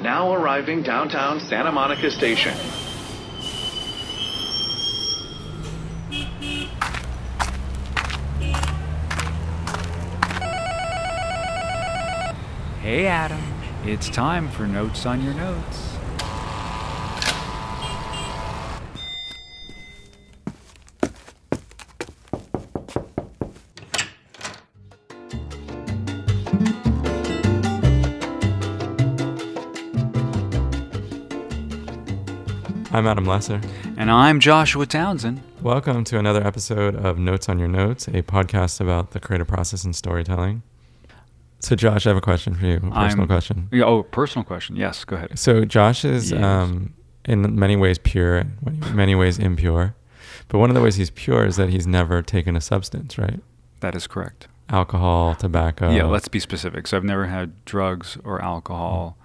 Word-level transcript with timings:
Now 0.00 0.32
arriving 0.32 0.82
downtown 0.82 1.40
Santa 1.40 1.72
Monica 1.72 2.08
Station. 2.08 2.54
Hey, 12.80 13.06
Adam. 13.06 13.42
It's 13.84 14.08
time 14.08 14.48
for 14.48 14.68
Notes 14.68 15.04
on 15.04 15.20
Your 15.24 15.34
Notes. 15.34 15.87
I'm 32.98 33.06
Adam 33.06 33.26
Lesser. 33.26 33.60
And 33.96 34.10
I'm 34.10 34.40
Joshua 34.40 34.84
Townsend. 34.84 35.40
Welcome 35.62 36.02
to 36.02 36.18
another 36.18 36.44
episode 36.44 36.96
of 36.96 37.16
Notes 37.16 37.48
on 37.48 37.60
Your 37.60 37.68
Notes, 37.68 38.08
a 38.08 38.22
podcast 38.22 38.80
about 38.80 39.12
the 39.12 39.20
creative 39.20 39.46
process 39.46 39.84
and 39.84 39.94
storytelling. 39.94 40.62
So, 41.60 41.76
Josh, 41.76 42.06
I 42.06 42.10
have 42.10 42.16
a 42.16 42.20
question 42.20 42.54
for 42.56 42.66
you, 42.66 42.78
a 42.78 42.80
personal 42.80 43.20
I'm- 43.20 43.26
question. 43.28 43.68
Yeah, 43.70 43.84
Oh, 43.84 44.02
personal 44.02 44.44
question. 44.44 44.74
Yes, 44.74 45.04
go 45.04 45.14
ahead. 45.14 45.38
So, 45.38 45.64
Josh 45.64 46.04
is 46.04 46.32
Yes. 46.32 46.42
um, 46.42 46.92
in 47.24 47.56
many 47.56 47.76
ways 47.76 47.98
pure 47.98 48.38
and 48.38 48.56
in 48.66 48.96
many 48.96 49.14
ways 49.14 49.38
impure. 49.38 49.94
But 50.48 50.58
one 50.58 50.68
of 50.70 50.74
the 50.74 50.82
ways 50.82 50.96
he's 50.96 51.10
pure 51.10 51.44
is 51.44 51.54
that 51.54 51.68
he's 51.68 51.86
never 51.86 52.20
taken 52.20 52.56
a 52.56 52.60
substance, 52.60 53.16
right? 53.16 53.38
That 53.78 53.94
is 53.94 54.08
correct. 54.08 54.48
Alcohol, 54.70 55.36
tobacco. 55.36 55.90
yeah, 55.90 56.04
let's 56.04 56.26
be 56.28 56.40
specific. 56.40 56.88
So 56.88 56.96
I've 56.96 57.04
never 57.04 57.26
had 57.26 57.64
drugs 57.64 58.18
or 58.24 58.42
alcohol. 58.42 59.16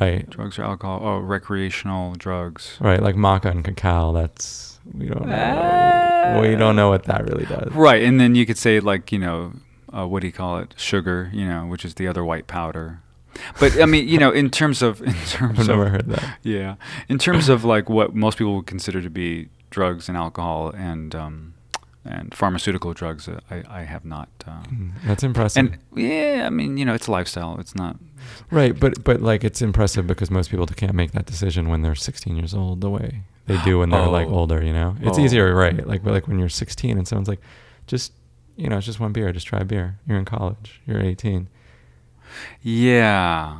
Right. 0.00 0.28
Drugs 0.28 0.58
or 0.58 0.64
alcohol. 0.64 1.00
Oh, 1.02 1.18
recreational 1.18 2.14
drugs. 2.14 2.76
Right, 2.80 3.00
like 3.02 3.14
maca 3.14 3.46
and 3.46 3.64
cacao. 3.64 4.12
That's 4.12 4.78
we 4.92 5.06
don't 5.06 5.26
know. 5.28 6.38
we 6.42 6.56
don't 6.56 6.76
know 6.76 6.88
what 6.88 7.04
that 7.04 7.24
really 7.24 7.46
does. 7.46 7.72
Right, 7.72 8.02
and 8.02 8.20
then 8.20 8.34
you 8.34 8.44
could 8.46 8.58
say 8.58 8.80
like 8.80 9.12
you 9.12 9.18
know, 9.18 9.52
uh, 9.96 10.06
what 10.06 10.20
do 10.20 10.26
you 10.26 10.32
call 10.32 10.58
it? 10.58 10.74
Sugar, 10.76 11.30
you 11.32 11.46
know, 11.46 11.66
which 11.66 11.84
is 11.84 11.94
the 11.94 12.08
other 12.08 12.24
white 12.24 12.46
powder. 12.46 13.00
But 13.58 13.80
I 13.80 13.86
mean, 13.86 14.08
you 14.08 14.18
know, 14.18 14.30
in 14.30 14.50
terms 14.50 14.82
of 14.82 15.00
in 15.02 15.14
terms 15.28 15.58
I've 15.58 15.60
of 15.60 15.68
never 15.68 15.88
heard 15.88 16.06
that. 16.08 16.38
yeah, 16.42 16.74
in 17.08 17.18
terms 17.18 17.48
of 17.48 17.64
like 17.64 17.88
what 17.88 18.14
most 18.14 18.38
people 18.38 18.56
would 18.56 18.66
consider 18.66 19.00
to 19.00 19.10
be 19.10 19.48
drugs 19.70 20.08
and 20.08 20.16
alcohol 20.16 20.70
and 20.70 21.14
um, 21.14 21.53
and 22.04 22.34
pharmaceutical 22.34 22.92
drugs, 22.94 23.28
uh, 23.28 23.40
I 23.50 23.62
I 23.80 23.82
have 23.84 24.04
not. 24.04 24.28
Uh, 24.46 24.62
Mm, 24.70 24.92
That's 25.06 25.22
impressive. 25.22 25.58
and 25.64 25.78
yeah, 25.96 26.44
I 26.46 26.50
mean, 26.50 26.76
you 26.76 26.84
know, 26.84 26.94
it's 26.94 27.06
a 27.06 27.10
lifestyle. 27.12 27.58
It's 27.60 27.74
not. 27.74 27.96
Right, 28.50 28.78
but 28.78 29.02
but 29.04 29.20
like 29.22 29.44
it's 29.44 29.60
impressive 29.62 30.06
because 30.06 30.30
most 30.30 30.50
people 30.50 30.66
can't 30.66 30.94
make 30.94 31.12
that 31.12 31.26
decision 31.26 31.68
when 31.68 31.82
they're 31.82 31.94
16 31.94 32.36
years 32.36 32.54
old 32.54 32.80
the 32.80 32.90
way 32.90 33.22
they 33.46 33.58
do 33.64 33.78
when 33.80 33.90
they're 33.90 34.06
like 34.06 34.28
Oh. 34.28 34.34
older. 34.40 34.62
You 34.64 34.72
know, 34.72 34.96
it's 35.00 35.18
Oh. 35.18 35.22
easier, 35.24 35.54
right? 35.54 35.86
Like 35.86 36.02
but 36.04 36.12
like 36.12 36.26
when 36.28 36.38
you're 36.38 36.48
16 36.48 36.96
and 36.98 37.06
someone's 37.08 37.28
like, 37.28 37.40
just 37.86 38.12
you 38.56 38.68
know, 38.68 38.76
it's 38.78 38.86
just 38.86 39.00
one 39.00 39.12
beer, 39.12 39.32
just 39.32 39.46
try 39.46 39.60
a 39.60 39.64
beer. 39.64 39.98
You're 40.06 40.18
in 40.18 40.24
college, 40.24 40.80
you're 40.86 41.00
18. 41.02 41.48
Yeah, 42.62 43.58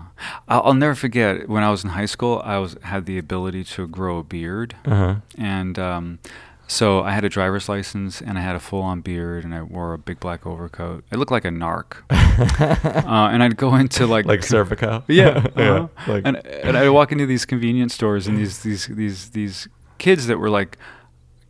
I'll, 0.48 0.62
I'll 0.67 0.75
never 0.75 0.95
forget 0.95 1.48
when 1.48 1.62
I 1.62 1.70
was 1.70 1.84
in 1.84 1.91
high 1.91 2.06
school. 2.06 2.41
I 2.45 2.58
was 2.58 2.77
had 2.83 3.06
the 3.06 3.19
ability 3.19 3.64
to 3.64 3.86
grow 3.86 4.19
a 4.19 4.23
beard. 4.25 4.75
Uh 4.84 4.95
huh. 4.95 5.14
And 5.39 5.79
um, 5.79 6.19
so 6.67 7.03
I 7.03 7.12
had 7.12 7.25
a 7.25 7.29
driver's 7.29 7.69
license 7.69 8.20
and 8.20 8.39
I 8.39 8.41
had 8.41 8.57
a 8.57 8.61
full 8.61 8.83
on 8.83 9.01
beard 9.01 9.45
and 9.45 9.55
I 9.55 9.62
wore 9.62 9.93
a 9.93 9.98
big 9.98 10.20
black 10.20 10.47
overcoat. 10.47 11.05
I 11.12 11.17
looked 11.17 11.31
like 11.31 11.45
a 11.45 11.51
narc. 11.51 11.97
uh, 12.11 13.29
and 13.33 13.43
I'd 13.43 13.57
go 13.57 13.75
into 13.75 14.07
like 14.07 14.25
like 14.27 14.41
Serpico. 14.41 15.03
Yeah, 15.09 15.47
yeah. 15.57 15.70
uh-huh. 15.70 16.12
Like 16.12 16.23
and 16.25 16.45
and 16.47 16.77
I'd 16.77 16.89
walk 16.89 17.12
into 17.12 17.27
these 17.27 17.45
convenience 17.45 17.95
stores 17.95 18.27
and 18.27 18.39
these 18.39 18.62
these 18.62 18.87
these 18.87 19.31
these 19.31 19.69
kids 19.98 20.27
that 20.27 20.39
were 20.39 20.51
like 20.51 20.79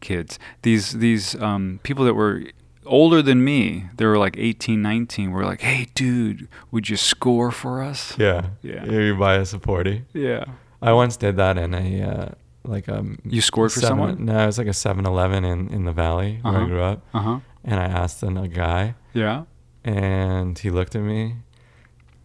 kids. 0.01 0.39
These 0.63 0.93
these 0.99 1.35
um, 1.41 1.81
people 1.83 2.05
that 2.05 2.15
were 2.15 2.43
older 2.87 3.23
than 3.23 3.43
me. 3.43 3.87
They 3.97 4.05
were 4.07 4.19
like 4.19 4.37
18, 4.37 4.83
19. 4.83 5.31
Were 5.31 5.45
like, 5.45 5.63
"Hey, 5.63 5.89
dude, 5.95 6.49
would 6.71 6.89
you 6.89 6.97
score 6.97 7.51
for 7.51 7.83
us?" 7.83 8.15
yeah, 8.19 8.49
Yeah. 8.63 8.85
You 8.85 9.17
buy 9.17 9.39
us 9.39 9.53
a 9.53 9.59
supporty. 9.59 10.03
Yeah. 10.13 10.45
I 10.83 10.93
once 10.93 11.17
did 11.17 11.37
that 11.37 11.57
in 11.57 11.73
a 11.73 12.03
uh, 12.03 12.29
like 12.65 12.89
um. 12.89 13.19
You 13.25 13.41
scored 13.41 13.73
for 13.73 13.81
seven- 13.81 13.91
someone? 13.99 14.25
No, 14.25 14.39
it 14.43 14.47
was 14.47 14.59
like 14.59 14.67
a 14.67 14.71
7-Eleven 14.71 15.45
in 15.45 15.69
in 15.69 15.85
the 15.85 15.93
valley 15.93 16.39
where 16.43 16.55
I 16.55 16.57
Uh-huh. 16.57 16.67
grew 16.67 16.83
up, 16.83 17.03
Uh 17.15 17.21
huh. 17.21 17.39
and 17.65 17.79
I 17.81 17.85
asked 17.85 18.23
a 18.23 18.49
guy. 18.49 18.95
Yeah. 19.13 19.45
and 19.85 20.59
he 20.59 20.71
looked 20.71 20.97
at 20.97 21.03
me 21.03 21.37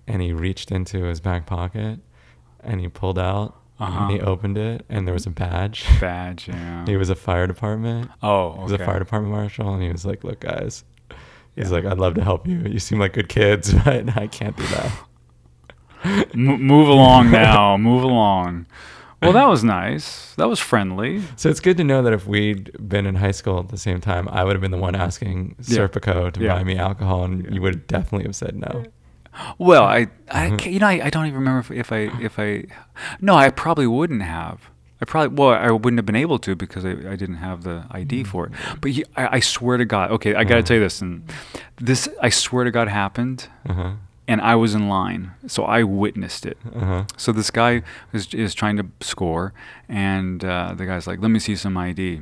and 0.08 0.22
he 0.22 0.32
reached 0.34 0.72
into 0.72 1.04
his 1.04 1.20
back 1.20 1.46
pocket 1.46 2.00
and 2.64 2.80
he 2.80 2.88
pulled 2.88 3.20
out 3.20 3.56
Uh-huh. 3.80 4.04
and 4.04 4.12
he 4.12 4.20
opened 4.22 4.58
it 4.58 4.86
and 4.90 5.06
there 5.06 5.14
was 5.14 5.26
a 5.26 5.30
badge. 5.30 5.86
Badge. 6.00 6.48
Yeah. 6.48 6.86
he 6.86 6.96
was 6.98 7.10
a 7.10 7.16
fire 7.16 7.48
department. 7.48 8.10
oh, 8.24 8.54
He 8.56 8.64
was 8.64 8.72
a 8.72 8.78
fire 8.80 9.00
department 9.00 9.34
marshal 9.34 9.74
and 9.74 9.84
he 9.84 9.92
was 9.92 10.06
like, 10.06 10.24
"Look, 10.24 10.40
guys." 10.40 10.84
He's 11.56 11.70
Yeah. 11.70 11.76
like, 11.78 11.86
"I'd 11.86 11.98
love 12.00 12.14
to 12.16 12.24
help 12.24 12.48
you. 12.48 12.60
You 12.62 12.80
seem 12.80 12.98
like 13.00 13.12
good 13.14 13.28
kids, 13.30 13.74
but 13.86 14.18
I 14.18 14.28
can't 14.28 14.56
do 14.56 14.64
that." 14.76 14.92
M- 16.34 16.62
move 16.64 16.88
along 16.88 17.32
now. 17.32 17.76
move 17.78 18.04
along. 18.04 18.66
Well, 19.22 19.34
that 19.34 19.48
was 19.50 19.64
nice. 19.64 20.34
That 20.36 20.48
was 20.48 20.60
friendly. 20.60 21.22
So 21.36 21.50
it's 21.50 21.60
good 21.60 21.76
to 21.78 21.84
know 21.84 22.02
that 22.04 22.14
if 22.14 22.26
we'd 22.26 22.72
been 22.88 23.06
in 23.06 23.16
high 23.16 23.32
school 23.32 23.60
at 23.60 23.68
the 23.70 23.78
same 23.78 24.00
time, 24.00 24.30
I 24.30 24.44
would 24.46 24.54
have 24.54 24.62
been 24.62 24.72
the 24.72 24.78
one 24.78 24.96
asking 24.96 25.56
Yeah. 25.60 25.80
Serpico 25.80 26.32
to 26.32 26.40
Yeah. 26.42 26.56
buy 26.56 26.64
me 26.64 26.78
alcohol, 26.78 27.26
and 27.26 27.44
Yeah. 27.44 27.52
you 27.52 27.62
would 27.62 27.86
definitely 27.88 28.24
have 28.26 28.36
said 28.36 28.56
no. 28.56 28.86
Well, 29.58 29.84
I, 29.84 30.08
I 30.32 30.50
Mm-hmm. 30.50 30.70
you 30.70 30.80
know, 30.80 30.88
I, 30.88 31.02
I 31.06 31.10
don't 31.10 31.26
even 31.28 31.40
remember 31.40 31.60
if, 31.60 31.72
if 31.72 31.92
I, 31.92 32.10
if 32.22 32.40
I, 32.40 32.66
no, 33.22 33.36
I 33.36 33.50
probably 33.50 33.88
wouldn't 33.88 34.22
have. 34.24 34.70
I 35.02 35.06
probably, 35.06 35.34
well, 35.38 35.50
I 35.52 35.72
wouldn't 35.72 35.98
have 35.98 36.06
been 36.06 36.16
able 36.18 36.40
to 36.40 36.56
because 36.56 36.84
I, 36.84 36.90
I 36.92 37.16
didn't 37.16 37.36
have 37.38 37.64
the 37.64 37.86
ID 37.92 38.24
for 38.26 38.48
it. 38.48 38.52
But 38.82 38.92
you, 38.92 39.06
I, 39.16 39.36
I 39.38 39.40
swear 39.40 39.78
to 39.78 39.86
God, 39.86 40.12
okay, 40.12 40.32
I 40.36 40.44
got 40.44 40.50
to 40.50 40.56
Uh-huh. 40.56 40.62
tell 40.64 40.78
you 40.78 40.84
this, 40.84 41.02
and 41.02 41.24
this, 41.78 42.10
I 42.22 42.30
swear 42.30 42.64
to 42.66 42.72
God, 42.72 42.88
happened, 42.90 43.48
Uh 43.68 43.74
huh. 43.74 43.92
And 44.30 44.40
I 44.42 44.56
was 44.64 44.72
in 44.80 44.88
line, 44.88 45.24
so 45.48 45.64
I 45.78 45.82
witnessed 45.84 46.46
it. 46.52 46.58
Uh 46.76 46.86
huh. 46.92 47.04
So 47.18 47.32
this 47.32 47.52
guy 47.52 47.82
is, 48.14 48.34
is 48.34 48.54
trying 48.54 48.78
to 48.78 48.86
score, 49.02 49.54
and 49.90 50.44
uh, 50.46 50.74
the 50.78 50.86
guy's 50.86 51.08
like, 51.10 51.20
"Let 51.22 51.32
me 51.32 51.40
see 51.40 51.56
some 51.56 51.76
ID." 51.78 52.22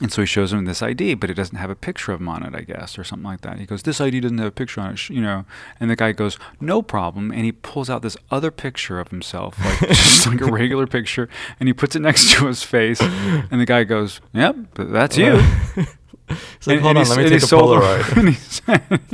And 0.00 0.12
so 0.12 0.22
he 0.22 0.26
shows 0.26 0.52
him 0.52 0.64
this 0.64 0.80
ID, 0.80 1.14
but 1.14 1.28
it 1.28 1.34
doesn't 1.34 1.56
have 1.58 1.70
a 1.70 1.74
picture 1.74 2.12
of 2.12 2.20
him 2.20 2.28
on 2.28 2.44
it, 2.46 2.54
I 2.54 2.60
guess, 2.60 2.96
or 2.98 3.02
something 3.02 3.26
like 3.32 3.40
that. 3.40 3.58
He 3.58 3.66
goes, 3.66 3.82
"This 3.82 4.00
ID 4.00 4.20
doesn't 4.20 4.38
have 4.38 4.46
a 4.46 4.58
picture 4.62 4.80
on 4.80 4.92
it," 4.94 5.10
you 5.10 5.20
know. 5.20 5.44
And 5.80 5.90
the 5.90 5.96
guy 5.96 6.12
goes, 6.12 6.38
"No 6.60 6.82
problem." 6.82 7.32
And 7.32 7.42
he 7.44 7.50
pulls 7.52 7.90
out 7.90 8.02
this 8.02 8.16
other 8.30 8.52
picture 8.52 9.00
of 9.00 9.08
himself, 9.08 9.58
like 9.64 9.78
just 9.88 10.26
like 10.26 10.40
a 10.40 10.52
regular 10.60 10.86
picture, 10.86 11.28
and 11.58 11.68
he 11.68 11.72
puts 11.72 11.96
it 11.96 12.00
next 12.02 12.30
to 12.34 12.46
his 12.46 12.62
face. 12.62 13.00
And 13.50 13.60
the 13.60 13.66
guy 13.66 13.82
goes, 13.84 14.20
"Yep, 14.34 14.54
th- 14.76 14.88
that's 14.92 15.16
you." 15.16 15.40
It's 16.30 16.66
like, 16.66 16.76
And- 16.76 16.82
hold 16.84 16.96
and 16.98 17.08
on, 17.08 17.16
let 17.16 17.18
me 17.24 17.30
take 17.30 17.42
a 17.42 17.46
him- 17.46 17.58
Polaroid. 17.58 18.16
and, 18.18 18.28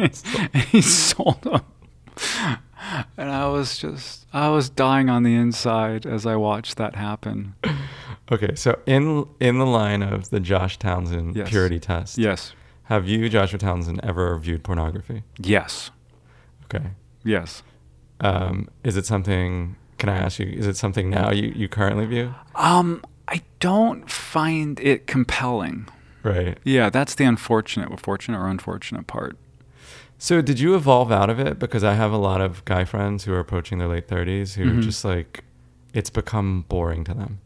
he, 0.02 0.48
and 0.52 0.62
he 0.74 0.80
sold 0.82 1.40
them. 1.42 1.60
And 3.16 3.30
I 3.30 3.46
was 3.48 3.78
just, 3.78 4.26
I 4.32 4.48
was 4.50 4.68
dying 4.68 5.08
on 5.08 5.22
the 5.22 5.34
inside 5.34 6.04
as 6.06 6.26
I 6.26 6.36
watched 6.36 6.76
that 6.76 6.94
happen. 6.96 7.54
Okay, 8.30 8.54
so 8.54 8.78
in 8.86 9.26
in 9.40 9.58
the 9.58 9.66
line 9.66 10.02
of 10.02 10.30
the 10.30 10.40
Josh 10.40 10.78
Townsend 10.78 11.36
Yes. 11.36 11.48
purity 11.48 11.78
test, 11.80 12.18
Yes, 12.18 12.52
have 12.84 13.08
you, 13.08 13.28
Joshua 13.28 13.58
Townsend, 13.58 14.00
ever 14.02 14.36
viewed 14.38 14.62
pornography? 14.64 15.22
yes, 15.38 15.90
Okay, 16.64 16.90
yes. 17.24 17.62
um, 18.20 18.68
is 18.82 18.96
it 18.96 19.06
something? 19.06 19.76
Can 19.98 20.08
I 20.08 20.16
ask 20.16 20.38
you? 20.38 20.46
Is 20.46 20.66
it 20.66 20.76
something 20.76 21.08
now 21.10 21.30
you 21.30 21.52
you 21.56 21.68
currently 21.68 22.04
view? 22.06 22.34
Um, 22.54 23.02
I 23.28 23.40
don't 23.60 24.10
find 24.10 24.78
it 24.80 25.06
compelling. 25.06 25.88
Right. 26.22 26.58
Yeah, 26.64 26.90
that's 26.90 27.14
the 27.14 27.24
unfortunate, 27.24 27.98
fortunate 28.00 28.38
or 28.38 28.48
unfortunate 28.48 29.06
part. 29.06 29.36
So 30.24 30.40
did 30.40 30.58
you 30.58 30.74
evolve 30.74 31.12
out 31.12 31.28
of 31.28 31.38
it? 31.38 31.58
Because 31.58 31.84
I 31.84 31.92
have 31.92 32.10
a 32.10 32.16
lot 32.16 32.40
of 32.40 32.64
guy 32.64 32.86
friends 32.86 33.24
who 33.24 33.34
are 33.34 33.38
approaching 33.40 33.76
their 33.76 33.88
late 33.88 34.08
thirties 34.08 34.54
who 34.54 34.62
are 34.62 34.72
Mhm. 34.76 34.82
just 34.82 35.04
like, 35.04 35.44
it's 35.92 36.08
become 36.08 36.64
boring 36.66 37.04
to 37.04 37.12
them. 37.12 37.40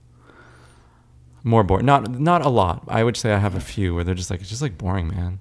More 1.43 1.65
boring. 1.65 1.85
Not 1.87 2.09
not 2.21 2.47
a 2.47 2.49
lot. 2.49 2.85
I 2.87 3.03
would 3.03 3.17
say 3.17 3.33
I 3.35 3.39
have 3.39 3.57
a 3.57 3.61
few 3.61 3.97
where 3.97 4.05
they're 4.05 4.15
just 4.15 4.31
like, 4.31 4.41
it's 4.41 4.49
just 4.49 4.63
like 4.63 4.79
boring, 4.79 5.09
man. 5.09 5.41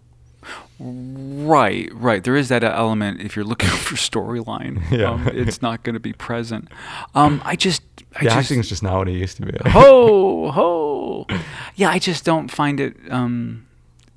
Right, 0.80 1.92
right. 1.94 2.24
There 2.24 2.36
is 2.36 2.50
that 2.50 2.63
element. 2.63 3.22
If 3.22 3.36
you're 3.36 3.45
looking 3.45 3.69
for 3.88 3.94
storyline, 3.98 4.81
Yeah. 4.92 5.12
um, 5.12 5.28
it's 5.28 5.62
not 5.62 5.83
going 5.83 5.94
to 5.94 6.00
be 6.00 6.13
present. 6.13 6.69
Um, 7.13 7.40
I 7.45 7.56
just, 7.56 7.83
I 8.16 8.19
the 8.24 8.30
just, 8.31 8.38
acting's 8.38 8.68
just 8.68 8.81
not 8.81 8.98
what 8.98 9.10
it 9.10 9.13
used 9.13 9.38
to 9.38 9.44
be. 9.45 9.54
ho 9.69 10.50
ho. 10.57 11.28
Yeah, 11.75 11.92
I 11.92 12.00
just 12.00 12.25
don't 12.25 12.50
find 12.50 12.80
it, 12.80 12.98
um, 13.12 13.67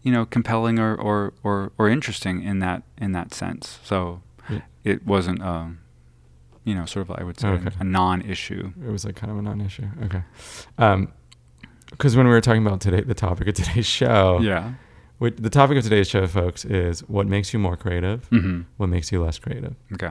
you 0.03 0.11
know, 0.13 0.25
compelling 0.27 0.79
or, 0.79 0.95
or, 0.95 1.33
or, 1.43 1.73
or 1.79 1.89
interesting 1.89 2.43
in 2.43 2.59
that 2.61 2.83
in 2.99 3.13
that 3.13 3.35
sense. 3.35 3.79
So 3.85 4.23
Yeah. 4.49 4.61
it 4.85 5.07
wasn't, 5.07 5.43
um, 5.43 5.79
you 6.65 6.75
know, 6.75 6.87
sort 6.87 7.09
of 7.09 7.17
I 7.21 7.23
would 7.25 7.39
say 7.39 7.49
Okay. 7.49 7.71
a 7.79 7.85
non-issue. 7.85 8.73
It 8.87 8.91
was 8.91 9.05
like 9.05 9.17
kind 9.17 9.31
of 9.31 9.39
a 9.39 9.43
non-issue. 9.43 9.87
Okay. 10.05 10.23
Um, 10.79 11.13
because 11.91 12.17
when 12.17 12.27
we 12.27 12.33
were 12.33 12.41
talking 12.41 12.65
about 12.67 12.81
today, 12.81 13.01
the 13.01 13.15
topic 13.15 13.49
of 13.49 13.55
today's 13.55 13.87
show, 14.01 14.39
Yeah. 14.41 14.75
which, 15.19 15.37
the 15.37 15.51
topic 15.51 15.77
of 15.77 15.83
today's 15.85 16.09
show, 16.09 16.27
folks, 16.27 16.65
is 16.65 17.01
what 17.09 17.27
makes 17.27 17.53
you 17.53 17.59
more 17.59 17.77
creative, 17.77 18.29
Mm-hmm. 18.31 18.63
what 18.77 18.89
makes 18.89 19.11
you 19.13 19.23
less 19.23 19.39
creative. 19.39 19.75
Okay. 19.93 20.11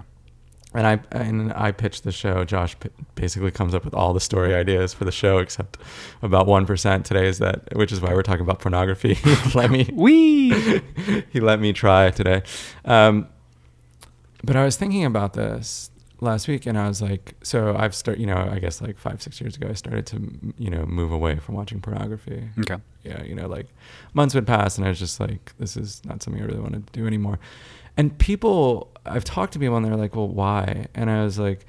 And 0.74 0.86
I 0.86 1.00
and 1.12 1.51
I 1.54 1.71
pitched 1.71 2.04
the 2.04 2.12
show. 2.12 2.45
Josh 2.45 2.75
basically 3.16 3.51
comes 3.51 3.74
up 3.74 3.86
with 3.86 3.94
all 3.94 4.13
the 4.13 4.19
story 4.19 4.54
ideas 4.54 4.94
for 4.94 5.04
the 5.04 5.12
show, 5.12 5.39
except 5.39 5.77
about 6.21 6.45
one 6.45 6.66
percent 6.66 7.06
today 7.06 7.27
is 7.27 7.39
that, 7.39 7.75
which 7.75 7.92
is 7.92 8.01
why 8.01 8.13
we're 8.13 8.24
talking 8.24 8.42
about 8.42 8.60
pornography. 8.60 9.18
let 9.56 9.71
me 9.71 9.89
we, 9.94 10.51
he 11.31 11.39
let 11.39 11.60
me 11.60 11.74
try 11.74 12.12
today. 12.12 12.44
Um, 12.86 13.27
but 14.44 14.56
I 14.56 14.63
was 14.63 14.77
thinking 14.77 15.06
about 15.06 15.33
this 15.33 15.89
last 16.21 16.48
week, 16.48 16.66
and 16.68 16.77
I 16.77 16.88
was 16.88 17.01
like, 17.01 17.36
so 17.42 17.75
I've 17.75 17.95
started, 17.95 18.22
you 18.22 18.27
know, 18.27 18.38
I 18.38 18.60
guess 18.60 18.81
like 18.81 18.98
five 18.98 19.22
six 19.22 19.42
years 19.42 19.56
ago, 19.56 19.68
I 19.69 19.74
started 19.74 20.06
to 20.07 20.54
you 20.60 20.69
know 20.69 20.86
move 20.86 21.12
away 21.12 21.38
from 21.39 21.56
watching 21.56 21.81
pornography. 21.81 22.48
Okay. 22.60 22.77
Yeah, 23.04 23.24
you 23.24 23.33
know, 23.33 23.48
like 23.48 23.68
months 24.13 24.36
would 24.36 24.45
pass, 24.45 24.77
and 24.77 24.86
I 24.86 24.89
was 24.89 25.00
just 25.00 25.19
like, 25.19 25.54
this 25.57 25.75
is 25.75 26.06
not 26.06 26.22
something 26.22 26.44
I 26.44 26.45
really 26.45 26.60
want 26.60 26.74
to 26.74 26.83
do 26.92 27.07
anymore. 27.07 27.39
And 28.00 28.18
people, 28.18 28.92
I've 29.06 29.24
talked 29.25 29.54
to 29.54 29.60
people, 29.60 29.75
and 29.75 29.86
they're 29.86 29.96
like, 29.98 30.16
well, 30.16 30.28
why? 30.30 30.88
And 30.96 31.10
I 31.10 31.24
was 31.24 31.38
like, 31.38 31.66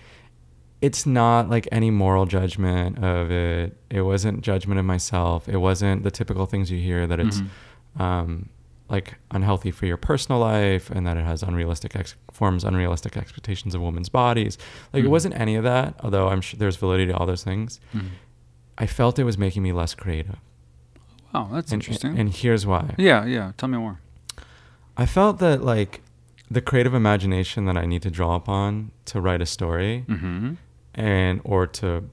it's 0.81 1.05
not 1.05 1.51
like 1.51 1.67
any 1.73 1.91
moral 1.91 2.25
judgment 2.25 3.03
of 3.05 3.31
it. 3.31 3.77
It 3.91 4.03
wasn't 4.03 4.41
judgment 4.43 4.79
of 4.79 4.87
myself. 4.87 5.49
It 5.49 5.57
wasn't 5.59 6.05
the 6.05 6.11
typical 6.11 6.47
things 6.47 6.71
you 6.71 6.79
hear 6.79 7.07
that 7.07 7.19
it's 7.21 7.41
Mhm. 7.43 8.01
um, 8.01 8.49
like 8.89 9.17
unhealthy 9.31 9.71
for 9.73 9.87
your 9.87 9.97
personal 9.97 10.41
life 10.41 10.91
and 10.91 11.07
that 11.07 11.17
it 11.17 11.25
has 11.25 11.43
unrealistic 11.43 11.95
ex- 11.97 12.15
forms 12.33 12.65
unrealistic 12.65 13.17
expectations 13.17 13.75
of 13.75 13.83
women's 13.83 14.09
bodies. 14.09 14.57
Like 14.93 15.05
it 15.05 15.07
Mhm. 15.07 15.11
wasn't 15.11 15.35
any 15.39 15.55
of 15.57 15.65
that. 15.65 15.95
Although 16.03 16.29
I'm 16.29 16.41
sure 16.41 16.59
there's 16.59 16.77
validity 16.77 17.13
to 17.13 17.17
all 17.19 17.27
those 17.27 17.45
things. 17.45 17.79
Mhm. 17.95 18.09
I 18.79 18.87
felt 18.87 19.19
it 19.19 19.25
was 19.25 19.37
making 19.37 19.63
me 19.63 19.73
less 19.73 19.95
creative. 19.95 20.37
Oh, 21.35 21.49
that's 21.53 21.71
And- 21.73 21.83
interesting. 21.83 22.19
And 22.19 22.31
here's 22.31 22.65
why. 22.67 22.95
yeah, 22.97 23.25
yeah. 23.27 23.53
Tell 23.59 23.69
me 23.69 23.79
more. 23.79 24.01
I 24.97 25.07
felt 25.07 25.39
that 25.41 25.63
like 25.63 26.01
the 26.51 26.61
creative 26.61 26.95
imagination 26.95 27.65
that 27.67 27.77
I 27.77 27.87
need 27.87 28.03
to 28.03 28.11
draw 28.11 28.35
upon 28.35 28.91
to 29.07 29.21
write 29.21 29.41
a 29.41 29.47
story 29.47 30.05
Mm-hmm. 30.09 30.55
and 30.95 31.41
or 31.45 31.67
to 31.67 32.09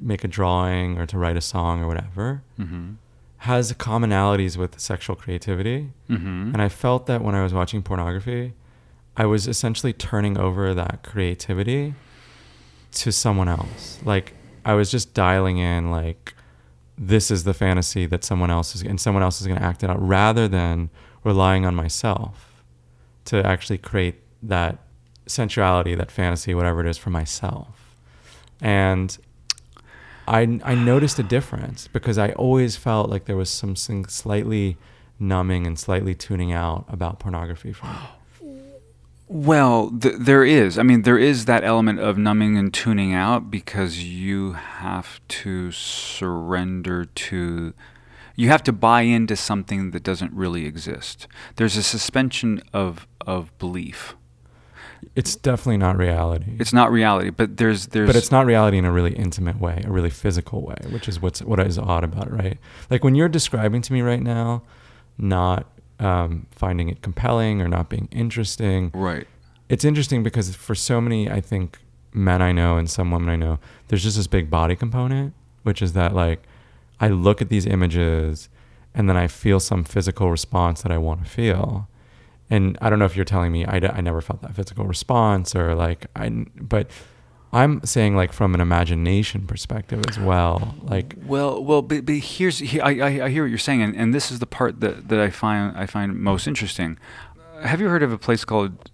make 0.00 0.24
a 0.24 0.28
drawing 0.28 0.98
or 0.98 1.06
to 1.06 1.18
write 1.18 1.36
a 1.36 1.40
song 1.40 1.82
or 1.82 1.86
whatever 1.86 2.42
Mm-hmm. 2.58 2.92
has 3.38 3.72
commonalities 3.74 4.56
with 4.56 4.78
sexual 4.80 5.16
creativity. 5.16 5.92
Mm-hmm. 6.08 6.50
And 6.52 6.60
I 6.62 6.68
felt 6.68 7.06
that 7.06 7.22
when 7.22 7.34
I 7.34 7.42
was 7.42 7.54
watching 7.54 7.82
pornography, 7.82 8.52
I 9.16 9.26
was 9.26 9.46
essentially 9.48 9.92
turning 9.92 10.36
over 10.38 10.74
that 10.74 11.02
creativity 11.02 11.94
to 12.92 13.12
someone 13.12 13.48
else. 13.48 13.98
Like 14.04 14.34
I 14.64 14.74
was 14.74 14.90
just 14.90 15.14
dialing 15.14 15.58
in 15.58 15.90
like 15.90 16.34
this 16.98 17.30
is 17.30 17.44
the 17.44 17.54
fantasy 17.54 18.04
that 18.06 18.24
someone 18.24 18.50
else 18.50 18.74
is 18.74 18.82
and 18.82 19.00
someone 19.00 19.22
else 19.22 19.40
is 19.40 19.46
going 19.46 19.58
to 19.58 19.64
act 19.64 19.82
it 19.82 19.90
out 19.90 20.00
rather 20.06 20.46
than 20.48 20.90
relying 21.24 21.64
on 21.64 21.74
myself 21.74 22.49
to 23.26 23.44
actually 23.46 23.78
create 23.78 24.16
that 24.42 24.78
sensuality, 25.26 25.94
that 25.94 26.10
fantasy, 26.10 26.54
whatever 26.54 26.80
it 26.80 26.88
is 26.88 26.98
for 26.98 27.10
myself. 27.10 27.96
And 28.60 29.16
I 30.26 30.60
I 30.64 30.74
noticed 30.74 31.18
a 31.18 31.22
difference 31.22 31.88
because 31.88 32.18
I 32.18 32.32
always 32.32 32.76
felt 32.76 33.10
like 33.10 33.24
there 33.24 33.36
was 33.36 33.50
something 33.50 34.06
slightly 34.06 34.76
numbing 35.18 35.66
and 35.66 35.78
slightly 35.78 36.14
tuning 36.14 36.52
out 36.52 36.84
about 36.88 37.18
pornography 37.18 37.72
for 37.72 37.86
me. 37.86 37.92
Well, 39.28 39.92
th- 39.96 40.16
there 40.18 40.44
is. 40.44 40.76
I 40.76 40.82
mean, 40.82 41.02
there 41.02 41.18
is 41.18 41.44
that 41.44 41.62
element 41.62 42.00
of 42.00 42.18
numbing 42.18 42.58
and 42.58 42.74
tuning 42.74 43.14
out 43.14 43.48
because 43.48 44.02
you 44.02 44.54
have 44.54 45.20
to 45.28 45.70
surrender 45.70 47.04
to. 47.04 47.74
You 48.40 48.48
have 48.48 48.62
to 48.62 48.72
buy 48.72 49.02
into 49.02 49.36
something 49.36 49.90
that 49.90 50.02
doesn't 50.02 50.32
really 50.32 50.64
exist. 50.64 51.28
There's 51.56 51.76
a 51.76 51.82
suspension 51.82 52.62
of 52.72 53.06
of 53.26 53.56
belief. 53.58 54.16
It's 55.14 55.36
definitely 55.36 55.76
not 55.76 55.98
reality. 55.98 56.56
It's 56.58 56.72
not 56.72 56.90
reality, 56.90 57.28
but 57.28 57.58
there's 57.58 57.88
there's. 57.88 58.08
but 58.08 58.16
it's 58.16 58.30
not 58.30 58.46
reality 58.46 58.78
in 58.78 58.86
a 58.86 58.92
really 58.92 59.12
intimate 59.12 59.60
way, 59.60 59.82
a 59.84 59.92
really 59.92 60.08
physical 60.08 60.62
way, 60.62 60.76
which 60.88 61.06
is 61.06 61.20
what's 61.20 61.42
what 61.42 61.60
is 61.60 61.78
odd 61.78 62.02
about 62.02 62.28
it, 62.28 62.32
right? 62.32 62.58
Like 62.88 63.04
when 63.04 63.14
you're 63.14 63.28
describing 63.28 63.82
to 63.82 63.92
me 63.92 64.00
right 64.00 64.22
now, 64.22 64.62
not 65.18 65.66
um, 65.98 66.46
finding 66.50 66.88
it 66.88 67.02
compelling 67.02 67.60
or 67.60 67.68
not 67.68 67.90
being 67.90 68.08
interesting, 68.10 68.90
right. 68.94 69.26
it's 69.68 69.84
interesting 69.84 70.22
because 70.22 70.56
for 70.56 70.74
so 70.74 70.98
many, 70.98 71.30
I 71.30 71.42
think 71.42 71.78
men 72.14 72.40
I 72.40 72.52
know 72.52 72.78
and 72.78 72.88
some 72.88 73.10
women 73.10 73.28
I 73.28 73.36
know, 73.36 73.58
there's 73.88 74.02
just 74.02 74.16
this 74.16 74.26
big 74.26 74.48
body 74.48 74.76
component, 74.76 75.34
which 75.62 75.82
is 75.82 75.92
that 75.92 76.14
like 76.14 76.42
I 77.00 77.08
look 77.08 77.40
at 77.40 77.48
these 77.48 77.66
images 77.66 78.48
and 78.94 79.08
then 79.08 79.16
I 79.16 79.26
feel 79.26 79.60
some 79.60 79.84
physical 79.84 80.30
response 80.30 80.82
that 80.82 80.92
I 80.92 80.98
want 80.98 81.24
to 81.24 81.30
feel. 81.30 81.88
And 82.48 82.76
I 82.80 82.90
don't 82.90 82.98
know 82.98 83.04
if 83.04 83.14
you're 83.14 83.24
telling 83.24 83.52
me 83.52 83.64
I, 83.64 83.78
d- 83.78 83.86
I 83.86 84.00
never 84.00 84.20
felt 84.20 84.42
that 84.42 84.54
physical 84.54 84.84
response 84.84 85.54
or 85.54 85.74
like 85.74 86.06
I, 86.16 86.28
but 86.60 86.90
I'm 87.52 87.84
saying 87.84 88.16
like 88.16 88.32
from 88.32 88.54
an 88.54 88.60
imagination 88.60 89.46
perspective 89.46 90.02
as 90.08 90.18
well. 90.18 90.74
Like 90.82 91.14
Well, 91.24 91.62
well, 91.62 91.82
but, 91.82 92.04
but 92.06 92.16
here's 92.16 92.58
he, 92.58 92.80
I, 92.80 92.90
I 92.90 93.24
I 93.24 93.28
hear 93.30 93.44
what 93.44 93.50
you're 93.50 93.58
saying, 93.58 93.82
and, 93.82 93.94
and 93.96 94.14
this 94.14 94.30
is 94.30 94.38
the 94.40 94.46
part 94.46 94.80
that, 94.80 95.08
that 95.08 95.20
I 95.20 95.30
find 95.30 95.76
I 95.76 95.86
find 95.86 96.16
most 96.18 96.46
interesting. 96.46 96.98
Have 97.62 97.80
you 97.80 97.88
heard 97.88 98.02
of 98.02 98.12
a 98.12 98.18
place 98.18 98.44
called 98.44 98.89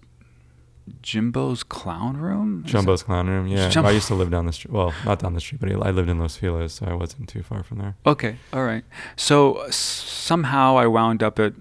Jimbo's 1.01 1.63
Clown 1.63 2.17
Room? 2.17 2.63
Is 2.65 2.71
Jumbo's 2.71 3.03
Clown 3.03 3.27
Room, 3.27 3.47
yeah. 3.47 3.71
I 3.75 3.91
used 3.91 4.07
to 4.07 4.15
live 4.15 4.31
down 4.31 4.45
the 4.45 4.53
street. 4.53 4.73
Well, 4.73 4.93
not 5.05 5.19
down 5.19 5.33
the 5.33 5.39
street, 5.39 5.59
but 5.59 5.71
I 5.71 5.91
lived 5.91 6.09
in 6.09 6.19
Los 6.19 6.37
Feliz, 6.37 6.73
so 6.73 6.85
I 6.85 6.93
wasn't 6.93 7.29
too 7.29 7.43
far 7.43 7.63
from 7.63 7.79
there. 7.79 7.95
Okay, 8.05 8.37
all 8.53 8.63
right. 8.63 8.83
So 9.15 9.55
uh, 9.55 9.71
somehow 9.71 10.77
I 10.77 10.87
wound 10.87 11.23
up 11.23 11.39
at 11.39 11.53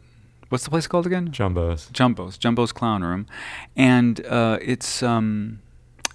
what's 0.49 0.65
the 0.65 0.71
place 0.71 0.87
called 0.87 1.07
again? 1.07 1.31
Jumbo's. 1.33 1.89
Jumbo's, 1.93 2.39
Jumbo's 2.39 2.73
Clown 2.73 3.03
Room, 3.03 3.27
and 3.77 4.25
uh, 4.27 4.59
it's 4.63 5.03
um, 5.03 5.61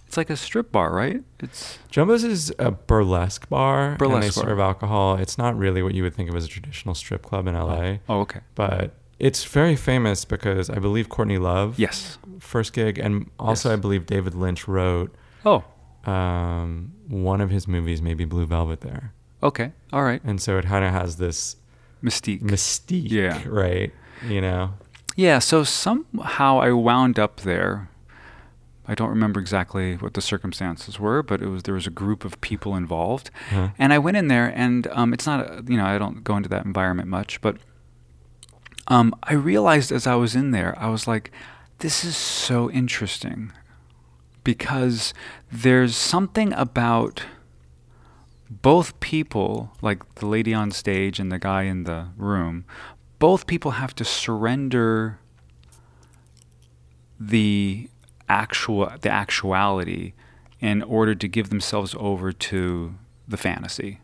it's 0.07 0.17
like 0.17 0.29
a 0.29 0.37
strip 0.37 0.71
bar, 0.71 0.93
right? 0.93 1.23
It's 1.39 1.79
Jumbo's 1.89 2.23
is 2.23 2.53
a 2.59 2.71
burlesque 2.71 3.47
bar, 3.49 3.91
and 3.91 3.93
they 3.93 4.05
Burlesque 4.05 4.35
bar. 4.35 4.45
serve 4.45 4.59
alcohol. 4.59 5.15
It's 5.15 5.37
not 5.37 5.57
really 5.57 5.81
what 5.81 5.93
you 5.93 6.03
would 6.03 6.13
think 6.13 6.29
of 6.29 6.35
as 6.35 6.45
a 6.45 6.49
traditional 6.49 6.95
strip 6.95 7.23
club 7.23 7.47
in 7.47 7.55
LA, 7.55 7.97
oh, 8.09 8.21
okay. 8.21 8.41
but 8.55 8.93
it's 9.27 9.43
very 9.43 9.75
famous 9.75 10.25
because 10.25 10.69
I 10.69 10.79
believe 10.79 11.07
Courtney 11.09 11.37
Love, 11.37 11.77
Yes. 11.77 12.17
first 12.39 12.73
gig, 12.73 12.97
and 12.97 13.29
also 13.37 13.69
Yes. 13.69 13.77
I 13.77 13.79
believe 13.81 14.05
David 14.05 14.33
Lynch 14.35 14.67
wrote 14.67 15.13
Oh, 15.45 15.63
um, 16.11 16.91
one 17.07 17.41
of 17.41 17.49
his 17.49 17.67
movies, 17.67 18.01
maybe 18.01 18.25
Blue 18.25 18.45
Velvet, 18.45 18.81
there, 18.81 19.13
okay. 19.43 19.71
All 19.93 20.03
right. 20.03 20.21
and 20.23 20.41
so 20.41 20.57
it 20.57 20.65
kind 20.65 20.83
of 20.85 20.91
has 20.91 21.17
this 21.17 21.55
Mystique. 22.03 22.41
mystique, 22.41 23.11
Yeah. 23.11 23.41
right? 23.47 23.91
You 24.27 24.41
know, 24.41 24.73
Yeah, 25.15 25.39
so 25.39 25.63
somehow 25.63 26.59
I 26.61 26.71
wound 26.71 27.19
up 27.19 27.41
there. 27.41 27.89
I 28.87 28.95
don't 28.95 29.09
remember 29.09 29.39
exactly 29.39 29.95
what 29.95 30.13
the 30.15 30.21
circumstances 30.21 30.99
were, 30.99 31.21
but 31.21 31.41
it 31.41 31.47
was 31.47 31.63
there 31.63 31.75
was 31.75 31.85
a 31.87 31.91
group 32.03 32.25
of 32.25 32.39
people 32.41 32.75
involved, 32.75 33.29
Huh. 33.51 33.69
and 33.77 33.93
I 33.93 33.99
went 33.99 34.17
in 34.17 34.27
there, 34.29 34.51
and 34.55 34.87
um, 34.91 35.13
it's 35.13 35.25
not 35.27 35.39
a, 35.41 35.63
you 35.67 35.77
know 35.77 35.85
I 35.85 35.97
don't 35.99 36.23
go 36.23 36.35
into 36.37 36.49
that 36.49 36.65
environment 36.65 37.07
much, 37.07 37.39
but 37.41 37.57
um, 38.91 39.15
I 39.23 39.35
realized 39.35 39.89
as 39.93 40.05
I 40.05 40.15
was 40.15 40.35
in 40.35 40.51
there, 40.51 40.77
I 40.77 40.89
was 40.89 41.07
like, 41.07 41.31
this 41.79 42.03
is 42.03 42.17
so 42.17 42.69
interesting 42.69 43.53
because 44.43 45.13
there's 45.49 45.95
something 45.95 46.51
about 46.51 47.23
both 48.49 48.99
people, 48.99 49.71
like 49.81 50.15
the 50.15 50.25
lady 50.25 50.53
on 50.53 50.71
stage 50.71 51.21
and 51.21 51.31
the 51.31 51.39
guy 51.39 51.63
in 51.63 51.85
the 51.85 52.09
room, 52.17 52.65
both 53.17 53.47
people 53.47 53.71
have 53.71 53.95
to 53.95 54.03
surrender 54.03 55.19
the 57.17 57.87
actual 58.27 58.91
the 58.99 59.09
actuality 59.09 60.11
in 60.59 60.83
order 60.83 61.15
to 61.15 61.29
give 61.29 61.49
themselves 61.49 61.95
over 61.97 62.33
to 62.33 62.95
the 63.25 63.37
fantasy 63.37 64.01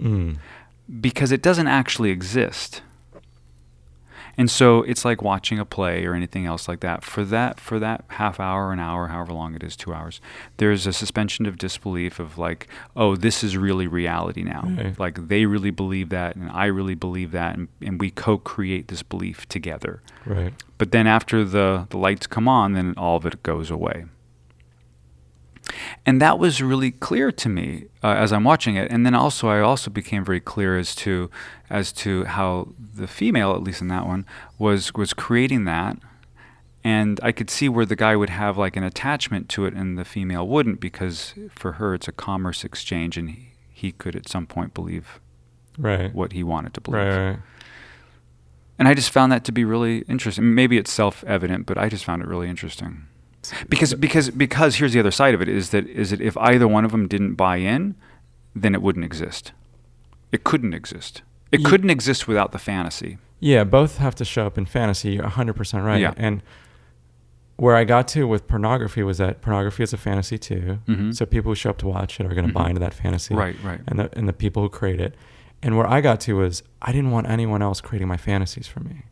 mm. 0.00 0.38
because 1.00 1.32
it 1.32 1.42
doesn't 1.42 1.66
actually 1.66 2.10
exist. 2.10 2.82
And 4.38 4.48
so 4.48 4.82
it's 4.84 5.04
like 5.04 5.20
watching 5.20 5.58
a 5.58 5.64
play 5.64 6.06
or 6.06 6.14
anything 6.14 6.46
else 6.46 6.68
like 6.68 6.78
that. 6.80 7.02
For 7.02 7.24
that 7.24 7.58
for 7.58 7.80
that 7.80 8.04
half 8.08 8.38
hour, 8.38 8.72
an 8.72 8.78
hour, 8.78 9.08
however 9.08 9.32
long 9.32 9.56
it 9.56 9.64
is, 9.64 9.76
two 9.76 9.92
hours, 9.92 10.20
there's 10.58 10.86
a 10.86 10.92
suspension 10.92 11.44
of 11.44 11.58
disbelief 11.58 12.20
of 12.20 12.38
like, 12.38 12.68
oh, 12.94 13.16
this 13.16 13.42
is 13.42 13.56
really 13.56 13.88
reality 13.88 14.44
now. 14.44 14.62
Mm-hmm. 14.62 14.78
Right. 14.78 14.98
Like 15.00 15.26
they 15.26 15.44
really 15.44 15.72
believe 15.72 16.10
that 16.10 16.36
and 16.36 16.48
I 16.50 16.66
really 16.66 16.94
believe 16.94 17.32
that 17.32 17.56
and, 17.56 17.66
and 17.82 18.00
we 18.00 18.12
co 18.12 18.38
create 18.38 18.86
this 18.86 19.02
belief 19.02 19.46
together. 19.48 20.02
right. 20.24 20.52
But 20.78 20.92
then 20.92 21.08
after 21.08 21.44
the, 21.44 21.88
the 21.90 21.98
lights 21.98 22.28
come 22.28 22.46
on, 22.46 22.74
then 22.74 22.94
all 22.96 23.16
of 23.16 23.26
it 23.26 23.42
goes 23.42 23.68
away. 23.68 24.04
And 26.06 26.20
that 26.22 26.38
was 26.38 26.62
really 26.62 26.90
clear 26.90 27.30
to 27.32 27.48
me 27.48 27.86
uh, 28.02 28.08
as 28.08 28.32
I'm 28.32 28.44
watching 28.44 28.76
it. 28.76 28.90
And 28.90 29.04
then 29.04 29.14
also, 29.14 29.48
I 29.48 29.60
also 29.60 29.90
became 29.90 30.24
very 30.24 30.40
clear 30.40 30.78
as 30.78 30.94
to 30.96 31.30
as 31.68 31.92
to 31.92 32.24
how 32.24 32.68
the 32.94 33.06
female, 33.06 33.52
at 33.54 33.62
least 33.62 33.80
in 33.80 33.88
that 33.88 34.06
one, 34.06 34.24
was 34.58 34.94
was 34.94 35.12
creating 35.12 35.64
that. 35.64 35.98
And 36.84 37.20
I 37.22 37.32
could 37.32 37.50
see 37.50 37.68
where 37.68 37.84
the 37.84 37.96
guy 37.96 38.16
would 38.16 38.30
have 38.30 38.56
like 38.56 38.76
an 38.76 38.84
attachment 38.84 39.48
to 39.50 39.66
it, 39.66 39.74
and 39.74 39.98
the 39.98 40.04
female 40.04 40.46
wouldn't, 40.46 40.80
because 40.80 41.34
for 41.50 41.72
her 41.72 41.92
it's 41.94 42.08
a 42.08 42.12
commerce 42.12 42.64
exchange, 42.64 43.18
and 43.18 43.30
he, 43.30 43.48
he 43.72 43.92
could 43.92 44.14
at 44.16 44.28
some 44.28 44.46
point 44.46 44.74
believe 44.74 45.20
Right. 45.76 46.14
what 46.14 46.32
he 46.32 46.42
wanted 46.42 46.74
to 46.74 46.80
believe. 46.80 47.02
Right, 47.02 47.30
right. 47.30 47.38
And 48.78 48.86
I 48.88 48.94
just 48.94 49.10
found 49.10 49.32
that 49.32 49.44
to 49.44 49.52
be 49.52 49.64
really 49.64 49.98
interesting. 50.08 50.54
Maybe 50.54 50.78
it's 50.78 50.92
self 50.92 51.24
evident, 51.24 51.66
but 51.66 51.76
I 51.76 51.88
just 51.88 52.04
found 52.04 52.22
it 52.22 52.28
really 52.28 52.48
interesting. 52.48 53.06
It's 53.52 53.64
because 53.64 53.94
because 53.94 54.30
because 54.30 54.76
here's 54.76 54.92
the 54.92 55.00
other 55.00 55.10
side 55.10 55.34
of 55.34 55.42
it 55.42 55.48
is 55.48 55.70
that 55.70 55.86
is 55.88 56.10
that 56.10 56.20
if 56.20 56.36
either 56.38 56.66
one 56.68 56.84
of 56.84 56.90
them 56.92 57.06
didn't 57.08 57.34
buy 57.34 57.56
in, 57.56 57.94
then 58.54 58.74
it 58.74 58.82
wouldn't 58.82 59.04
exist. 59.04 59.52
It 60.32 60.44
couldn't 60.44 60.74
exist. 60.74 61.22
It 61.50 61.64
couldn't 61.64 61.90
exist 61.90 62.28
without 62.28 62.52
the 62.52 62.58
fantasy. 62.58 63.18
Yeah, 63.40 63.64
both 63.64 63.96
have 63.98 64.14
to 64.16 64.24
show 64.24 64.46
up 64.46 64.58
in 64.58 64.66
fantasy. 64.66 65.12
You're 65.12 65.24
100% 65.24 65.84
right. 65.84 66.00
Yeah. 66.00 66.12
And 66.16 66.42
where 67.56 67.74
I 67.76 67.84
got 67.84 68.06
to 68.08 68.24
with 68.28 68.46
pornography 68.46 69.02
was 69.02 69.18
that 69.18 69.40
pornography 69.40 69.82
is 69.82 69.92
a 69.92 69.96
fantasy 69.96 70.36
too. 70.38 70.78
Mhm. 70.86 71.14
So 71.14 71.24
people 71.24 71.50
who 71.52 71.54
show 71.54 71.70
up 71.70 71.78
to 71.78 71.86
watch 71.88 72.20
it 72.20 72.26
are 72.26 72.34
going 72.34 72.46
to 72.46 72.50
Mhm. 72.50 72.54
buy 72.54 72.68
into 72.68 72.80
that 72.80 72.92
fantasy. 72.94 73.34
Right, 73.34 73.56
right. 73.64 73.80
And 73.86 73.98
the, 73.98 74.10
and 74.18 74.28
the 74.28 74.32
people 74.32 74.62
who 74.62 74.68
create 74.68 75.00
it. 75.00 75.14
And 75.62 75.76
where 75.76 75.86
I 75.88 76.00
got 76.00 76.20
to 76.20 76.34
was 76.36 76.62
I 76.82 76.92
didn't 76.92 77.10
want 77.10 77.28
anyone 77.28 77.62
else 77.62 77.80
creating 77.80 78.08
my 78.08 78.16
fantasies 78.16 78.66
for 78.68 78.80
me. 78.80 79.04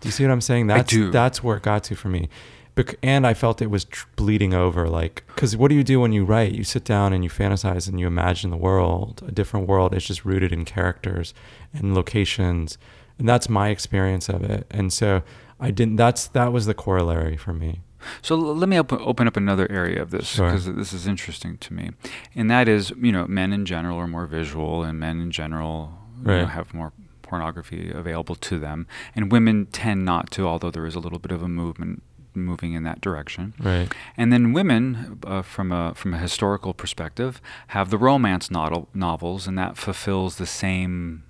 Do 0.00 0.08
you 0.08 0.12
see 0.12 0.24
what 0.24 0.30
I'm 0.32 0.40
saying? 0.40 0.68
That's, 0.68 0.90
do. 0.90 1.10
That's 1.10 1.42
where 1.42 1.56
it 1.56 1.62
got 1.62 1.82
to 1.84 1.94
for 1.96 2.08
me. 2.08 2.28
Bec- 2.76 2.98
and 3.02 3.26
I 3.26 3.34
felt 3.34 3.60
it 3.60 3.70
was 3.70 3.84
tr- 3.86 4.06
bleeding 4.16 4.54
over. 4.54 4.88
Like, 4.88 5.24
because 5.34 5.56
what 5.56 5.68
do 5.68 5.74
you 5.74 5.82
do 5.82 5.98
when 6.00 6.12
you 6.12 6.24
write? 6.24 6.52
You 6.52 6.62
sit 6.62 6.84
down 6.84 7.12
and 7.12 7.24
you 7.24 7.30
fantasize 7.30 7.88
and 7.88 7.98
you 7.98 8.06
imagine 8.06 8.50
the 8.50 8.56
world, 8.56 9.22
a 9.26 9.32
different 9.32 9.66
world. 9.66 9.92
It's 9.94 10.06
just 10.06 10.24
rooted 10.24 10.52
in 10.52 10.64
characters 10.64 11.34
and 11.72 11.94
locations, 11.94 12.78
and 13.18 13.28
that's 13.28 13.48
my 13.48 13.70
experience 13.70 14.28
of 14.28 14.42
it. 14.44 14.66
And 14.70 14.92
so 14.92 15.22
I 15.58 15.70
didn't. 15.72 15.96
That's 15.96 16.28
that 16.28 16.52
was 16.52 16.66
the 16.66 16.74
corollary 16.74 17.36
for 17.36 17.52
me. 17.52 17.80
So 18.22 18.34
l- 18.36 18.54
let 18.54 18.68
me 18.68 18.78
open, 18.78 18.98
open 19.00 19.26
up 19.26 19.36
another 19.36 19.66
area 19.70 20.00
of 20.00 20.10
this 20.10 20.26
Sure. 20.28 20.46
because 20.46 20.66
this 20.66 20.92
is 20.92 21.06
interesting 21.08 21.56
to 21.58 21.72
me, 21.74 21.90
and 22.36 22.50
that 22.50 22.68
is 22.68 22.92
you 23.00 23.10
know 23.10 23.26
men 23.26 23.52
in 23.54 23.64
general 23.64 23.98
are 23.98 24.06
more 24.06 24.26
visual, 24.26 24.82
and 24.84 25.00
men 25.00 25.20
in 25.20 25.30
general 25.30 25.98
you 26.20 26.26
know, 26.32 26.46
have 26.46 26.72
more 26.74 26.92
pornography 27.22 27.90
available 27.90 28.34
to 28.36 28.58
them, 28.58 28.86
and 29.14 29.32
women 29.32 29.66
tend 29.72 30.04
not 30.04 30.30
to, 30.32 30.46
although 30.46 30.70
there 30.70 30.86
is 30.86 30.94
a 30.94 31.00
little 31.00 31.18
bit 31.18 31.32
of 31.32 31.42
a 31.42 31.48
movement 31.48 32.02
moving 32.36 32.72
in 32.74 32.82
that 32.84 33.00
direction. 33.00 33.54
Right. 33.58 33.92
And 34.16 34.32
then 34.32 34.52
women, 34.52 35.18
uh, 35.26 35.42
from 35.42 35.72
a 35.72 35.94
from 35.94 36.14
a 36.14 36.18
historical 36.18 36.74
perspective, 36.74 37.40
have 37.68 37.90
the 37.90 37.98
romance 37.98 38.50
novel, 38.50 38.88
novels, 38.94 39.46
and 39.46 39.58
that 39.58 39.76
fulfills 39.76 40.36
the 40.36 40.46
same 40.46 41.24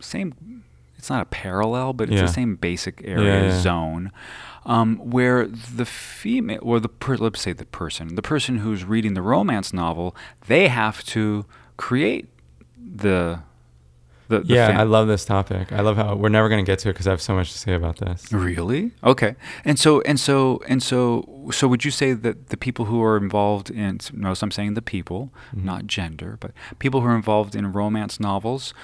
same. 0.00 0.62
It's 0.96 1.10
not 1.10 1.22
a 1.22 1.26
parallel, 1.26 1.92
but 1.92 2.08
it's 2.08 2.16
Yeah. 2.20 2.26
the 2.26 2.32
same 2.32 2.56
basic 2.56 3.02
area 3.04 3.42
Yeah, 3.42 3.48
yeah. 3.50 3.60
zone, 3.60 4.10
um, 4.66 4.96
where 4.96 5.46
the 5.46 5.84
female 5.84 6.58
or 6.62 6.80
the 6.80 6.88
per, 6.88 7.16
let's 7.16 7.40
say 7.40 7.52
the 7.52 7.64
person, 7.66 8.16
the 8.16 8.22
person 8.22 8.58
who's 8.58 8.84
reading 8.84 9.14
the 9.14 9.22
romance 9.22 9.72
novel, 9.72 10.14
they 10.48 10.66
have 10.68 11.04
to 11.06 11.46
create 11.76 12.28
the 12.76 13.40
the, 14.28 14.40
the 14.40 14.54
yeah, 14.54 14.68
fan- 14.68 14.80
I 14.80 14.82
love 14.84 15.08
this 15.08 15.24
topic. 15.24 15.72
I 15.72 15.80
love 15.80 15.96
how 15.96 16.14
we're 16.14 16.28
never 16.28 16.48
going 16.48 16.64
to 16.64 16.70
get 16.70 16.78
to 16.80 16.88
it 16.90 16.92
because 16.92 17.06
I 17.06 17.10
have 17.10 17.22
so 17.22 17.34
much 17.34 17.52
to 17.52 17.58
say 17.58 17.72
about 17.74 17.96
this. 17.96 18.30
Really? 18.32 18.92
Okay. 19.02 19.36
And 19.64 19.78
so 19.78 20.00
and 20.02 20.20
so 20.20 20.60
and 20.68 20.82
so 20.82 21.48
so 21.50 21.66
would 21.66 21.84
you 21.84 21.90
say 21.90 22.12
that 22.12 22.48
the 22.48 22.56
people 22.56 22.84
who 22.86 23.02
are 23.02 23.16
involved 23.16 23.70
in 23.70 24.00
notice 24.12 24.42
I'm 24.42 24.50
saying 24.50 24.74
the 24.74 24.82
people, 24.82 25.32
Mhm. 25.56 25.64
not 25.64 25.86
gender, 25.86 26.36
but 26.40 26.52
people 26.78 27.00
who 27.00 27.06
are 27.06 27.16
involved 27.16 27.56
in 27.56 27.72
romance 27.72 28.20
novels 28.20 28.74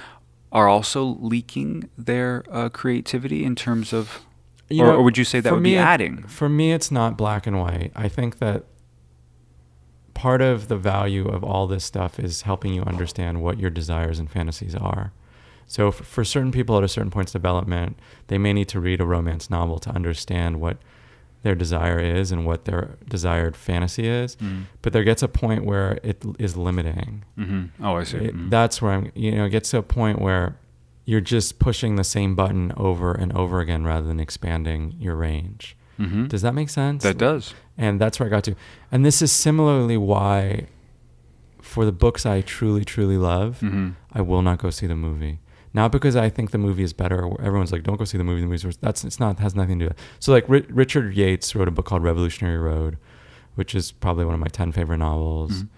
are 0.50 0.68
also 0.68 1.04
leaking 1.20 1.90
their 1.98 2.44
uh, 2.50 2.68
creativity 2.68 3.44
in 3.44 3.54
terms 3.54 3.92
of 3.92 4.24
or, 4.70 4.76
know, 4.76 4.96
or 4.96 5.02
would 5.02 5.18
you 5.18 5.24
say 5.24 5.40
that 5.40 5.52
would 5.52 5.62
me, 5.62 5.72
be 5.72 5.76
adding? 5.78 6.22
For 6.22 6.48
me, 6.48 6.72
it's 6.72 6.90
not 6.90 7.18
black 7.18 7.46
and 7.46 7.60
white. 7.60 7.92
I 7.94 8.08
think 8.08 8.38
that 8.38 8.64
part 10.14 10.40
of 10.40 10.68
the 10.68 10.76
value 10.76 11.26
of 11.28 11.42
all 11.44 11.66
this 11.66 11.84
stuff 11.84 12.18
is 12.18 12.42
helping 12.42 12.72
you 12.72 12.82
understand 12.82 13.42
what 13.42 13.58
your 13.58 13.68
desires 13.70 14.18
and 14.18 14.30
fantasies 14.30 14.74
are. 14.74 15.12
So, 15.66 15.88
f- 15.88 15.94
for 15.96 16.24
certain 16.24 16.52
people 16.52 16.76
at 16.78 16.84
a 16.84 16.88
certain 16.88 17.10
point 17.10 17.28
of 17.28 17.32
development, 17.32 17.98
they 18.28 18.38
may 18.38 18.52
need 18.52 18.68
to 18.68 18.80
read 18.80 19.00
a 19.00 19.06
romance 19.06 19.50
novel 19.50 19.78
to 19.80 19.90
understand 19.90 20.60
what 20.60 20.76
their 21.42 21.54
desire 21.54 21.98
is 21.98 22.32
and 22.32 22.46
what 22.46 22.64
their 22.64 22.96
desired 23.08 23.54
fantasy 23.56 24.06
is. 24.06 24.36
Mhm. 24.36 24.62
But 24.82 24.92
there 24.92 25.04
gets 25.04 25.22
a 25.22 25.28
point 25.28 25.64
where 25.64 25.98
it 26.02 26.24
is 26.38 26.56
limiting. 26.56 27.22
Mhm. 27.38 27.68
Oh, 27.82 27.96
I 27.96 28.04
see. 28.04 28.16
It- 28.18 28.34
Mhm. 28.36 28.50
that's 28.50 28.80
where 28.80 28.92
I'm, 28.92 29.10
you 29.14 29.32
know, 29.32 29.44
it 29.44 29.50
gets 29.50 29.70
to 29.72 29.78
a 29.78 29.82
point 29.82 30.20
where 30.22 30.56
you're 31.04 31.20
just 31.20 31.58
pushing 31.58 31.96
the 31.96 32.04
same 32.04 32.34
button 32.34 32.72
over 32.78 33.12
and 33.12 33.30
over 33.34 33.60
again 33.60 33.84
rather 33.84 34.06
than 34.06 34.18
expanding 34.20 34.94
your 34.98 35.16
range. 35.16 35.76
Mhm. 36.00 36.28
Does 36.28 36.40
that 36.40 36.54
make 36.54 36.70
sense? 36.70 37.02
That 37.02 37.18
does. 37.18 37.52
And 37.76 38.00
that's 38.00 38.18
where 38.18 38.26
I 38.26 38.30
got 38.30 38.44
to. 38.44 38.54
And 38.90 39.04
this 39.04 39.20
is 39.20 39.30
similarly 39.30 39.98
why, 39.98 40.66
for 41.60 41.84
the 41.84 41.92
books 41.92 42.24
I 42.24 42.40
truly, 42.40 42.84
truly 42.86 43.18
love, 43.18 43.58
Mhm. 43.60 43.96
I 44.14 44.22
will 44.22 44.40
not 44.42 44.58
go 44.58 44.70
see 44.70 44.86
the 44.86 44.96
movie. 44.96 45.40
Not 45.74 45.90
because 45.92 46.14
I 46.16 46.28
think 46.30 46.52
the 46.52 46.58
movie 46.58 46.84
is 46.84 46.92
better. 46.92 47.26
Everyone's 47.42 47.72
like, 47.72 47.82
"Don't 47.82 47.96
go 47.98 48.04
see 48.04 48.16
the 48.16 48.24
movie." 48.24 48.40
The 48.40 48.46
movie's 48.46 48.64
worse. 48.64 48.76
That's 48.76 49.04
it's 49.04 49.18
not 49.20 49.38
has 49.40 49.54
nothing 49.54 49.78
to 49.80 49.84
do. 49.86 49.88
with 49.88 49.98
it. 49.98 50.02
So 50.20 50.32
like 50.32 50.48
Ri- 50.48 50.66
Richard 50.70 51.14
Yates 51.14 51.54
wrote 51.54 51.66
a 51.68 51.72
book 51.72 51.84
called 51.86 52.02
Revolutionary 52.04 52.58
Road, 52.58 52.96
which 53.56 53.74
is 53.74 53.90
probably 53.92 54.24
one 54.24 54.34
of 54.34 54.40
my 54.40 54.46
ten 54.46 54.70
favorite 54.72 54.98
novels. 54.98 55.64
Mhm. 55.64 55.68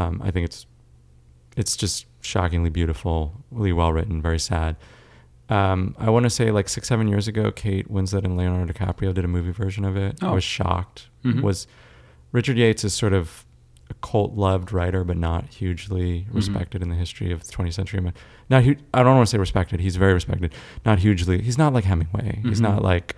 Um, 0.00 0.22
I 0.24 0.30
think 0.30 0.44
it's 0.46 0.66
it's 1.56 1.76
just 1.76 2.06
shockingly 2.22 2.70
beautiful, 2.70 3.42
really 3.50 3.72
well 3.72 3.92
written, 3.92 4.22
very 4.22 4.38
sad. 4.38 4.76
Um, 5.48 5.96
I 5.98 6.10
want 6.10 6.22
to 6.24 6.30
say 6.30 6.52
like 6.52 6.68
six, 6.68 6.86
seven 6.86 7.08
years 7.08 7.26
ago, 7.26 7.50
Kate 7.50 7.92
Winslet 7.92 8.24
and 8.24 8.36
Leonardo 8.36 8.72
DiCaprio 8.72 9.12
did 9.12 9.24
a 9.24 9.28
movie 9.28 9.50
version 9.50 9.84
of 9.84 9.96
it. 9.96 10.22
I 10.22 10.28
Oh. 10.28 10.34
was 10.34 10.44
shocked. 10.44 11.08
Mhm. 11.24 11.42
Was 11.42 11.66
Richard 12.30 12.56
Yates 12.56 12.84
is 12.84 12.94
sort 12.94 13.12
of 13.12 13.44
a 13.90 13.94
cult 14.06 14.34
loved 14.34 14.72
writer, 14.72 15.04
but 15.04 15.16
not 15.16 15.46
hugely 15.48 16.26
Mhm. 16.30 16.34
respected 16.34 16.82
in 16.82 16.88
the 16.88 16.94
history 16.94 17.32
of 17.32 17.44
the 17.44 17.52
20th 17.52 17.74
century. 17.74 18.00
Not 18.48 18.64
hu- 18.64 18.76
I 18.94 19.02
don't 19.02 19.16
want 19.16 19.26
to 19.28 19.30
say 19.30 19.38
respected. 19.38 19.80
He's 19.80 19.96
very 19.96 20.14
respected. 20.14 20.54
Not 20.86 21.00
hugely. 21.00 21.42
He's 21.42 21.58
not 21.58 21.72
like 21.72 21.84
Hemingway. 21.84 22.40
He's 22.44 22.58
Mhm. 22.60 22.62
not 22.62 22.82
like 22.82 23.16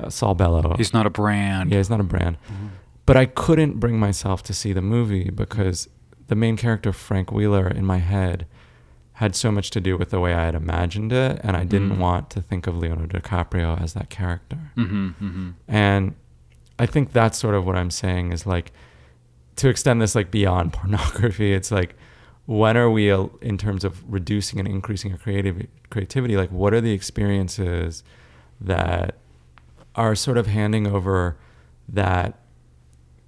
uh, 0.00 0.08
Saul 0.08 0.34
Bellow. 0.34 0.74
He's 0.76 0.92
not 0.94 1.06
a 1.06 1.10
brand. 1.10 1.72
yeah, 1.72 1.78
he's 1.78 1.90
not 1.90 1.98
a 1.98 2.04
brand. 2.04 2.36
Mhm. 2.48 2.68
But 3.04 3.16
I 3.16 3.24
couldn't 3.26 3.80
bring 3.80 3.98
myself 3.98 4.42
to 4.44 4.54
see 4.54 4.72
the 4.72 4.82
movie 4.82 5.28
because 5.30 5.88
the 6.28 6.36
main 6.36 6.56
character, 6.56 6.92
Frank 6.92 7.32
Wheeler, 7.32 7.66
in 7.66 7.84
my 7.84 7.98
head, 7.98 8.46
had 9.14 9.34
so 9.34 9.50
much 9.50 9.70
to 9.70 9.80
do 9.80 9.96
with 9.96 10.10
the 10.10 10.20
way 10.20 10.34
I 10.34 10.44
had 10.44 10.54
imagined 10.54 11.12
it, 11.12 11.40
and 11.42 11.56
I 11.56 11.64
didn't 11.64 11.96
Mhm. 11.96 11.98
want 11.98 12.30
to 12.30 12.40
think 12.40 12.68
of 12.68 12.76
Leonardo 12.76 13.18
DiCaprio 13.18 13.80
as 13.82 13.94
that 13.94 14.10
character. 14.10 14.58
And 15.66 16.14
I 16.78 16.86
think 16.86 17.12
that's 17.12 17.36
sort 17.36 17.56
of 17.56 17.66
what 17.66 17.74
I'm 17.74 17.90
saying 17.90 18.30
is 18.32 18.46
like 18.46 18.70
to 19.58 19.68
extend 19.68 20.00
this 20.02 20.14
like 20.14 20.30
beyond 20.30 20.72
pornography. 20.72 21.52
It's 21.52 21.70
like 21.70 21.94
when 22.46 22.76
are 22.76 22.90
we 22.90 23.10
uh, 23.10 23.26
in 23.42 23.58
terms 23.58 23.84
of 23.84 24.02
reducing 24.10 24.58
and 24.58 24.66
increasing 24.66 25.12
our 25.12 25.18
creative 25.18 25.66
creativity? 25.90 26.36
Like 26.36 26.50
what 26.50 26.72
are 26.74 26.80
the 26.80 26.92
experiences 26.92 28.02
that 28.60 29.16
are 29.94 30.14
sort 30.14 30.38
of 30.38 30.46
handing 30.46 30.86
over 30.86 31.36
that 31.88 32.38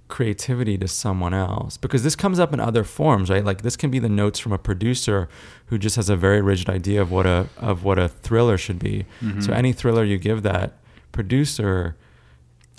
creativity 0.07 0.77
to 0.77 0.89
someone 0.89 1.33
else 1.33 1.77
because 1.77 2.03
this 2.03 2.17
comes 2.17 2.37
up 2.37 2.51
in 2.51 2.59
other 2.59 2.83
forms 2.83 3.29
right 3.29 3.45
like 3.45 3.61
this 3.61 3.77
can 3.77 3.89
be 3.89 3.97
the 3.97 4.09
notes 4.09 4.39
from 4.39 4.51
a 4.51 4.57
producer 4.57 5.29
who 5.67 5.77
just 5.77 5.95
has 5.95 6.09
a 6.09 6.17
very 6.17 6.41
rigid 6.41 6.69
idea 6.69 7.01
of 7.01 7.09
what 7.11 7.25
a 7.25 7.47
of 7.55 7.85
what 7.85 7.97
a 7.97 8.09
thriller 8.09 8.57
should 8.57 8.77
be 8.77 9.05
Mhm. 9.21 9.41
so 9.41 9.53
any 9.53 9.71
thriller 9.71 10.03
you 10.03 10.17
give 10.17 10.43
that 10.43 10.73
producer 11.13 11.95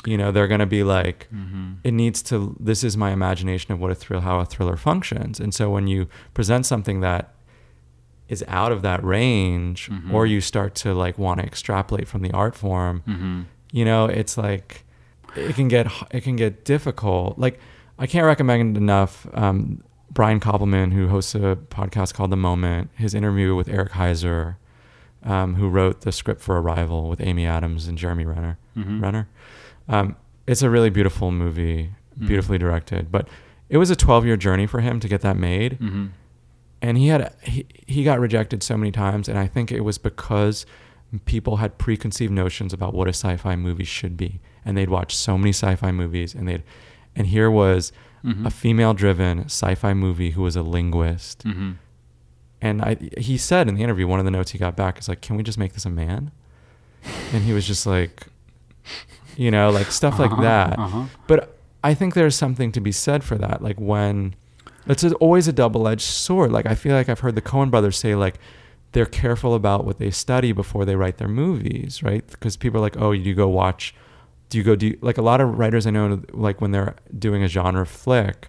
you 0.05 0.17
know 0.19 0.33
they're 0.33 0.49
going 0.49 0.61
to 0.61 0.67
be 0.67 0.83
like 0.83 1.29
Mhm. 1.33 1.77
it 1.85 1.93
needs 1.93 2.23
to 2.25 2.57
this 2.59 2.83
is 2.83 2.97
my 2.97 3.11
imagination 3.13 3.73
of 3.73 3.81
what 3.81 3.91
a 3.91 3.95
thrill 3.95 4.21
how 4.21 4.41
a 4.41 4.45
thriller 4.45 4.77
functions 4.77 5.39
and 5.41 5.55
so 5.55 5.71
when 5.71 5.87
you 5.87 6.09
present 6.35 6.67
something 6.67 7.01
that 7.01 7.35
is 8.29 8.45
out 8.49 8.73
of 8.73 8.83
that 8.83 9.03
range 9.05 9.89
Mhm. 9.91 10.13
or 10.13 10.27
you 10.27 10.41
start 10.41 10.75
to 10.77 10.95
like 10.95 11.19
want 11.19 11.41
to 11.41 11.47
extrapolate 11.47 12.09
from 12.09 12.23
the 12.23 12.31
art 12.33 12.55
form 12.57 13.03
Mhm. 13.07 13.45
you 13.73 13.85
know 13.85 14.07
it's 14.07 14.37
like 14.37 14.85
it 15.37 15.55
can 15.55 15.69
get 15.69 15.87
it 16.11 16.23
can 16.23 16.37
get 16.37 16.65
difficult 16.65 17.39
like 17.39 17.59
i 17.99 18.07
can't 18.07 18.27
recommend 18.27 18.77
enough 18.77 19.27
um, 19.35 19.83
brian 20.11 20.41
koppelman 20.41 20.93
who 20.93 21.09
hosts 21.09 21.35
a 21.35 21.57
podcast 21.71 22.13
called 22.15 22.31
the 22.31 22.37
moment 22.37 22.91
his 22.95 23.15
interview 23.15 23.55
with 23.55 23.69
eric 23.69 23.93
heisserer 23.93 24.57
um, 25.25 25.55
who 25.55 25.69
wrote 25.69 26.01
the 26.01 26.11
script 26.13 26.41
for 26.41 26.61
arrival 26.61 27.09
with 27.09 27.21
amy 27.21 27.47
adams 27.47 27.87
and 27.87 27.97
jeremy 27.99 28.25
renner 28.25 28.59
Mhm. 28.77 29.01
renner 29.03 29.29
um, 29.89 30.17
it's 30.47 30.63
a 30.63 30.71
really 30.71 30.91
beautiful 30.91 31.31
movie 31.31 31.91
Mhm. 32.19 32.27
beautifully 32.27 32.59
directed 32.59 33.11
but 33.11 33.29
it 33.71 33.79
was 33.79 33.89
a 33.91 33.97
12 33.97 34.27
year 34.27 34.37
journey 34.37 34.67
for 34.67 34.81
him 34.81 35.01
to 35.01 35.09
get 35.09 35.23
that 35.23 35.37
made 35.37 35.79
Mhm. 35.81 36.11
and 36.83 36.99
he 36.99 37.07
had 37.09 37.33
he, 37.43 37.65
he 37.87 38.05
got 38.05 38.21
rejected 38.21 38.63
so 38.63 38.77
many 38.77 38.91
times 38.93 39.29
and 39.29 39.39
i 39.39 39.47
think 39.47 39.73
it 39.73 39.81
was 39.81 39.97
because 39.99 40.67
people 41.25 41.57
had 41.57 41.79
preconceived 41.79 42.33
notions 42.33 42.73
about 42.73 42.93
what 42.95 43.07
a 43.07 43.11
sci-fi 43.15 43.57
movie 43.57 43.85
should 43.85 44.17
be 44.17 44.41
and 44.65 44.77
they'd 44.77 44.89
watched 44.91 45.17
so 45.17 45.37
many 45.39 45.51
sci-fi 45.51 45.91
movies 45.93 46.35
and 46.35 46.47
they'd 46.49 46.63
and 47.17 47.27
here 47.29 47.51
was 47.51 47.93
Mhm. 48.25 48.47
a 48.47 48.51
female 48.51 48.95
driven 48.95 49.41
sci-fi 49.47 49.93
movie 49.95 50.31
who 50.33 50.43
was 50.43 50.55
a 50.57 50.63
linguist 50.63 51.45
Mhm. 51.45 51.77
and 52.61 52.81
I, 52.83 52.97
he 53.19 53.37
said 53.39 53.69
in 53.69 53.75
the 53.75 53.83
interview 53.83 54.07
one 54.07 54.19
of 54.21 54.25
the 54.25 54.31
notes 54.31 54.51
he 54.53 54.59
got 54.59 54.77
back 54.77 54.99
is 54.99 55.09
like 55.09 55.21
can 55.23 55.37
we 55.37 55.43
just 55.43 55.59
make 55.59 55.73
this 55.73 55.85
a 55.87 55.91
man 55.91 56.31
and 57.33 57.43
he 57.45 57.53
was 57.53 57.67
just 57.67 57.87
like 57.87 58.27
you 59.37 59.51
know 59.51 59.71
like 59.71 59.91
stuff 59.91 60.19
like 60.19 60.31
Uh-huh, 60.33 60.43
that 60.43 60.79
uh-huh. 60.79 61.05
but 61.27 61.57
I 61.85 61.95
think 61.95 62.15
there's 62.15 62.37
something 62.37 62.71
to 62.73 62.81
be 62.81 62.93
said 62.93 63.25
for 63.25 63.37
that. 63.39 63.61
Like 63.63 63.81
when 63.81 64.35
it's 64.87 65.05
always 65.05 65.47
a 65.49 65.53
double-edged 65.53 66.01
sword. 66.03 66.51
Like 66.53 66.67
I 66.67 66.75
feel 66.75 66.95
like 66.95 67.09
I've 67.09 67.21
heard 67.21 67.35
the 67.37 67.43
Coen 67.43 67.71
brothers 67.71 67.97
say 67.97 68.15
like 68.15 68.39
they're 68.93 69.07
careful 69.07 69.55
about 69.55 69.85
what 69.85 69.99
they 69.99 70.11
study 70.11 70.53
before 70.53 70.85
they 70.85 70.97
write 70.97 71.17
their 71.19 71.29
movies, 71.29 72.03
right? 72.03 72.25
Because 72.31 72.57
people 72.57 72.79
are 72.79 72.83
like, 72.83 72.97
oh, 72.99 73.13
you 73.13 73.35
go 73.35 73.49
watch 73.49 73.95
do 74.49 74.59
you 74.59 74.65
go 74.65 74.77
do 74.77 74.89
you, 74.89 74.99
like 75.01 75.17
a 75.19 75.23
lot 75.23 75.41
of 75.41 75.59
writers 75.59 75.87
I 75.87 75.91
know 75.91 76.21
like 76.33 76.61
when 76.61 76.73
they're 76.73 76.95
doing 77.19 77.43
a 77.43 77.49
genre 77.49 77.87
flick, 77.87 78.49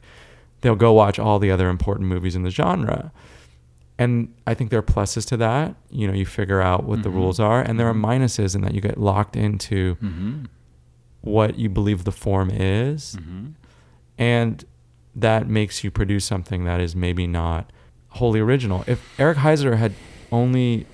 they'll 0.62 0.76
go 0.76 0.92
watch 0.92 1.18
all 1.18 1.40
the 1.40 1.50
other 1.50 1.70
important 1.70 2.10
movies 2.10 2.36
in 2.36 2.44
the 2.44 2.50
genre. 2.52 3.12
And 4.00 4.34
I 4.48 4.54
think 4.54 4.70
there 4.70 4.80
are 4.80 4.84
pluses 4.84 5.26
to 5.28 5.38
that. 5.38 5.76
You 5.92 6.08
know, 6.08 6.14
you 6.14 6.26
figure 6.26 6.62
out 6.62 6.84
what 6.84 7.04
the 7.04 7.10
Mhm. 7.10 7.14
rules 7.16 7.40
are, 7.40 7.62
and 7.62 7.80
there 7.80 7.88
are 7.88 7.94
Mhm. 7.94 8.04
minuses 8.06 8.56
in 8.56 8.62
that 8.62 8.74
you 8.74 8.82
get 8.82 9.00
locked 9.00 9.36
into 9.36 9.96
Mm-hmm. 10.04 10.46
What 11.24 11.58
you 11.58 11.70
believe 11.70 12.04
the 12.04 12.12
form 12.12 12.50
is, 12.52 13.16
Mm-hmm. 13.20 13.46
and 14.18 14.66
that 15.16 15.48
makes 15.48 15.84
you 15.84 15.92
produce 15.92 16.26
something 16.26 16.66
that 16.66 16.80
is 16.82 16.96
maybe 16.96 17.28
not 17.28 17.70
wholly 18.10 18.40
original. 18.40 18.84
If 18.88 19.00
Eric 19.20 19.38
Heisserer 19.40 19.78
had 19.78 19.94
only 20.32 20.86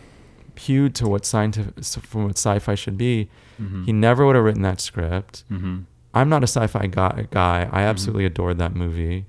hewed 0.57 0.93
to 0.95 1.07
what 1.07 1.25
scientific 1.25 1.83
from 1.86 2.25
what 2.25 2.38
sci-fi 2.38 2.75
should 2.75 2.98
be, 2.98 3.29
Mm-hmm. 3.62 3.83
he 3.86 3.91
never 3.93 4.25
would 4.25 4.36
have 4.38 4.45
written 4.45 4.62
that 4.62 4.79
script. 4.79 5.43
Mm-hmm. 5.51 5.79
I'm 6.13 6.29
not 6.29 6.43
a 6.43 6.48
sci-fi 6.48 6.88
guy. 6.88 7.27
guy. 7.29 7.67
I 7.71 7.81
absolutely 7.83 8.25
adored 8.25 8.57
that 8.59 8.74
movie. 8.75 9.25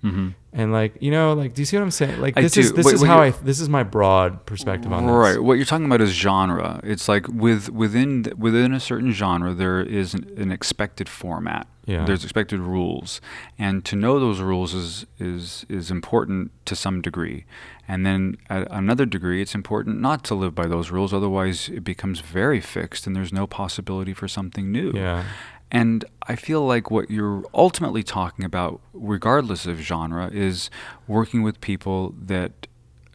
And 0.52 0.73
like, 0.73 1.00
you 1.00 1.12
know, 1.12 1.33
like, 1.35 1.54
do 1.54 1.62
you 1.62 1.66
see 1.66 1.76
what 1.76 1.85
I'm 1.85 1.92
saying? 1.92 2.21
Like, 2.21 2.37
I 2.37 2.42
this 2.42 2.57
is 2.57 2.73
this 2.73 2.87
Wait, 2.87 2.95
is 2.95 3.00
what 3.00 3.09
how 3.09 3.21
I 3.21 3.30
this 3.30 3.61
is 3.61 3.69
my 3.69 3.85
broad 3.85 4.45
perspective 4.47 4.92
on 4.92 5.07
this. 5.07 5.14
Right. 5.14 5.40
What 5.40 5.54
you're 5.54 5.64
talking 5.64 5.87
about 5.87 6.00
is 6.00 6.11
genre. 6.11 6.80
It's 6.83 7.09
like 7.09 7.28
with 7.28 7.69
within 7.71 8.33
within 8.37 8.75
a 8.75 8.80
certain 8.80 9.12
genre, 9.12 9.54
there 9.54 9.80
is 9.80 10.12
an, 10.12 10.28
an 10.37 10.50
expected 10.50 11.09
format. 11.09 11.69
Yeah. 11.87 12.04
There's 12.04 12.25
expected 12.25 12.61
rules, 12.61 13.21
and 13.59 13.85
to 13.85 13.97
know 13.97 14.19
those 14.19 14.40
rules 14.40 14.75
is 14.75 15.07
is 15.19 15.66
is 15.69 15.90
important 15.90 16.50
to 16.66 16.75
some 16.75 17.00
degree. 17.00 17.45
And 17.87 18.04
then 18.04 18.37
at 18.49 18.71
another 18.71 19.07
degree, 19.07 19.42
it's 19.42 19.54
important 19.54 20.00
not 20.00 20.25
to 20.25 20.35
live 20.35 20.54
by 20.54 20.66
those 20.66 20.90
rules. 20.90 21.12
Otherwise, 21.12 21.69
it 21.69 21.83
becomes 21.83 22.21
very 22.21 22.61
fixed, 22.61 23.07
and 23.07 23.14
there's 23.14 23.33
no 23.33 23.47
possibility 23.47 24.14
for 24.14 24.28
something 24.28 24.71
new. 24.71 24.92
Yeah. 24.95 25.25
And 25.72 26.04
I 26.26 26.34
feel 26.36 26.66
like 26.66 26.90
what 26.90 27.10
you're 27.10 27.44
ultimately 27.54 28.02
talking 28.02 28.44
about, 28.44 28.80
regardless 28.92 29.66
of 29.66 29.78
genre, 29.78 30.28
is 30.32 30.68
working 31.06 31.42
with 31.42 31.60
people 31.60 32.14
that 32.20 32.66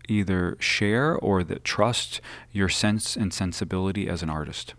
either 0.07 0.55
share 0.59 1.15
or 1.17 1.43
that 1.43 1.63
trust 1.63 2.21
your 2.51 2.69
sense 2.69 3.15
and 3.17 3.33
sensibility 3.33 4.07
as 4.07 4.21
an 4.23 4.29
artist. 4.29 4.73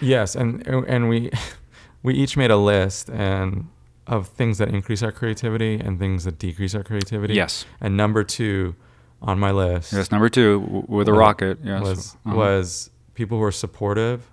Yes, 0.00 0.34
and 0.34 0.66
and 0.66 1.08
we 1.08 1.30
we 2.02 2.14
each 2.14 2.36
made 2.36 2.50
a 2.50 2.56
list 2.56 3.10
and 3.10 3.68
of 4.06 4.28
things 4.28 4.58
that 4.58 4.68
increase 4.68 5.02
our 5.02 5.12
creativity 5.12 5.74
and 5.76 5.98
things 5.98 6.24
that 6.24 6.38
decrease 6.38 6.74
our 6.74 6.82
creativity. 6.82 7.34
Yes. 7.34 7.64
And 7.80 7.96
number 7.96 8.22
two 8.24 8.74
on 9.22 9.38
my 9.38 9.50
list. 9.50 9.92
Yes, 9.92 10.10
number 10.10 10.28
two 10.28 10.60
w- 10.60 10.84
with 10.88 11.08
a 11.08 11.12
wa- 11.12 11.18
rocket. 11.18 11.58
Yes. 11.64 11.82
Was 11.82 12.16
Uh-huh. 12.26 12.36
was 12.36 12.90
people 13.14 13.38
who 13.38 13.44
are 13.44 13.52
supportive, 13.52 14.28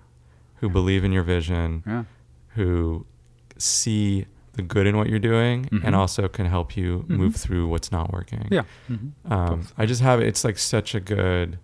who 0.56 0.68
believe 0.68 1.04
in 1.04 1.12
your 1.12 1.22
vision, 1.22 1.82
Yeah. 1.86 2.04
Who 2.54 3.06
see 3.58 4.26
the 4.54 4.62
good 4.62 4.86
in 4.86 4.96
what 4.96 5.08
you're 5.08 5.18
doing, 5.18 5.64
Mhm. 5.66 5.84
and 5.84 5.94
also 5.94 6.28
can 6.28 6.46
help 6.46 6.76
you 6.76 7.04
Mhm. 7.08 7.16
move 7.16 7.36
through 7.36 7.68
what's 7.68 7.90
not 7.90 8.12
working. 8.12 8.46
Yeah. 8.50 8.62
Mhm. 8.90 9.12
Um, 9.30 9.62
I 9.78 9.86
just 9.86 10.02
have 10.02 10.20
it's 10.20 10.44
like 10.44 10.58
such 10.58 10.94
a 10.94 11.00
good. 11.00 11.58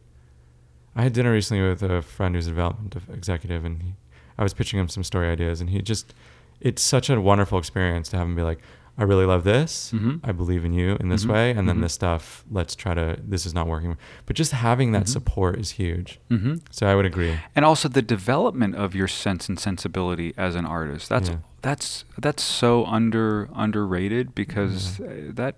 I 0.96 1.02
had 1.02 1.12
dinner 1.12 1.32
recently 1.32 1.62
with 1.68 1.82
a 1.82 2.00
friend 2.02 2.34
who's 2.34 2.46
a 2.46 2.50
development 2.50 2.96
executive, 3.12 3.64
and 3.64 3.82
he, 3.82 3.94
I 4.38 4.42
was 4.42 4.54
pitching 4.54 4.80
him 4.80 4.88
some 4.88 5.04
story 5.04 5.28
ideas, 5.28 5.60
and 5.60 5.70
he 5.70 5.80
just, 5.82 6.14
it's 6.60 6.82
such 6.82 7.08
a 7.10 7.20
wonderful 7.20 7.58
experience 7.58 8.08
to 8.08 8.16
have 8.16 8.26
him 8.26 8.34
be 8.34 8.42
like, 8.42 8.58
I 8.98 9.04
really 9.04 9.24
love 9.26 9.44
this. 9.44 9.92
Mhm. 9.94 10.20
I 10.24 10.32
believe 10.32 10.64
in 10.64 10.72
you 10.72 10.96
in 10.98 11.08
this 11.08 11.24
Mhm. 11.24 11.30
way, 11.32 11.50
and 11.52 11.68
then 11.68 11.76
Mhm. 11.78 11.82
this 11.82 11.92
stuff, 11.92 12.44
let's 12.50 12.74
try 12.74 12.94
to. 12.94 13.16
This 13.24 13.46
is 13.46 13.54
not 13.54 13.68
working, 13.68 13.96
but 14.26 14.34
just 14.34 14.50
having 14.52 14.90
that 14.92 15.04
Mhm. 15.04 15.08
support 15.08 15.56
is 15.58 15.70
huge. 15.72 16.18
hmm 16.28 16.56
So 16.70 16.86
I 16.88 16.94
would 16.96 17.06
agree. 17.06 17.34
And 17.54 17.64
also 17.64 17.88
the 17.88 18.02
development 18.02 18.74
of 18.74 18.94
your 18.96 19.06
sense 19.08 19.48
and 19.48 19.58
sensibility 19.58 20.34
as 20.36 20.56
an 20.56 20.66
artist. 20.66 21.08
That's 21.08 21.28
Yeah. 21.30 21.36
that's 21.62 22.04
that's 22.18 22.42
so 22.42 22.84
under 22.86 23.48
underrated 23.54 24.34
because 24.34 25.00
uh, 25.00 25.30
that 25.30 25.54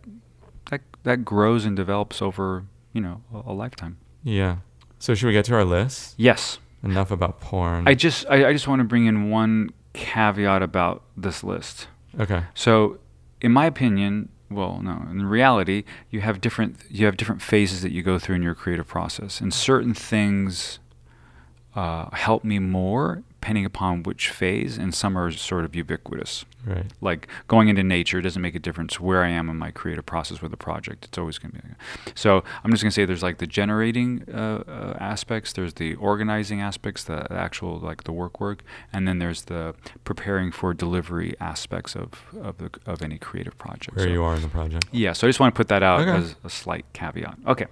that 0.70 0.82
that 1.04 1.24
grows 1.24 1.64
and 1.64 1.74
develops 1.76 2.20
over 2.22 2.64
you 2.92 3.00
know 3.00 3.22
a, 3.34 3.50
a 3.50 3.54
lifetime. 3.54 3.96
Yeah. 4.22 4.56
So 4.98 5.14
should 5.14 5.26
we 5.28 5.32
get 5.32 5.46
to 5.46 5.54
our 5.54 5.64
list? 5.64 6.14
Yes. 6.18 6.58
Enough 6.82 7.10
about 7.10 7.40
porn. 7.40 7.88
I 7.88 7.94
just 7.94 8.26
I, 8.28 8.48
I 8.48 8.52
just 8.52 8.68
want 8.68 8.80
to 8.80 8.84
bring 8.84 9.06
in 9.06 9.30
one 9.30 9.70
caveat 9.94 10.62
about 10.62 11.02
this 11.16 11.42
list. 11.42 11.88
okay. 12.18 12.42
So, 12.54 12.98
in 13.40 13.52
my 13.52 13.66
opinion, 13.66 14.28
well, 14.50 14.80
no, 14.82 15.06
in 15.10 15.24
reality, 15.26 15.84
you 16.10 16.20
have 16.20 16.40
different 16.40 16.76
you 16.90 17.06
have 17.06 17.16
different 17.16 17.42
phases 17.42 17.82
that 17.82 17.92
you 17.92 18.02
go 18.02 18.18
through 18.18 18.36
in 18.36 18.42
your 18.42 18.54
creative 18.54 18.86
process, 18.86 19.40
and 19.40 19.54
certain 19.54 19.94
things 19.94 20.80
uh, 21.74 22.10
help 22.10 22.44
me 22.44 22.58
more 22.58 23.22
depending 23.40 23.64
upon 23.64 24.02
which 24.02 24.28
phase, 24.28 24.76
and 24.76 24.94
some 24.94 25.16
are 25.16 25.30
sort 25.30 25.64
of 25.64 25.74
ubiquitous. 25.74 26.44
Right. 26.66 26.84
Like 27.00 27.26
going 27.48 27.68
into 27.68 27.82
nature 27.82 28.20
doesn't 28.20 28.42
make 28.42 28.54
a 28.54 28.58
difference 28.58 29.00
where 29.00 29.24
I 29.24 29.30
am 29.30 29.48
in 29.48 29.56
my 29.56 29.70
creative 29.70 30.04
process 30.04 30.42
with 30.42 30.52
a 30.52 30.58
project. 30.58 31.06
It's 31.06 31.16
always 31.16 31.38
going 31.38 31.52
to 31.52 31.62
be. 31.62 31.68
Like 31.68 32.12
So 32.18 32.44
I'm 32.62 32.70
just 32.70 32.82
going 32.82 32.90
to 32.90 32.94
say 32.94 33.06
there's 33.06 33.22
like 33.22 33.38
the 33.38 33.46
generating 33.46 34.24
uh, 34.30 34.62
uh, 34.68 34.96
aspects, 35.00 35.54
there's 35.54 35.72
the 35.74 35.94
organizing 35.94 36.60
aspects, 36.60 37.02
the 37.04 37.26
actual 37.32 37.78
like 37.78 38.04
the 38.04 38.12
work 38.12 38.40
work, 38.40 38.62
and 38.92 39.08
then 39.08 39.20
there's 39.20 39.44
the 39.44 39.74
preparing 40.04 40.52
for 40.52 40.74
delivery 40.74 41.34
aspects 41.40 41.96
of 41.96 42.08
of, 42.42 42.58
the, 42.58 42.70
of 42.84 43.00
any 43.00 43.16
creative 43.16 43.56
project. 43.56 43.96
Where 43.96 44.04
So- 44.06 44.12
you 44.12 44.22
are 44.22 44.36
in 44.36 44.42
the 44.42 44.48
project. 44.48 44.84
Yeah. 44.92 45.14
So 45.14 45.26
I 45.26 45.30
just 45.30 45.40
want 45.40 45.54
to 45.54 45.56
put 45.56 45.68
that 45.68 45.82
out 45.82 46.00
Okay. 46.00 46.10
as 46.10 46.36
a 46.44 46.50
slight 46.50 46.84
caveat. 46.92 47.38
Okay. 47.46 47.66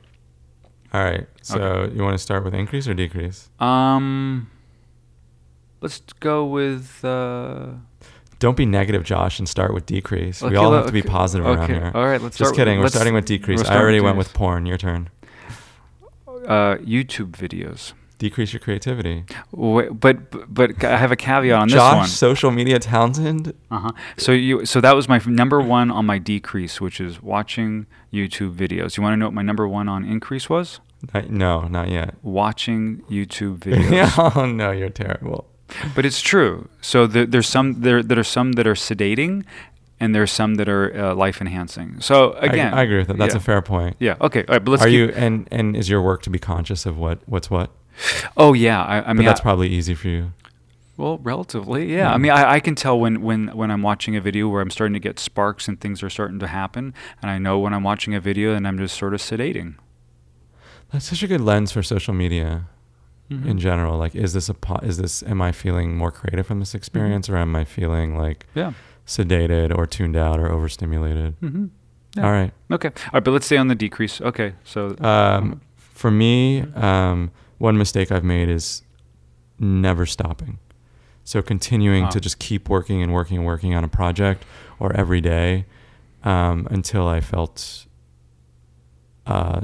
All 0.94 1.04
right. 1.04 1.26
So 1.42 1.90
you 1.94 2.02
want 2.02 2.14
to 2.14 2.18
start 2.22 2.42
with 2.42 2.54
increase 2.54 2.88
or 2.88 2.94
decrease? 2.94 3.50
Um. 3.60 4.50
Let's 5.80 6.00
go 6.20 6.44
with. 6.44 7.04
Uh, 7.04 7.68
Don't 8.38 8.56
be 8.56 8.66
negative, 8.66 9.04
Josh, 9.04 9.38
and 9.38 9.48
start 9.48 9.72
with 9.74 9.86
decrease. 9.86 10.42
we 10.42 10.56
all 10.56 10.72
have 10.72 10.86
to 10.86 10.92
be 10.92 11.00
okay, 11.00 11.08
positive 11.08 11.46
around 11.46 11.58
okay, 11.64 11.74
here. 11.74 11.92
all 11.94 12.06
right, 12.06 12.20
let's 12.20 12.36
Just 12.36 12.54
kidding. 12.54 12.80
We're 12.80 12.88
starting 12.88 13.14
with 13.14 13.24
decrease. 13.26 13.62
we're 13.62 13.70
I 13.70 13.76
already 13.78 13.98
with 14.00 14.04
went 14.06 14.18
with 14.18 14.32
porn. 14.34 14.66
Your 14.66 14.78
turn. 14.78 15.10
uh, 16.46 16.76
YouTube 16.76 17.32
videos. 17.32 17.92
Decrease 18.18 18.52
your 18.52 18.58
creativity. 18.58 19.24
Wait, 19.52 20.00
but 20.00 20.52
but 20.52 20.82
I 20.82 20.96
have 20.96 21.12
a 21.12 21.16
caveat 21.16 21.56
on 21.56 21.68
this 21.68 21.76
one. 21.78 21.98
Josh, 21.98 22.10
social 22.10 22.50
media 22.50 22.80
Townsend. 22.80 23.52
Uh-huh. 23.70 23.92
So 24.16 24.32
you 24.32 24.66
so 24.66 24.80
that 24.80 24.96
was 24.96 25.08
my 25.08 25.20
number 25.24 25.60
one 25.60 25.92
on 25.92 26.04
my 26.04 26.18
decrease, 26.18 26.80
which 26.80 27.00
is 27.00 27.22
watching 27.22 27.86
YouTube 28.12 28.56
videos. 28.56 28.96
You 28.96 29.04
want 29.04 29.12
to 29.12 29.16
know 29.16 29.26
what 29.26 29.34
my 29.34 29.42
number 29.42 29.68
one 29.68 29.88
on 29.88 30.04
increase 30.04 30.50
was? 30.50 30.80
Not- 31.14 31.30
no, 31.30 31.68
not 31.68 31.90
yet. 31.90 32.16
Watching 32.24 33.02
YouTube 33.08 33.58
videos. 33.58 34.34
oh 34.36 34.46
no, 34.46 34.72
you're 34.72 34.90
terrible. 34.90 35.47
But 35.94 36.04
it's 36.06 36.20
true. 36.20 36.68
So 36.80 37.06
the, 37.06 37.26
there's 37.26 37.48
some 37.48 37.80
there 37.82 38.02
there 38.02 38.18
are 38.18 38.24
some 38.24 38.52
that 38.52 38.66
are 38.66 38.74
sedating, 38.74 39.44
and 40.00 40.14
there's 40.14 40.32
some 40.32 40.54
that 40.56 40.68
are 40.68 40.94
uh, 40.96 41.14
life 41.14 41.40
enhancing. 41.40 42.00
So 42.00 42.32
I- 42.32 42.46
again, 42.46 42.74
I, 42.74 42.82
agree 42.82 42.98
with 42.98 43.08
that. 43.08 43.18
That's 43.18 43.34
yeah. 43.34 43.38
a 43.38 43.42
fair 43.42 43.62
point. 43.62 43.96
Yeah. 43.98 44.16
Okay. 44.20 44.40
All 44.48 44.54
right. 44.54 44.64
But 44.64 44.70
let's. 44.70 44.82
Are 44.82 44.86
keep, 44.86 44.94
you 44.94 45.08
and 45.10 45.46
and 45.50 45.76
is 45.76 45.88
your 45.88 46.02
work 46.02 46.22
to 46.22 46.30
be 46.30 46.38
conscious 46.38 46.86
of 46.86 46.96
what 46.96 47.18
what's 47.26 47.50
what? 47.50 47.70
Oh 48.36 48.52
yeah. 48.52 48.82
I, 48.82 48.98
I 48.98 49.00
But 49.02 49.16
mean, 49.16 49.26
that's 49.26 49.40
I- 49.40 49.42
probably 49.42 49.68
easy 49.68 49.94
for 49.94 50.08
you. 50.08 50.32
Well, 50.96 51.18
relatively, 51.18 51.94
yeah. 51.94 52.12
I 52.12 52.18
mean, 52.18 52.32
I, 52.32 52.54
I 52.54 52.60
can 52.60 52.74
tell 52.74 52.98
when, 52.98 53.22
when, 53.22 53.56
when 53.56 53.70
I'm 53.70 53.82
watching 53.82 54.16
a 54.16 54.20
video 54.20 54.48
where 54.48 54.60
I'm 54.60 54.70
starting 54.70 54.94
to 54.94 54.98
get 54.98 55.20
sparks 55.20 55.68
and 55.68 55.80
things 55.80 56.02
are 56.02 56.10
starting 56.10 56.40
to 56.40 56.48
happen, 56.48 56.92
and 57.22 57.30
I 57.30 57.38
know 57.38 57.56
when 57.60 57.72
I'm 57.72 57.84
watching 57.84 58.16
a 58.16 58.20
video 58.20 58.52
and 58.52 58.66
I'm 58.66 58.76
just 58.78 58.98
sort 58.98 59.14
of 59.14 59.20
sedating. 59.20 59.76
That's 60.92 61.04
such 61.04 61.22
a 61.22 61.28
good 61.28 61.40
lens 61.40 61.70
for 61.70 61.84
social 61.84 62.14
media 62.14 62.64
Mhm. 63.30 63.46
in 63.46 63.58
general. 63.58 63.98
Like, 63.98 64.14
is 64.14 64.32
this 64.32 64.48
a 64.48 64.54
po- 64.54 64.80
is 64.82 64.96
this 64.96 65.22
am 65.22 65.42
I 65.42 65.52
feeling 65.52 65.96
more 65.96 66.10
creative 66.10 66.46
from 66.46 66.60
this 66.60 66.74
experience, 66.74 67.28
or 67.28 67.36
am 67.36 67.54
I 67.54 67.64
feeling 67.64 68.16
like 68.16 68.46
Yeah. 68.54 68.72
sedated 69.06 69.76
or 69.76 69.86
tuned 69.86 70.16
out 70.16 70.38
or 70.40 70.50
overstimulated? 70.50 71.38
Mm-hmm. 71.40 71.66
All 72.24 72.32
right. 72.32 72.52
Okay. 72.72 72.88
All 72.88 73.10
right, 73.14 73.24
but 73.24 73.30
let's 73.32 73.46
stay 73.46 73.58
on 73.58 73.68
the 73.68 73.74
decrease. 73.74 74.20
Okay. 74.20 74.54
So. 74.64 74.96
Um, 75.00 75.60
for 75.76 76.10
me, 76.10 76.62
um, 76.74 77.30
one 77.58 77.76
mistake 77.76 78.10
I've 78.10 78.24
made 78.24 78.48
is 78.48 78.82
never 79.58 80.06
stopping. 80.06 80.58
So 81.24 81.42
continuing 81.42 82.04
Ah. 82.04 82.10
to 82.10 82.20
just 82.20 82.38
keep 82.38 82.68
working 82.70 83.02
and 83.02 83.12
working 83.12 83.36
and 83.36 83.44
working 83.46 83.74
on 83.74 83.84
a 83.84 83.88
project 83.88 84.44
or 84.78 84.92
every 84.94 85.20
day 85.20 85.66
um, 86.24 86.66
until 86.70 87.06
I 87.06 87.20
felt 87.20 87.84
uh, 89.26 89.62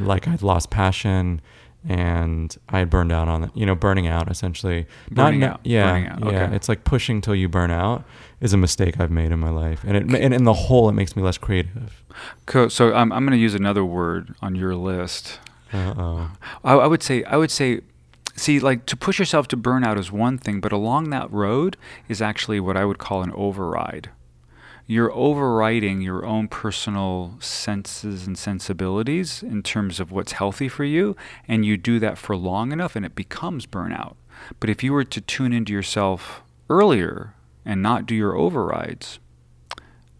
like 0.00 0.26
I'd 0.26 0.42
lost 0.42 0.70
passion 0.70 1.40
and 1.88 2.56
I 2.68 2.78
had 2.78 2.90
burned 2.90 3.12
out 3.12 3.28
on 3.28 3.44
it. 3.44 3.50
You 3.54 3.66
know, 3.66 3.74
burning 3.74 4.06
out 4.06 4.30
essentially. 4.30 4.86
Burning 5.10 5.40
ne- 5.40 5.46
out, 5.46 5.60
Yeah, 5.64 5.92
burning 5.92 6.08
out, 6.08 6.32
yeah. 6.32 6.52
It's 6.52 6.68
like 6.68 6.84
pushing 6.84 7.20
till 7.20 7.34
you 7.34 7.48
burn 7.48 7.70
out 7.70 8.04
is 8.40 8.52
a 8.52 8.56
mistake 8.56 8.98
I've 9.00 9.10
made 9.10 9.32
in 9.32 9.38
my 9.38 9.50
life, 9.50 9.84
and 9.84 9.96
it 9.96 10.20
and 10.22 10.34
in 10.34 10.44
the 10.44 10.52
whole, 10.52 10.88
it 10.88 10.92
makes 10.92 11.16
me 11.16 11.22
less 11.22 11.38
creative. 11.38 12.02
Co- 12.46 12.68
so 12.68 12.92
I'm, 12.94 13.12
I'm 13.12 13.24
going 13.24 13.36
to 13.36 13.42
use 13.42 13.54
another 13.54 13.84
word 13.84 14.34
on 14.42 14.54
your 14.54 14.74
list. 14.74 15.38
Uh 15.72 15.94
oh. 15.96 16.30
I, 16.64 16.74
I 16.74 16.86
would 16.86 17.02
say 17.02 17.24
I 17.24 17.36
would 17.36 17.50
say 17.50 17.80
see 18.36 18.60
like 18.60 18.86
to 18.86 18.96
push 18.96 19.18
yourself 19.18 19.48
to 19.48 19.56
burnout 19.56 19.98
is 19.98 20.12
one 20.12 20.38
thing, 20.38 20.60
but 20.60 20.72
along 20.72 21.10
that 21.10 21.30
road 21.32 21.76
is 22.08 22.20
actually 22.22 22.60
what 22.60 22.76
I 22.76 22.84
would 22.84 22.98
call 22.98 23.22
an 23.22 23.32
override. 23.32 24.10
You're 24.86 25.12
overriding 25.12 26.00
your 26.00 26.24
own 26.26 26.48
personal 26.48 27.36
senses 27.40 28.26
and 28.26 28.36
sensibilities 28.36 29.42
in 29.42 29.62
terms 29.62 30.00
of 30.00 30.10
what's 30.12 30.32
healthy 30.32 30.68
for 30.68 30.84
you, 30.84 31.16
and 31.48 31.64
you 31.64 31.76
do 31.76 31.98
that 32.00 32.18
for 32.18 32.36
long 32.36 32.72
enough 32.72 32.96
and 32.96 33.06
it 33.06 33.14
becomes 33.14 33.66
burnout. 33.66 34.16
But 34.60 34.68
if 34.70 34.82
you 34.82 34.92
were 34.92 35.04
to 35.04 35.20
tune 35.20 35.52
into 35.52 35.72
yourself 35.72 36.42
earlier 36.68 37.34
and 37.64 37.82
not 37.82 38.06
do 38.06 38.14
your 38.14 38.36
overrides. 38.36 39.18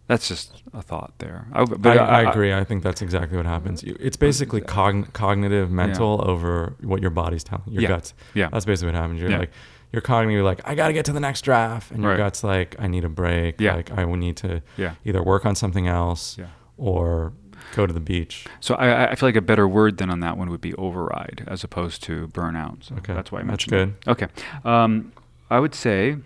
That's 0.07 0.29
just 0.29 0.63
a 0.75 0.83
thought 0.83 1.15
there. 1.19 1.47
I, 1.53 1.63
I, 1.63 1.95
I, 1.97 2.31
agree. 2.31 2.53
I 2.53 2.65
think 2.65 2.83
that's 2.83 3.01
exactly 3.01 3.37
what 3.37 3.47
happens. 3.47 3.83
It's 3.83 4.17
basically 4.17 4.61
cogn- 4.61 5.11
cognitive, 5.13 5.71
mental 5.71 6.23
over 6.29 6.75
what 6.83 7.01
your 7.01 7.11
body's 7.11 7.43
telling 7.45 7.65
your 7.69 7.83
Yeah. 7.83 7.89
guts. 7.89 8.13
Yeah. 8.35 8.49
That's 8.53 8.65
basically 8.67 8.93
what 8.93 9.01
happens. 9.01 9.21
You're 9.21 9.31
Yeah. 9.31 9.39
like, 9.39 9.51
you're 9.93 10.03
cognitive. 10.03 10.45
Like, 10.45 10.61
I 10.65 10.75
got 10.75 10.87
to 10.89 10.93
get 10.93 11.05
to 11.07 11.13
the 11.13 11.21
next 11.21 11.43
draft, 11.43 11.91
and 11.91 12.03
your 12.03 12.13
Right. 12.13 12.17
guts 12.17 12.43
like, 12.43 12.77
I 12.79 12.87
need 12.87 13.05
a 13.05 13.09
break. 13.09 13.61
Yeah. 13.61 13.75
Like, 13.77 13.91
I 13.93 14.05
will 14.05 14.17
need 14.17 14.37
to 14.39 14.63
Yeah. 14.77 14.95
either 15.05 15.23
work 15.23 15.45
on 15.47 15.55
something 15.55 15.87
else 15.87 16.37
Yeah. 16.39 16.47
or 16.77 17.33
go 17.75 17.87
to 17.87 17.93
the 17.93 18.01
beach. 18.01 18.47
So 18.61 18.75
I, 18.75 19.11
I 19.11 19.15
feel 19.15 19.29
like 19.29 19.37
a 19.37 19.41
better 19.43 19.69
word 19.69 19.99
than 19.99 20.11
on 20.11 20.21
that 20.21 20.37
one 20.37 20.51
would 20.51 20.61
be 20.61 20.75
override 20.75 21.45
as 21.47 21.63
opposed 21.63 22.03
to 22.05 22.29
burnout. 22.29 22.85
So 22.85 22.97
Okay, 22.97 23.15
that's 23.15 23.31
why 23.31 23.41
I 23.41 23.43
mentioned. 23.43 23.73
that's 23.73 24.07
mentioned 24.07 24.33
it. 24.33 24.51
Okay. 24.65 24.69
Um, 24.69 25.13
I 25.51 25.61
would 25.61 25.75
say 25.75 26.17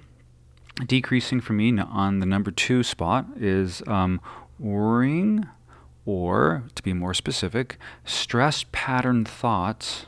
decreasing 0.86 1.40
for 1.40 1.52
me 1.52 1.76
on 1.78 2.20
the 2.20 2.26
number 2.26 2.50
two 2.50 2.82
spot 2.82 3.26
is 3.36 3.82
um, 3.86 4.20
worrying, 4.58 5.46
or 6.04 6.62
to 6.74 6.82
be 6.82 6.92
more 6.92 7.12
specific, 7.14 7.78
stress 8.04 8.64
pattern 8.72 9.24
thoughts 9.24 10.06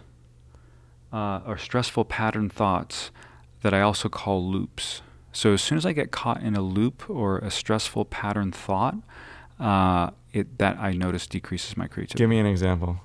uh, 1.13 1.41
or 1.47 1.57
stressful 1.59 2.05
pattern 2.05 2.49
thoughts 2.49 3.11
that 3.63 3.75
I 3.75 3.81
also 3.81 4.09
call 4.09 4.45
loops. 4.45 5.03
So 5.33 5.53
as 5.53 5.63
soon 5.63 5.79
as 5.79 5.87
I 5.87 5.93
get 5.93 6.11
caught 6.11 6.43
in 6.43 6.57
a 6.57 6.63
loop 6.63 7.09
or 7.09 7.39
a 7.39 7.51
stressful 7.51 8.07
pattern 8.07 8.53
thought, 8.53 8.97
uh, 9.61 10.11
it 10.33 10.59
that 10.59 10.79
I 10.79 10.93
notice 10.93 11.27
decreases 11.27 11.77
my 11.77 11.87
creativity. 11.87 12.23
Give 12.23 12.31
me 12.31 12.39
an 12.39 12.47
example. 12.47 13.01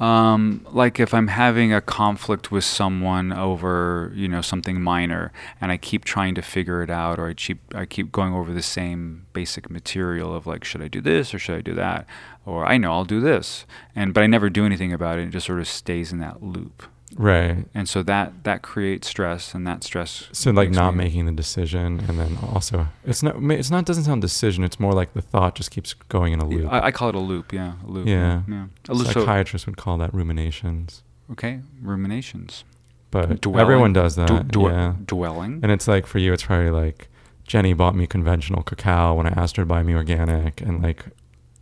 Um, 0.00 0.66
like 0.72 0.98
if 0.98 1.14
I'm 1.14 1.28
having 1.28 1.72
a 1.72 1.80
conflict 1.80 2.50
with 2.50 2.64
someone 2.64 3.32
over, 3.32 4.10
you 4.14 4.26
know, 4.26 4.40
something 4.40 4.82
minor, 4.82 5.32
and 5.60 5.70
I 5.70 5.76
keep 5.76 6.04
trying 6.04 6.34
to 6.34 6.42
figure 6.42 6.82
it 6.82 6.90
out, 6.90 7.20
or 7.20 7.28
I 7.28 7.34
keep 7.34 7.60
I 7.74 7.86
keep 7.86 8.10
going 8.10 8.34
over 8.34 8.52
the 8.52 8.62
same 8.62 9.26
basic 9.32 9.70
material 9.70 10.34
of 10.34 10.48
like, 10.48 10.64
should 10.64 10.82
I 10.82 10.88
do 10.88 11.00
this 11.00 11.32
or 11.32 11.38
should 11.38 11.56
I 11.56 11.60
do 11.60 11.74
that, 11.74 12.06
or 12.44 12.66
I 12.66 12.76
know 12.76 12.90
I'll 12.92 13.04
do 13.04 13.20
this, 13.20 13.66
and 13.94 14.12
but 14.12 14.24
I 14.24 14.26
never 14.26 14.50
do 14.50 14.66
anything 14.66 14.92
about 14.92 15.18
it. 15.18 15.28
It 15.28 15.30
just 15.30 15.46
sort 15.46 15.60
of 15.60 15.68
stays 15.68 16.12
in 16.12 16.18
that 16.18 16.42
loop, 16.42 16.82
Right. 17.16 17.64
and 17.74 17.88
so 17.88 18.02
that 18.02 18.44
that 18.44 18.62
creates 18.62 19.08
stress, 19.08 19.54
and 19.54 19.66
that 19.66 19.84
stress. 19.84 20.28
So 20.32 20.50
like 20.50 20.70
not 20.70 20.94
me- 20.94 21.04
making 21.04 21.26
the 21.26 21.32
decision, 21.32 22.00
and 22.08 22.18
then 22.18 22.38
also 22.52 22.88
it's 23.04 23.22
not. 23.22 23.36
It's 23.50 23.70
not. 23.70 23.84
Doesn't 23.84 24.04
sound 24.04 24.22
decision. 24.22 24.64
It's 24.64 24.80
more 24.80 24.92
like 24.92 25.14
the 25.14 25.22
thought 25.22 25.54
just 25.54 25.70
keeps 25.70 25.94
going 25.94 26.32
in 26.32 26.40
a 26.40 26.46
loop. 26.46 26.72
I, 26.72 26.86
I 26.86 26.90
call 26.90 27.08
it 27.08 27.14
a 27.14 27.20
loop. 27.20 27.52
Yeah, 27.52 27.74
a 27.86 27.90
loop. 27.90 28.06
Yeah. 28.06 28.42
yeah. 28.48 28.66
A 28.88 28.94
loop, 28.94 29.08
so, 29.08 29.24
would 29.66 29.76
call 29.76 29.98
that 29.98 30.12
ruminations, 30.12 31.02
okay, 31.32 31.60
ruminations. 31.80 32.64
but 33.10 33.40
Dwelling. 33.40 33.60
everyone 33.60 33.92
does 33.92 34.16
that. 34.16 34.26
Du- 34.28 34.58
dwe- 34.58 34.70
yeah. 34.70 34.94
Dwelling. 35.04 35.60
And 35.62 35.70
it's 35.70 35.86
like 35.86 36.06
for 36.06 36.18
you, 36.18 36.32
it's 36.32 36.42
probably 36.44 36.70
like 36.70 37.08
Jenny 37.46 37.72
bought 37.74 37.94
me 37.94 38.06
conventional 38.06 38.62
cacao 38.62 39.14
when 39.14 39.26
I 39.26 39.30
asked 39.30 39.56
her 39.56 39.62
to 39.62 39.66
buy 39.66 39.82
me 39.82 39.94
organic, 39.94 40.60
and 40.60 40.82
like, 40.82 41.06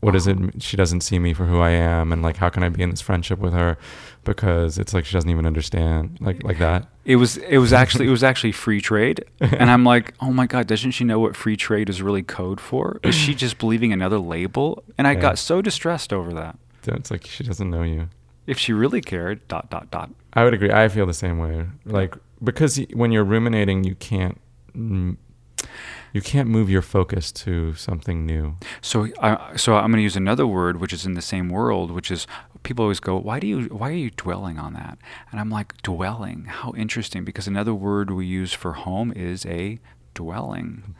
what 0.02 0.14
is 0.16 0.26
it? 0.26 0.36
She 0.60 0.76
doesn't 0.76 1.00
see 1.00 1.18
me 1.18 1.32
for 1.32 1.46
who 1.46 1.60
I 1.60 1.70
am, 1.70 2.12
and 2.12 2.22
like, 2.22 2.36
how 2.36 2.50
can 2.50 2.62
I 2.62 2.68
be 2.68 2.82
in 2.82 2.90
this 2.90 3.00
friendship 3.00 3.38
with 3.38 3.52
her? 3.54 3.78
Because 4.24 4.76
it's 4.76 4.92
like 4.92 5.04
she 5.04 5.14
doesn't 5.14 5.30
even 5.30 5.46
understand, 5.46 6.18
like 6.20 6.42
like 6.44 6.58
that. 6.58 6.88
It 7.04 7.16
was 7.16 7.36
it 7.38 7.58
was 7.58 7.72
actually 7.72 8.06
it 8.08 8.10
was 8.10 8.22
actually 8.24 8.52
free 8.52 8.80
trade, 8.80 9.24
and 9.40 9.70
I'm 9.70 9.84
like, 9.84 10.14
oh 10.20 10.32
my 10.32 10.46
god, 10.46 10.66
doesn't 10.66 10.90
she 10.90 11.04
know 11.04 11.18
what 11.20 11.34
free 11.36 11.56
trade 11.56 11.88
is 11.88 12.02
really 12.02 12.22
code 12.22 12.60
for? 12.60 13.00
Is 13.02 13.14
she 13.14 13.34
just 13.34 13.58
believing 13.58 13.92
another 13.92 14.18
label? 14.18 14.84
And 14.98 15.06
I 15.06 15.12
Yeah. 15.12 15.20
got 15.20 15.38
so 15.38 15.62
distressed 15.62 16.12
over 16.12 16.32
that. 16.34 16.58
It's 16.86 17.10
like 17.10 17.24
she 17.26 17.44
doesn't 17.44 17.70
know 17.70 17.82
you. 17.82 18.08
If 18.46 18.58
she 18.58 18.72
really 18.72 19.00
cared, 19.00 19.46
dot 19.46 19.70
dot 19.70 19.90
dot. 19.92 20.10
I 20.34 20.42
would 20.44 20.52
agree. 20.54 20.72
I 20.72 20.88
feel 20.88 21.06
the 21.06 21.14
same 21.14 21.38
way. 21.38 21.66
Like 21.84 22.16
because 22.42 22.76
when 22.92 23.12
you're 23.12 23.24
ruminating, 23.24 23.84
you 23.84 23.94
can't. 23.94 24.40
You 26.12 26.20
can't 26.20 26.48
move 26.48 26.68
your 26.70 26.82
focus 26.82 27.32
to 27.32 27.74
something 27.74 28.26
new. 28.26 28.56
So 28.80 29.08
I 29.20 29.56
so 29.56 29.74
I'm 29.76 29.90
going 29.90 29.98
to 29.98 30.02
use 30.02 30.16
another 30.16 30.46
word 30.46 30.80
which 30.80 30.92
is 30.92 31.06
in 31.06 31.14
the 31.14 31.22
same 31.22 31.48
world, 31.48 31.90
which 31.90 32.10
is 32.10 32.26
people 32.62 32.82
always 32.84 33.00
go, 33.00 33.16
why 33.18 33.40
do 33.40 33.46
you 33.46 33.62
why 33.64 33.88
are 33.90 33.92
you 34.06 34.10
dwelling 34.10 34.58
on 34.58 34.72
that? 34.74 34.98
And 35.30 35.40
I'm 35.40 35.50
like, 35.50 35.80
dwelling. 35.82 36.44
How 36.46 36.72
interesting 36.76 37.24
because 37.24 37.46
another 37.48 37.74
word 37.74 38.10
we 38.10 38.26
use 38.26 38.52
for 38.52 38.72
home 38.74 39.12
is 39.16 39.46
a 39.46 39.78
dwelling. 40.14 40.94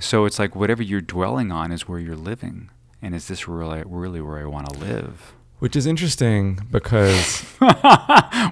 So 0.00 0.24
it's 0.24 0.38
like 0.38 0.56
whatever 0.56 0.82
you're 0.82 1.00
dwelling 1.02 1.52
on 1.52 1.70
is 1.70 1.86
where 1.88 1.98
you're 1.98 2.16
living. 2.16 2.70
And 3.02 3.14
is 3.14 3.28
this 3.28 3.46
really 3.46 3.82
really 3.84 4.20
where 4.22 4.38
I 4.38 4.46
want 4.46 4.70
to 4.72 4.78
live? 4.78 5.34
Which 5.58 5.76
is 5.76 5.86
interesting 5.86 6.58
because 6.70 7.44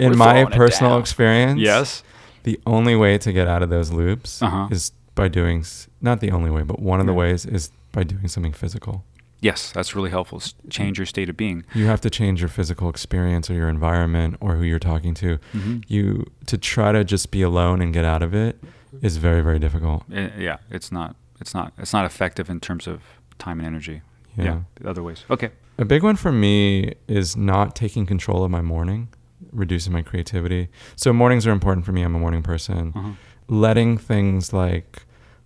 in 0.00 0.16
my 0.16 0.44
personal 0.44 0.98
experience, 0.98 1.58
Yes. 1.60 2.02
the 2.44 2.60
only 2.66 2.96
way 2.96 3.18
to 3.18 3.32
get 3.32 3.48
out 3.48 3.62
of 3.62 3.70
those 3.70 3.90
loops 3.90 4.42
Uh-huh. 4.42 4.68
is 4.70 4.92
by 5.14 5.28
doing 5.28 5.64
not 6.02 6.20
the 6.20 6.30
only 6.30 6.50
way, 6.50 6.62
but 6.62 6.80
one 6.80 7.00
of 7.00 7.06
the 7.06 7.12
ways 7.14 7.46
is 7.46 7.70
by 7.92 8.02
doing 8.02 8.28
something 8.28 8.52
physical. 8.52 9.04
Yes, 9.40 9.72
that's 9.72 9.96
really 9.96 10.10
helpful. 10.10 10.40
Change 10.70 10.98
your 10.98 11.06
state 11.06 11.28
of 11.28 11.36
being. 11.36 11.64
You 11.74 11.86
have 11.86 12.00
to 12.02 12.10
change 12.10 12.40
your 12.40 12.48
physical 12.48 12.88
experience 12.88 13.50
or 13.50 13.54
your 13.54 13.68
environment 13.68 14.36
or 14.40 14.54
who 14.54 14.62
you're 14.62 14.78
talking 14.78 15.14
to. 15.14 15.38
Mhm. 15.52 15.82
You 15.88 16.26
to 16.46 16.56
try 16.56 16.92
to 16.92 17.02
just 17.02 17.30
be 17.32 17.42
alone 17.42 17.82
and 17.82 17.92
get 17.92 18.04
out 18.04 18.22
of 18.22 18.34
it 18.34 18.62
is 19.00 19.16
very 19.16 19.40
very 19.42 19.58
difficult. 19.58 20.04
Eh, 20.12 20.28
Yeah, 20.38 20.58
it's 20.70 20.92
not. 20.92 21.16
It's 21.40 21.54
not. 21.54 21.72
It's 21.78 21.92
not 21.92 22.04
effective 22.06 22.48
in 22.50 22.60
terms 22.60 22.86
of 22.86 23.00
time 23.38 23.58
and 23.58 23.66
energy. 23.66 24.02
Yeah. 24.36 24.60
the 24.80 24.88
other 24.88 25.02
ways. 25.02 25.24
Okay. 25.28 25.50
A 25.76 25.84
big 25.84 26.02
one 26.02 26.16
for 26.16 26.32
me 26.32 26.94
is 27.08 27.36
not 27.36 27.74
taking 27.74 28.06
control 28.06 28.44
of 28.44 28.50
my 28.50 28.62
morning, 28.62 29.08
reducing 29.52 29.92
my 29.92 30.02
creativity. 30.02 30.68
So 30.96 31.12
mornings 31.12 31.46
are 31.46 31.50
important 31.52 31.84
for 31.84 31.92
me. 31.92 32.02
I'm 32.02 32.14
a 32.14 32.18
morning 32.18 32.42
person. 32.42 32.92
Uh-huh. 32.94 33.10
Letting 33.48 33.98
things 33.98 34.52
like 34.52 35.02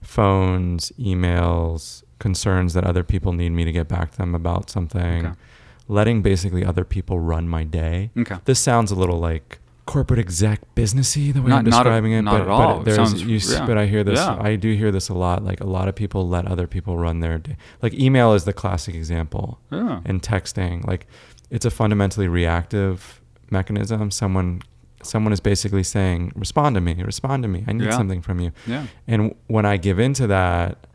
phones, 0.07 0.93
emails, 0.99 2.03
concerns 2.19 2.73
that 2.75 2.85
other 2.85 3.03
people 3.03 3.33
need 3.33 3.51
me 3.51 3.65
to 3.65 3.73
get 3.73 3.89
back 3.89 4.13
to 4.13 4.17
them 4.19 4.35
about 4.35 4.71
something, 4.71 5.27
Okay. 5.27 5.35
letting 5.89 6.23
basically 6.23 6.65
other 6.65 6.85
people 6.85 7.21
run 7.21 7.49
my 7.49 7.65
day. 7.65 8.11
Okay. 8.17 8.37
This 8.45 8.59
sounds 8.59 8.91
a 8.91 8.95
little 8.95 9.19
like 9.19 9.59
corporate 9.85 10.19
exec 10.19 10.61
businessy 10.75 11.33
the 11.33 11.41
way 11.41 11.49
Not- 11.51 11.59
I'm 11.59 11.65
describing 11.65 11.71
not 11.71 11.85
describing 11.85 12.13
it, 12.13 12.23
not 12.23 12.33
but, 12.33 12.41
at 12.41 12.49
all. 12.49 12.75
but 12.75 12.81
It 12.81 12.85
there's 12.87 12.97
sounds- 13.11 13.23
you, 13.23 13.37
yeah. 13.59 13.67
but 13.67 13.79
I 13.79 13.87
hear 13.87 14.03
this 14.03 14.19
Yeah. 14.19 14.37
I 14.41 14.57
do 14.57 14.75
hear 14.75 14.91
this 14.91 15.09
a 15.09 15.15
lot 15.15 15.45
like 15.45 15.61
a 15.61 15.67
lot 15.67 15.87
of 15.89 15.95
people 15.95 16.29
let 16.29 16.45
other 16.47 16.67
people 16.67 16.99
run 16.99 17.21
their 17.21 17.39
day. 17.39 17.57
Like 17.83 17.95
email 17.95 18.33
is 18.33 18.45
the 18.45 18.53
classic 18.53 18.95
example 18.97 19.61
Yeah. 19.71 20.01
and 20.05 20.21
texting 20.23 20.85
like 20.87 21.07
it's 21.51 21.65
a 21.65 21.71
fundamentally 21.71 22.27
reactive 22.27 23.21
mechanism 23.51 24.11
someone 24.11 24.61
someone 25.07 25.33
is 25.33 25.41
basically 25.41 25.83
saying 25.83 26.33
respond 26.35 26.75
to 26.75 26.81
me 26.81 26.95
respond 27.03 27.43
to 27.43 27.49
me 27.49 27.65
i 27.67 27.73
need 27.73 27.85
Yeah. 27.85 27.91
something 27.97 28.23
from 28.23 28.41
you 28.41 28.53
Yeah. 28.67 28.87
and 29.07 29.35
when 29.47 29.65
i 29.67 29.77
give 29.77 29.99
into 29.99 30.27
that 30.27 30.87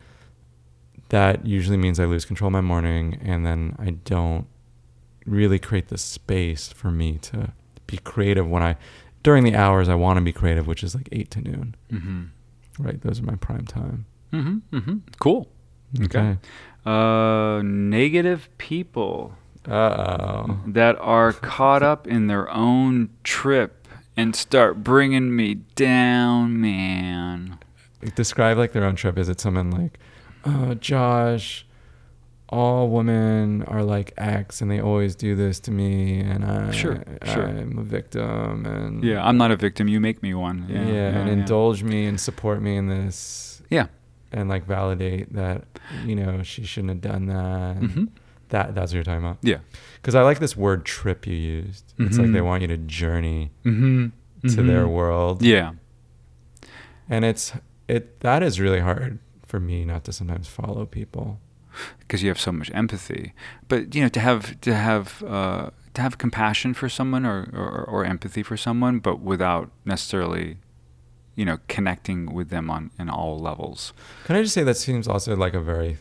that 1.10 1.46
usually 1.46 1.78
means 1.78 2.00
i 2.00 2.06
lose 2.06 2.26
control 2.26 2.48
of 2.48 2.54
my 2.54 2.62
morning 2.62 3.20
and 3.22 3.46
then 3.46 3.76
i 3.80 3.92
don't 3.92 4.48
really 5.26 5.60
create 5.60 5.88
the 5.90 5.98
space 5.98 6.72
for 6.74 6.90
me 6.92 7.18
to 7.20 7.52
be 7.88 7.98
creative 7.98 8.50
when 8.50 8.64
i 8.64 8.76
during 9.24 9.44
the 9.44 9.56
hours 9.56 9.88
i 9.90 9.96
want 9.96 10.18
to 10.18 10.22
be 10.24 10.32
creative 10.32 10.68
which 10.68 10.84
is 10.84 10.96
like 10.96 11.08
8 11.12 11.30
to 11.32 11.42
noon 11.42 11.76
Mm-hmm. 11.92 12.22
right 12.84 13.02
those 13.02 13.20
are 13.20 13.24
my 13.24 13.36
prime 13.36 13.66
time 13.66 14.06
Mm-hmm. 14.34 14.78
Mm-hmm. 14.78 14.98
Cool. 15.20 15.50
okay 16.04 16.38
Uh, 16.86 17.62
negative 17.64 18.50
people 18.58 19.34
uh-oh 19.68 20.58
that 20.66 20.96
are 21.00 21.32
caught 21.34 21.84
up 21.84 22.08
in 22.08 22.26
their 22.28 22.50
own 22.50 23.10
trip 23.24 23.81
and 24.22 24.36
start 24.36 24.84
bringing 24.84 25.36
me 25.36 25.56
down, 25.76 26.62
man. 26.62 27.58
describe 28.16 28.58
like 28.58 28.72
their 28.72 28.84
own 28.86 28.96
trip. 28.96 29.18
Is 29.18 29.30
it 29.30 29.40
someone 29.40 29.72
like, 29.72 30.00
uh, 30.46 30.76
Josh, 30.76 31.66
all 32.50 32.90
women 32.90 33.64
are 33.64 33.84
like 33.84 34.14
X 34.18 34.62
and 34.62 34.70
they 34.70 34.80
always 34.82 35.16
do 35.16 35.36
this 35.36 35.60
to 35.62 35.72
me 35.72 36.20
and 36.20 36.44
I, 36.46 36.72
Sure, 36.72 37.04
sure. 37.24 37.48
I'm 37.48 37.78
a 37.78 37.84
victim 37.84 38.66
and 38.66 39.04
Yeah, 39.04 39.26
I'm 39.26 39.38
not 39.38 39.52
a 39.52 39.56
victim. 39.56 39.88
You 39.88 40.00
make 40.00 40.22
me 40.22 40.34
one. 40.34 40.66
yeah, 40.70 40.86
Yeah, 40.88 41.18
and 41.20 41.30
indulge 41.30 41.84
me 41.84 42.06
and 42.06 42.20
support 42.20 42.62
me 42.62 42.76
in 42.76 42.88
this 42.88 43.62
Yeah. 43.70 43.88
and 44.32 44.50
like 44.50 44.66
validate 44.66 45.34
that, 45.34 45.64
you 46.06 46.16
know, 46.16 46.44
she 46.44 46.64
shouldn't 46.66 46.90
have 46.90 47.02
done 47.02 47.26
that. 47.28 47.80
Mm-hmm. 47.80 48.06
That 48.52 48.76
that's 48.76 48.92
what 48.92 48.96
you're 48.96 49.04
talking 49.04 49.24
about. 49.26 49.38
Yeah. 49.42 49.58
Because 49.96 50.16
I 50.16 50.22
like 50.22 50.40
this 50.40 50.56
word 50.56 50.86
trip 50.86 51.26
you 51.28 51.34
used. 51.36 51.94
It's 52.00 52.18
like 52.18 52.32
they 52.32 52.40
Mhm. 52.40 52.46
want 52.46 52.62
you 52.62 52.68
to 52.70 52.78
journey 52.78 53.52
Mm-hmm. 53.66 54.48
to 54.50 54.62
their 54.64 54.88
world. 54.88 55.42
Yeah. 55.42 55.72
And 57.10 57.26
it's 57.26 57.54
it 57.88 58.20
that 58.22 58.44
is 58.44 58.60
really 58.60 58.80
hard 58.80 59.20
for 59.46 59.60
me 59.60 59.84
not 59.86 60.04
to 60.06 60.14
sometimes 60.14 60.48
follow 60.48 60.86
people. 60.86 61.40
because 62.00 62.22
you 62.22 62.28
have 62.30 62.40
so 62.40 62.52
much 62.52 62.70
empathy. 62.74 63.34
But 63.70 63.96
you 63.96 64.02
know, 64.02 64.10
to 64.10 64.20
have 64.20 64.60
to 64.62 64.74
have 64.76 65.24
uh, 65.24 65.70
to 65.94 66.02
have 66.02 66.18
compassion 66.18 66.74
for 66.74 66.90
someone 66.90 67.26
or, 67.26 67.50
or 67.54 67.84
or 67.86 68.06
empathy 68.06 68.44
for 68.44 68.58
someone, 68.58 69.00
but 69.00 69.22
without 69.22 69.72
necessarily, 69.86 70.58
you 71.36 71.46
know, 71.46 71.58
connecting 71.70 72.34
with 72.34 72.50
them 72.50 72.70
on 72.70 72.92
in 73.00 73.10
all 73.10 73.40
levels. 73.40 73.94
Can 74.26 74.36
I 74.36 74.42
just 74.42 74.54
say 74.54 74.64
that 74.64 74.76
seems 74.78 75.08
also 75.08 75.36
like 75.36 75.54
a 75.54 75.62
very, 75.62 75.98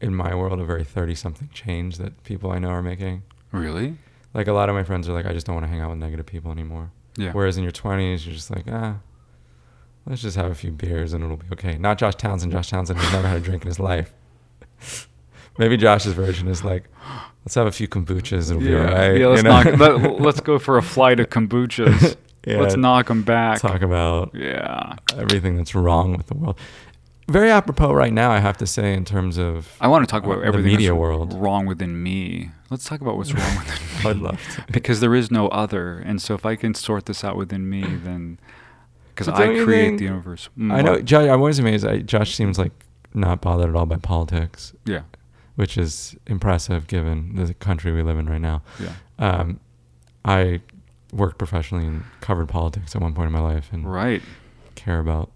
in 0.00 0.14
my 0.14 0.34
world, 0.34 0.60
a 0.60 0.64
very 0.64 0.84
30 0.84 1.14
something 1.14 1.48
change 1.52 1.98
that 1.98 2.22
people 2.24 2.50
I 2.50 2.58
know 2.58 2.68
are 2.70 2.82
making. 2.82 3.22
Really? 3.52 3.96
Like 4.34 4.46
a 4.46 4.52
lot 4.52 4.68
of 4.68 4.74
my 4.74 4.84
friends 4.84 5.08
are 5.08 5.12
like, 5.12 5.26
I 5.26 5.32
just 5.32 5.46
don't 5.46 5.54
want 5.54 5.64
to 5.64 5.68
hang 5.70 5.80
out 5.80 5.90
with 5.90 5.98
negative 5.98 6.26
people 6.26 6.52
anymore. 6.52 6.90
Yeah. 7.16 7.32
Whereas 7.32 7.56
in 7.56 7.62
your 7.64 7.72
20s, 7.72 8.24
you're 8.24 8.34
just 8.34 8.50
like, 8.50 8.66
ah, 8.70 8.98
let's 10.06 10.22
just 10.22 10.36
have 10.36 10.50
a 10.50 10.54
few 10.54 10.70
beers 10.70 11.12
and 11.12 11.24
it'll 11.24 11.36
be 11.36 11.46
okay. 11.52 11.76
Not 11.78 11.98
Josh 11.98 12.14
Townsend. 12.14 12.52
Josh 12.52 12.70
Townsend 12.70 12.98
has 13.00 13.12
never 13.12 13.26
had 13.26 13.38
a 13.38 13.40
drink 13.40 13.62
in 13.62 13.68
his 13.68 13.80
life. 13.80 14.12
Maybe 15.58 15.76
Josh's 15.76 16.12
version 16.12 16.46
is 16.46 16.62
like, 16.62 16.84
let's 17.44 17.56
have 17.56 17.66
a 17.66 17.72
few 17.72 17.88
kombuchas. 17.88 18.50
It'll 18.50 18.60
be 18.62 18.74
all 18.76 18.84
right. 18.84 19.16
yeah. 19.18 19.26
Let's 19.26 19.42
you 19.42 19.48
know? 19.48 19.62
knock. 19.62 19.78
Let, 19.78 20.20
let's 20.20 20.40
go 20.40 20.58
for 20.60 20.78
a 20.78 20.82
flight 20.82 21.20
of 21.20 21.28
kombuchas. 21.30 22.16
Yeah. 22.46 22.60
Let's 22.60 22.76
knock 22.76 23.08
them 23.08 23.24
back. 23.24 23.60
talk 23.60 23.82
about 23.82 24.30
Yeah. 24.32 24.94
everything 25.18 25.56
that's 25.56 25.74
wrong 25.74 26.16
with 26.16 26.28
the 26.28 26.34
world. 26.34 26.58
Very 27.28 27.50
apropos 27.50 27.92
right 27.92 28.12
now, 28.12 28.30
I 28.30 28.38
have 28.38 28.56
to 28.58 28.66
say, 28.66 28.94
in 28.94 29.04
terms 29.04 29.36
of 29.38 29.76
I 29.80 29.88
want 29.88 30.02
to 30.06 30.10
talk 30.10 30.24
about 30.24 30.38
Uh, 30.38 30.42
everything 30.48 30.72
media 30.72 30.88
that's 30.90 30.98
world. 30.98 31.34
wrong 31.34 31.66
within 31.66 32.02
me. 32.02 32.50
Let's 32.70 32.84
talk 32.84 33.00
about 33.02 33.16
what's 33.18 33.32
wrong 33.34 33.56
within 33.58 33.74
me. 34.04 34.10
I'd 34.10 34.16
love 34.16 34.40
to. 34.54 34.64
because 34.72 35.00
there 35.00 35.14
is 35.14 35.30
no 35.30 35.48
other, 35.48 35.98
and 35.98 36.22
so 36.22 36.34
if 36.34 36.46
I 36.46 36.56
can 36.56 36.74
sort 36.74 37.04
this 37.06 37.22
out 37.24 37.36
within 37.36 37.68
me, 37.68 37.82
then 37.82 38.38
because 39.14 39.26
But 39.26 39.36
I 39.42 39.62
create 39.64 39.86
think- 39.88 39.98
the 39.98 40.04
universe. 40.06 40.48
Mm, 40.58 40.72
I 40.72 40.80
know, 40.80 40.92
what? 40.92 41.04
Josh, 41.04 41.28
I 41.28 41.36
was 41.36 41.58
amazed. 41.58 41.86
I, 41.86 41.98
Josh 41.98 42.34
seems 42.34 42.58
like 42.58 42.72
not 43.12 43.40
bothered 43.42 43.68
at 43.68 43.76
all 43.76 43.84
by 43.86 43.96
politics, 43.96 44.72
Yeah. 44.86 45.02
which 45.56 45.76
is 45.76 46.16
impressive 46.26 46.86
given 46.86 47.34
the 47.34 47.52
country 47.54 47.92
we 47.92 48.02
live 48.02 48.16
in 48.18 48.26
right 48.26 48.40
now. 48.40 48.62
Yeah. 48.80 48.92
Um, 49.18 49.60
I 50.24 50.60
worked 51.12 51.36
professionally 51.38 51.86
and 51.86 52.04
covered 52.20 52.48
politics 52.48 52.94
at 52.94 53.02
one 53.02 53.12
point 53.14 53.26
in 53.26 53.32
my 53.32 53.40
life 53.40 53.68
and 53.72 53.90
Right. 53.90 54.22
care 54.76 54.98
about 55.00 55.30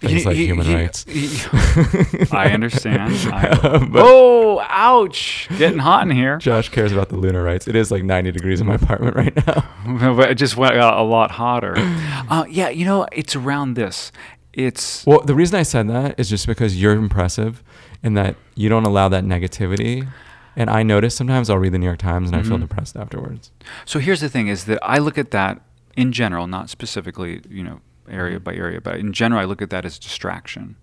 You- 0.00 0.08
things 0.08 0.24
like 0.26 0.36
you- 0.36 0.46
human 0.46 0.66
you- 0.66 0.76
rights. 0.76 1.04
I 2.32 2.50
understand. 2.52 3.12
I, 3.32 3.78
But- 3.90 4.02
oh, 4.02 4.60
ouch! 4.68 5.48
Getting 5.58 5.78
hot 5.78 6.08
in 6.08 6.14
here. 6.16 6.38
Josh 6.38 6.68
cares 6.70 6.92
about 6.92 7.08
the 7.10 7.16
lunar 7.16 7.42
rights. 7.42 7.68
It 7.68 7.76
is 7.76 7.90
like 7.90 8.02
90 8.02 8.32
degrees 8.32 8.60
in 8.60 8.66
my 8.66 8.74
apartment 8.76 9.16
right 9.16 9.34
now. 9.46 9.68
but 10.16 10.30
it 10.30 10.34
just 10.36 10.56
went 10.56 10.76
a 10.76 11.02
lot 11.02 11.30
hotter. 11.32 11.74
Uh, 11.76 12.44
yeah, 12.48 12.68
you 12.70 12.84
know, 12.84 13.06
it's 13.12 13.36
around 13.36 13.74
this. 13.74 14.10
It's 14.52 15.06
Well, 15.06 15.20
the 15.20 15.34
reason 15.34 15.58
I 15.58 15.62
said 15.62 15.88
that 15.88 16.18
is 16.18 16.28
just 16.28 16.46
because 16.46 16.80
you're 16.80 16.92
impressive 16.94 17.62
in 18.02 18.14
that 18.14 18.36
you 18.54 18.68
don't 18.68 18.84
allow 18.84 19.08
that 19.08 19.24
negativity. 19.24 20.08
And 20.56 20.68
I 20.68 20.82
notice 20.82 21.14
sometimes 21.14 21.48
I'll 21.50 21.58
read 21.58 21.72
the 21.72 21.78
New 21.78 21.86
York 21.86 21.98
Times 22.00 22.30
and 22.30 22.36
I 22.36 22.42
feel 22.42 22.56
Mhm. 22.56 22.62
depressed 22.62 22.96
afterwards. 22.96 23.52
so. 23.84 24.00
Here's 24.00 24.20
the 24.20 24.28
thing: 24.28 24.48
is 24.48 24.64
that 24.64 24.78
I 24.82 24.98
look 24.98 25.16
at 25.18 25.30
that 25.30 25.60
in 25.96 26.10
general, 26.10 26.48
not 26.48 26.68
specifically, 26.68 27.42
you 27.48 27.62
know, 27.62 27.80
area 28.10 28.40
by 28.40 28.54
area, 28.54 28.80
but 28.80 28.96
in 28.96 29.12
general, 29.12 29.40
I 29.40 29.44
look 29.44 29.62
at 29.62 29.70
that 29.70 29.84
as 29.84 29.98
distraction. 29.98 30.76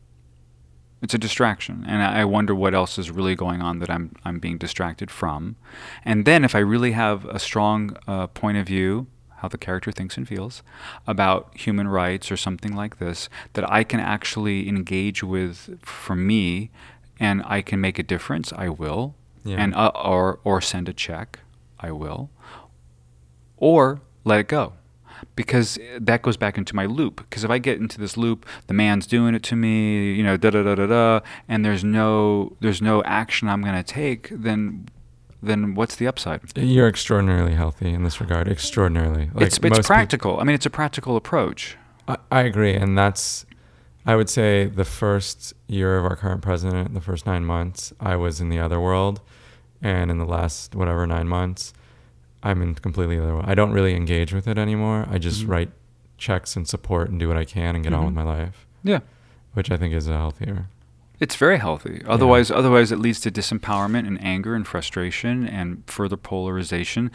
It's 1.01 1.13
a 1.13 1.17
distraction, 1.17 1.83
and 1.87 2.01
I 2.01 2.21
I 2.21 2.25
wonder 2.25 2.55
what 2.55 2.73
else 2.73 2.97
is 2.97 3.11
really 3.11 3.35
going 3.35 3.61
on 3.61 3.79
that 3.79 3.89
I'm 3.89 4.15
I'm 4.23 4.39
being 4.39 4.57
distracted 4.57 5.11
from. 5.11 5.55
And 6.03 6.25
then, 6.25 6.43
if 6.43 6.55
I 6.55 6.59
really 6.59 6.93
have 6.93 7.25
a 7.25 7.39
strong 7.39 7.95
uh, 8.07 8.27
point 8.27 8.57
of 8.57 8.65
view, 8.65 9.07
how 9.37 9.47
the 9.47 9.57
character 9.57 9.91
thinks 9.91 10.17
and 10.17 10.27
feels 10.27 10.63
about 11.05 11.55
human 11.55 11.87
rights 11.87 12.31
or 12.31 12.37
something 12.37 12.75
like 12.75 12.97
this, 12.97 13.29
that 13.53 13.69
I 13.69 13.83
can 13.83 13.99
actually 13.99 14.67
engage 14.67 15.21
with 15.23 15.79
for 15.83 16.15
me, 16.15 16.71
and 17.19 17.43
I 17.45 17.61
can 17.61 17.81
make 17.81 17.99
a 17.99 18.03
difference, 18.03 18.53
I 18.53 18.69
will. 18.69 19.15
Yeah. 19.43 19.57
And 19.57 19.75
uh, 19.75 19.91
or 19.93 20.39
or 20.43 20.61
send 20.61 20.89
a 20.89 20.93
check, 20.93 21.39
I 21.79 21.91
will. 21.91 22.29
Or 23.57 24.01
let 24.23 24.39
it 24.39 24.47
go 24.47 24.73
because 25.35 25.77
that 25.99 26.21
goes 26.21 26.37
back 26.37 26.57
into 26.57 26.75
my 26.75 26.85
loop. 26.85 27.17
Because 27.29 27.43
if 27.43 27.49
I 27.49 27.57
get 27.57 27.79
into 27.79 27.99
this 27.99 28.17
loop, 28.17 28.45
the 28.67 28.73
man's 28.73 29.07
doing 29.07 29.35
it 29.35 29.43
to 29.43 29.55
me, 29.55 30.13
you 30.13 30.23
know, 30.23 30.37
da 30.37 30.49
da 30.49 30.63
da 30.63 30.75
da 30.75 30.87
da, 30.87 31.19
and 31.47 31.63
there's 31.65 31.83
no 31.83 32.55
there's 32.59 32.81
no 32.81 33.03
action 33.03 33.47
I'm 33.47 33.61
going 33.61 33.75
to 33.75 33.83
take, 33.83 34.29
then 34.31 34.87
then 35.41 35.75
what's 35.75 35.95
the 35.95 36.07
upside? 36.07 36.41
You're 36.55 36.87
extraordinarily 36.87 37.53
healthy 37.53 37.93
in 37.93 38.03
this 38.03 38.19
regard. 38.19 38.47
Extraordinarily. 38.47 39.29
Like 39.33 39.47
it's 39.47 39.59
it's 39.61 39.87
practical. 39.87 40.39
I 40.39 40.43
mean, 40.43 40.55
it's 40.55 40.65
a 40.65 40.71
practical 40.71 41.15
approach. 41.15 41.77
I, 42.07 42.17
I 42.31 42.41
agree. 42.41 42.73
And 42.73 42.97
that's, 42.97 43.45
I 44.05 44.15
would 44.15 44.29
say, 44.29 44.65
the 44.65 44.85
first 44.85 45.53
year 45.67 45.97
of 45.97 46.05
our 46.05 46.15
current 46.15 46.41
president, 46.41 46.93
the 46.93 47.01
first 47.01 47.25
nine 47.25 47.45
months, 47.45 47.93
I 47.99 48.15
was 48.15 48.41
in 48.41 48.49
the 48.49 48.59
other 48.59 48.79
world. 48.79 49.21
And 49.81 50.09
in 50.09 50.17
the 50.17 50.25
last, 50.25 50.73
whatever, 50.73 51.05
nine 51.05 51.27
months, 51.27 51.73
I'm 52.45 52.61
in 52.61 52.75
completely 52.75 53.17
other 53.19 53.33
world. 53.33 53.45
I 53.47 53.55
don't 53.55 53.71
really 53.71 53.95
engage 53.95 54.33
with 54.33 54.47
it 54.47 54.57
anymore. 54.57 55.07
I 55.11 55.17
just 55.17 55.43
Mhm. 55.45 55.49
write 55.49 55.71
checks 56.17 56.55
and 56.55 56.65
support 56.67 57.09
and 57.09 57.19
do 57.19 57.27
what 57.27 57.37
I 57.37 57.43
can 57.43 57.75
and 57.75 57.83
get 57.83 57.91
on 57.93 58.05
with 58.05 58.13
my 58.13 58.23
life, 58.23 58.65
Yeah. 58.83 58.99
which 59.53 59.69
I 59.71 59.77
think 59.77 59.93
is 59.93 60.07
a 60.07 60.13
healthier. 60.13 60.67
It's 61.19 61.35
very 61.37 61.57
healthy. 61.57 62.01
Otherwise, 62.05 62.51
otherwise 62.51 62.91
it 62.91 62.99
leads 62.99 63.19
to 63.21 63.31
disempowerment 63.31 64.05
and 64.05 64.21
anger 64.21 64.53
and 64.53 64.67
frustration 64.67 65.47
and 65.47 65.81
further 65.87 66.17
polarization. 66.17 67.09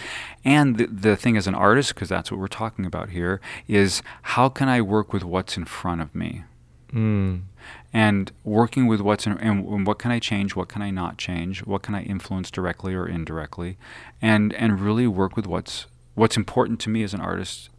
And 0.44 0.78
the, 0.78 0.86
the 0.86 1.16
thing 1.16 1.36
as 1.36 1.46
an 1.46 1.54
artist, 1.54 1.94
because 1.94 2.08
that's 2.08 2.30
what 2.30 2.40
we're 2.40 2.48
talking 2.48 2.86
about 2.86 3.10
here, 3.10 3.40
is 3.68 4.02
how 4.22 4.48
can 4.48 4.68
I 4.70 4.80
work 4.80 5.12
with 5.12 5.22
what's 5.22 5.56
in 5.58 5.66
front 5.66 6.00
of 6.00 6.14
me? 6.14 6.44
Mm. 6.92 7.42
And 7.92 8.30
working 8.44 8.86
with 8.86 9.00
what's 9.00 9.26
in, 9.26 9.32
and, 9.38 9.66
and 9.66 9.86
what 9.86 9.98
can 9.98 10.10
I 10.10 10.18
change, 10.18 10.54
what 10.54 10.68
can 10.68 10.80
I 10.82 10.90
not 10.90 11.18
change, 11.18 11.64
what 11.66 11.82
can 11.82 11.94
I 11.94 12.02
influence 12.02 12.50
directly 12.50 12.94
or 12.94 13.06
indirectly, 13.06 13.76
and 14.22 14.52
and 14.54 14.80
really 14.80 15.06
work 15.06 15.36
with 15.36 15.46
what's 15.46 15.86
what's 16.14 16.36
important 16.36 16.80
to 16.80 16.90
me 16.90 17.02
as 17.02 17.14
an 17.14 17.20
artist. 17.20 17.70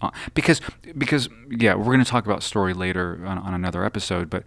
Uh, 0.00 0.10
because 0.34 0.60
because 0.96 1.28
yeah, 1.50 1.74
we're 1.74 1.84
going 1.84 1.98
to 1.98 2.04
talk 2.04 2.24
about 2.24 2.42
story 2.42 2.72
later 2.72 3.20
on, 3.26 3.36
on 3.38 3.52
another 3.52 3.84
episode, 3.84 4.30
but 4.30 4.44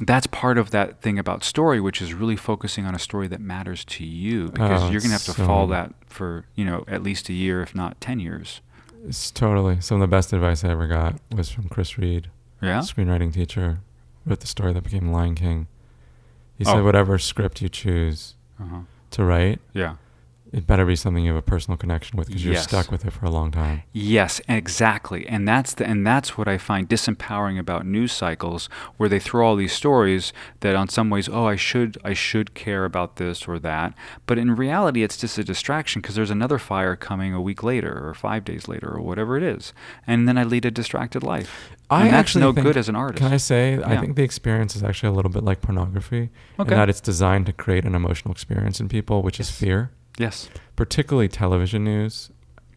that's 0.00 0.26
part 0.28 0.56
of 0.58 0.70
that 0.70 1.02
thing 1.02 1.18
about 1.18 1.44
story, 1.44 1.80
which 1.80 2.00
is 2.00 2.14
really 2.14 2.36
focusing 2.36 2.86
on 2.86 2.94
a 2.94 2.98
story 2.98 3.28
that 3.28 3.40
matters 3.40 3.84
to 3.84 4.04
you, 4.04 4.48
because 4.48 4.82
Oh, 4.82 4.90
you're 4.90 5.00
going 5.00 5.10
to 5.10 5.18
have 5.18 5.24
to 5.24 5.32
so- 5.32 5.44
follow 5.46 5.66
that 5.68 5.92
for 6.06 6.46
you 6.54 6.64
know 6.64 6.84
at 6.88 7.02
least 7.02 7.28
a 7.28 7.32
year, 7.32 7.62
if 7.62 7.74
not 7.74 8.00
ten 8.00 8.20
years. 8.20 8.60
It's 9.04 9.32
totally. 9.32 9.80
Some 9.80 10.00
of 10.00 10.08
the 10.08 10.16
best 10.16 10.32
advice 10.32 10.62
I 10.64 10.68
ever 10.70 10.86
got 10.86 11.16
was 11.34 11.50
from 11.50 11.68
Chris 11.68 11.98
Reed. 11.98 12.28
Yeah. 12.62 12.78
screenwriting 12.78 13.34
teacher, 13.34 13.80
wrote 14.26 14.40
the 14.40 14.46
story 14.46 14.72
that 14.72 14.82
became 14.84 15.10
Lion 15.12 15.34
King. 15.34 15.66
He 16.56 16.64
Oh. 16.64 16.74
said, 16.74 16.84
whatever 16.84 17.18
script 17.18 17.60
you 17.62 17.68
choose 17.68 18.36
Uh-huh. 18.60 18.80
to 19.10 19.24
write, 19.24 19.60
Yeah. 19.72 19.96
It 20.52 20.66
better 20.66 20.84
be 20.84 20.94
something 20.96 21.24
you 21.24 21.30
have 21.34 21.38
a 21.38 21.42
personal 21.42 21.76
connection 21.78 22.18
with 22.18 22.28
because 22.28 22.44
you're 22.44 22.54
Yes. 22.54 22.64
stuck 22.68 22.90
with 22.90 23.06
it 23.06 23.12
for 23.12 23.24
a 23.24 23.30
long 23.30 23.50
time. 23.50 23.82
Yes, 23.92 24.40
exactly. 24.48 25.26
And 25.26 25.48
that's 25.48 25.72
the 25.74 25.86
and 25.86 26.06
that's 26.06 26.36
what 26.36 26.46
I 26.46 26.58
find 26.58 26.88
disempowering 26.88 27.58
about 27.58 27.86
news 27.86 28.12
cycles 28.12 28.68
where 28.98 29.08
they 29.08 29.18
throw 29.18 29.46
all 29.46 29.56
these 29.56 29.72
stories 29.72 30.32
that 30.60 30.76
on 30.76 30.88
some 30.88 31.08
ways, 31.10 31.28
oh, 31.28 31.46
I 31.46 31.56
should 31.56 31.96
I 32.04 32.12
should 32.12 32.54
care 32.54 32.84
about 32.84 33.16
this 33.16 33.48
or 33.48 33.58
that, 33.60 33.94
but 34.26 34.38
in 34.38 34.54
reality 34.54 35.02
it's 35.02 35.16
just 35.16 35.38
a 35.38 35.44
distraction 35.44 36.00
because 36.02 36.14
there's 36.16 36.30
another 36.30 36.58
fire 36.58 36.96
coming 36.96 37.32
a 37.32 37.40
week 37.40 37.62
later 37.62 38.06
or 38.06 38.12
5 38.14 38.44
days 38.44 38.68
later 38.68 38.88
or 38.94 39.00
whatever 39.00 39.36
it 39.36 39.42
is. 39.42 39.72
And 40.06 40.28
then 40.28 40.36
I 40.36 40.44
lead 40.44 40.64
a 40.64 40.70
distracted 40.70 41.22
life. 41.22 41.70
I 41.90 42.06
and 42.06 42.14
actually 42.14 42.42
no 42.42 42.52
think- 42.52 42.66
good 42.66 42.76
as 42.76 42.88
an 42.88 42.96
artist. 42.96 43.22
Can 43.22 43.32
I 43.32 43.36
say, 43.38 43.78
I 43.84 43.96
think 43.98 44.16
the 44.16 44.22
experience 44.22 44.76
is 44.76 44.82
actually 44.82 45.10
a 45.10 45.12
little 45.12 45.30
bit 45.30 45.44
like 45.44 45.60
pornography 45.60 46.30
Okay. 46.58 46.72
in 46.72 46.78
that 46.78 46.88
it's 46.88 47.00
designed 47.00 47.46
to 47.46 47.52
create 47.52 47.84
an 47.84 47.94
emotional 47.94 48.32
experience 48.32 48.80
in 48.80 48.88
people, 48.88 49.22
which 49.22 49.38
is 49.40 49.50
fear, 49.50 49.90
Yes. 50.18 50.48
particularly 50.76 51.28
television 51.28 51.84
news. 51.84 52.30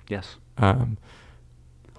Yes. 0.07 0.35
Um, 0.57 0.97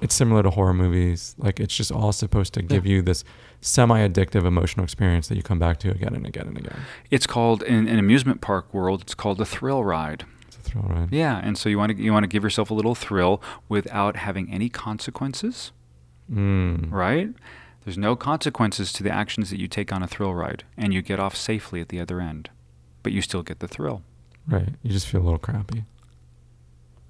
it's 0.01 0.15
similar 0.15 0.43
to 0.43 0.51
horror 0.51 0.75
movies. 0.75 1.35
Like 1.39 1.59
it's 1.61 1.75
just 1.77 1.91
all 1.93 2.13
supposed 2.13 2.55
to 2.55 2.63
give 2.63 2.87
Yeah. 2.87 2.93
you 2.97 3.03
this 3.03 3.25
semi-addictive 3.61 4.45
emotional 4.45 4.85
experience 4.85 5.29
that 5.29 5.37
you 5.37 5.43
come 5.43 5.59
back 5.59 5.79
to 5.81 5.91
again 5.91 6.15
and 6.15 6.27
again 6.27 6.47
and 6.49 6.57
again. 6.59 6.79
It's 7.11 7.27
called 7.27 7.63
in 7.63 7.89
an 7.89 7.99
amusement 7.99 8.41
park 8.41 8.73
world, 8.73 9.03
it's 9.03 9.15
called 9.15 9.41
a 9.41 9.45
thrill 9.47 9.85
ride. 9.85 10.25
It's 10.47 10.57
a 10.57 10.61
thrill 10.61 10.85
ride. 10.89 11.13
Yeah, 11.13 11.41
and 11.43 11.57
so 11.59 11.69
you 11.69 11.79
want 11.79 11.97
to 11.97 12.03
you 12.03 12.13
want 12.13 12.25
to 12.25 12.29
give 12.29 12.43
yourself 12.43 12.71
a 12.71 12.75
little 12.75 12.95
thrill 12.95 13.43
without 13.69 14.17
having 14.17 14.51
any 14.53 14.69
consequences. 14.69 15.73
Mm. 16.33 16.91
right? 16.91 17.29
There's 17.85 17.97
no 17.97 18.17
consequences 18.17 18.93
to 18.95 19.05
the 19.05 19.13
actions 19.13 19.51
that 19.51 19.61
you 19.61 19.69
take 19.69 19.93
on 19.93 20.03
a 20.03 20.09
thrill 20.09 20.35
ride, 20.35 20.65
and 20.77 20.93
you 20.93 21.03
get 21.03 21.21
off 21.21 21.37
safely 21.37 21.81
at 21.81 21.89
the 21.89 22.01
other 22.01 22.21
end, 22.21 22.51
but 23.05 23.13
you 23.13 23.23
still 23.23 23.43
get 23.45 23.61
the 23.61 23.69
thrill. 23.69 24.03
Right. 24.49 24.69
You 24.83 24.91
just 24.91 25.07
feel 25.09 25.21
a 25.21 25.25
little 25.25 25.39
crappy. 25.39 25.85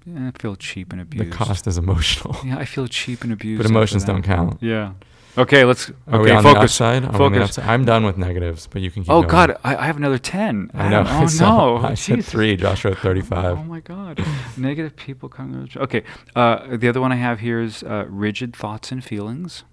Yeah, 0.05 0.29
I 0.29 0.31
feel 0.39 0.55
cheap 0.55 0.91
and 0.93 1.01
abused. 1.01 1.31
The 1.31 1.35
cost 1.35 1.67
is 1.67 1.77
emotional. 1.77 2.35
Yeah, 2.45 2.57
I 2.57 2.65
feel 2.65 2.87
cheap 2.87 3.23
and 3.23 3.33
abused. 3.33 3.61
But 3.61 3.69
emotions 3.69 4.05
don't 4.05 4.23
count. 4.23 4.61
Yeah. 4.61 4.93
Okay, 5.37 5.65
let's. 5.65 5.89
Are 6.07 6.19
okay, 6.19 6.23
we 6.23 6.31
on 6.31 6.43
the 6.43 6.49
focus. 6.49 6.63
upside? 6.81 7.03
Are 7.03 7.07
on 7.07 7.11
the 7.11 7.17
Focus. 7.19 7.43
upside? 7.57 7.65
I'm 7.69 7.85
done 7.85 8.03
with 8.05 8.17
negatives, 8.17 8.65
but 8.65 8.81
you 8.81 8.89
can 8.89 9.03
keep 9.03 9.11
Oh 9.11 9.21
going. 9.21 9.29
God, 9.29 9.57
I, 9.63 9.75
I 9.75 9.85
have 9.85 9.97
another 9.97 10.17
ten. 10.17 10.71
I 10.73 10.89
know. 10.89 11.03
Oh 11.05 11.27
So, 11.27 11.45
no, 11.45 11.77
I 11.77 11.93
said 11.93 12.15
Jesus. 12.15 12.31
three. 12.31 12.55
Josh 12.55 12.83
wrote 12.85 12.97
35. 12.97 13.59
Oh 13.59 13.63
my 13.63 13.81
God, 13.81 14.25
negative 14.57 14.95
people 14.95 15.29
coming. 15.29 15.69
Okay, 15.77 16.03
uh, 16.35 16.75
the 16.77 16.87
other 16.89 17.01
one 17.01 17.11
I 17.11 17.17
have 17.17 17.39
here 17.41 17.61
is 17.61 17.83
uh, 17.83 18.05
rigid 18.09 18.55
thoughts 18.55 18.91
and 18.91 19.03
feelings. 19.03 19.63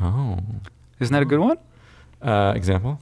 Oh. 0.00 0.38
Isn't 0.98 1.12
that 1.12 1.22
a 1.22 1.26
good 1.26 1.40
one? 1.40 1.58
Uh, 2.20 2.52
example? 2.56 2.98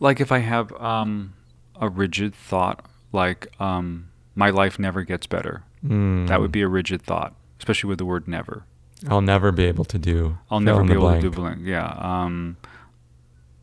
Like 0.00 0.20
if 0.20 0.32
I 0.32 0.38
have 0.38 0.72
um, 0.80 1.34
a 1.80 1.88
rigid 1.88 2.34
thought, 2.34 2.86
like 3.12 3.48
um, 3.60 4.10
my 4.36 4.50
life 4.50 4.78
never 4.78 5.02
gets 5.02 5.26
better. 5.26 5.64
Mm. 5.84 6.28
That 6.28 6.40
would 6.40 6.52
be 6.52 6.62
a 6.62 6.68
rigid 6.68 7.02
thought, 7.02 7.34
especially 7.58 7.88
with 7.88 7.98
the 7.98 8.04
word 8.04 8.28
never. 8.28 8.64
I'll 9.08 9.22
never 9.22 9.50
be 9.50 9.64
able 9.64 9.86
to 9.86 9.98
do. 9.98 10.38
I'll 10.50 10.60
never 10.60 10.84
be 10.84 10.92
able 10.92 11.02
blank. 11.08 11.22
to 11.22 11.30
do 11.30 11.34
blank. 11.34 11.60
Yeah. 11.62 11.88
Um, 11.98 12.58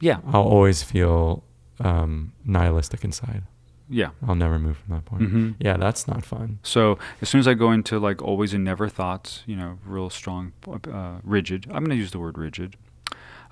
yeah. 0.01 0.17
I'll 0.27 0.41
always 0.41 0.82
feel 0.84 1.43
um, 1.80 2.34
nihilistic 2.43 3.03
inside. 3.03 3.43
Yeah. 3.89 4.10
I'll 4.27 4.36
never 4.36 4.60
move 4.60 4.77
from 4.77 4.95
that 4.95 5.06
point. 5.06 5.21
Mhm. 5.23 5.56
Yeah, 5.60 5.77
that's 5.77 6.08
not 6.08 6.25
fun. 6.25 6.60
So 6.63 6.97
as 7.21 7.30
soon 7.30 7.39
as 7.39 7.47
I 7.47 7.53
go 7.53 7.71
into 7.71 7.99
like 7.99 8.21
always 8.21 8.53
and 8.53 8.63
never 8.63 8.89
thoughts, 8.89 9.43
you 9.45 9.56
know, 9.56 9.77
real 9.86 10.10
strong, 10.10 10.53
uh, 10.67 11.19
rigid. 11.23 11.67
I'm 11.69 11.86
going 11.86 11.91
to 11.91 11.95
use 11.95 12.12
the 12.12 12.19
word 12.19 12.38
rigid. 12.38 12.75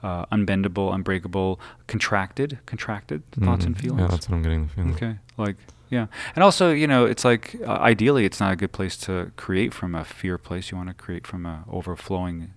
Uh, 0.03 0.25
unbendable, 0.27 0.93
unbreakable, 0.93 1.59
contracted, 1.87 2.59
contracted 2.67 3.23
thoughts 3.31 3.65
and 3.65 3.75
Mhm. 3.75 3.81
feelings. 3.81 4.01
Yeah, 4.01 4.07
that's 4.07 4.29
what 4.29 4.35
I'm 4.35 4.43
getting 4.43 4.63
the 4.67 4.69
feeling. 4.73 4.93
Okay, 4.93 5.15
like 5.37 5.55
yeah, 5.89 6.07
and 6.35 6.43
also 6.43 6.71
you 6.71 6.85
know 6.87 7.05
it's 7.05 7.25
like 7.25 7.55
uh, 7.65 7.71
ideally 7.71 8.25
it's 8.25 8.39
not 8.39 8.51
a 8.53 8.55
good 8.55 8.71
place 8.71 8.97
to 8.97 9.31
create 9.35 9.73
from 9.73 9.95
a 9.95 10.03
fear 10.03 10.37
place. 10.37 10.69
You 10.71 10.77
want 10.77 10.89
to 10.89 10.93
create 10.95 11.25
from 11.25 11.45
a 11.45 11.63
overflowing 11.71 12.53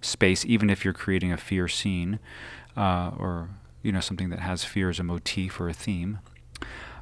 space, 0.00 0.44
even 0.46 0.70
if 0.70 0.84
you're 0.84 0.94
creating 0.94 1.32
a 1.32 1.36
fear 1.36 1.68
scene, 1.68 2.18
uh, 2.76 3.10
or 3.18 3.48
you 3.82 3.92
know 3.92 4.00
something 4.00 4.30
that 4.30 4.40
has 4.40 4.64
fear 4.64 4.88
as 4.88 4.98
a 4.98 5.02
motif 5.04 5.60
or 5.60 5.68
a 5.68 5.74
theme. 5.74 6.20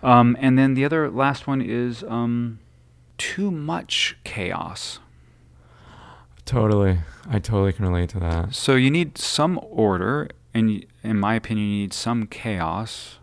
Um, 0.03 0.37
and 0.41 0.59
then 0.59 0.75
the 0.75 0.85
other 0.85 1.09
last 1.11 1.47
one 1.47 1.63
is 1.63 2.03
um, 2.05 2.59
too 3.17 3.51
much 3.51 4.17
chaos. 4.25 4.99
Totally. 6.45 6.99
I 7.29 7.39
totally 7.39 7.73
can 7.73 7.87
relate 7.87 8.11
to 8.11 8.21
that. 8.21 8.55
So 8.55 8.75
you 8.75 8.91
need 8.91 9.17
some 9.19 9.59
order, 9.63 10.29
and 10.53 10.85
in 11.03 11.19
my 11.19 11.35
opinion, 11.35 11.69
you 11.69 11.77
need 11.83 11.95
some 11.95 12.27
chaos 12.27 13.19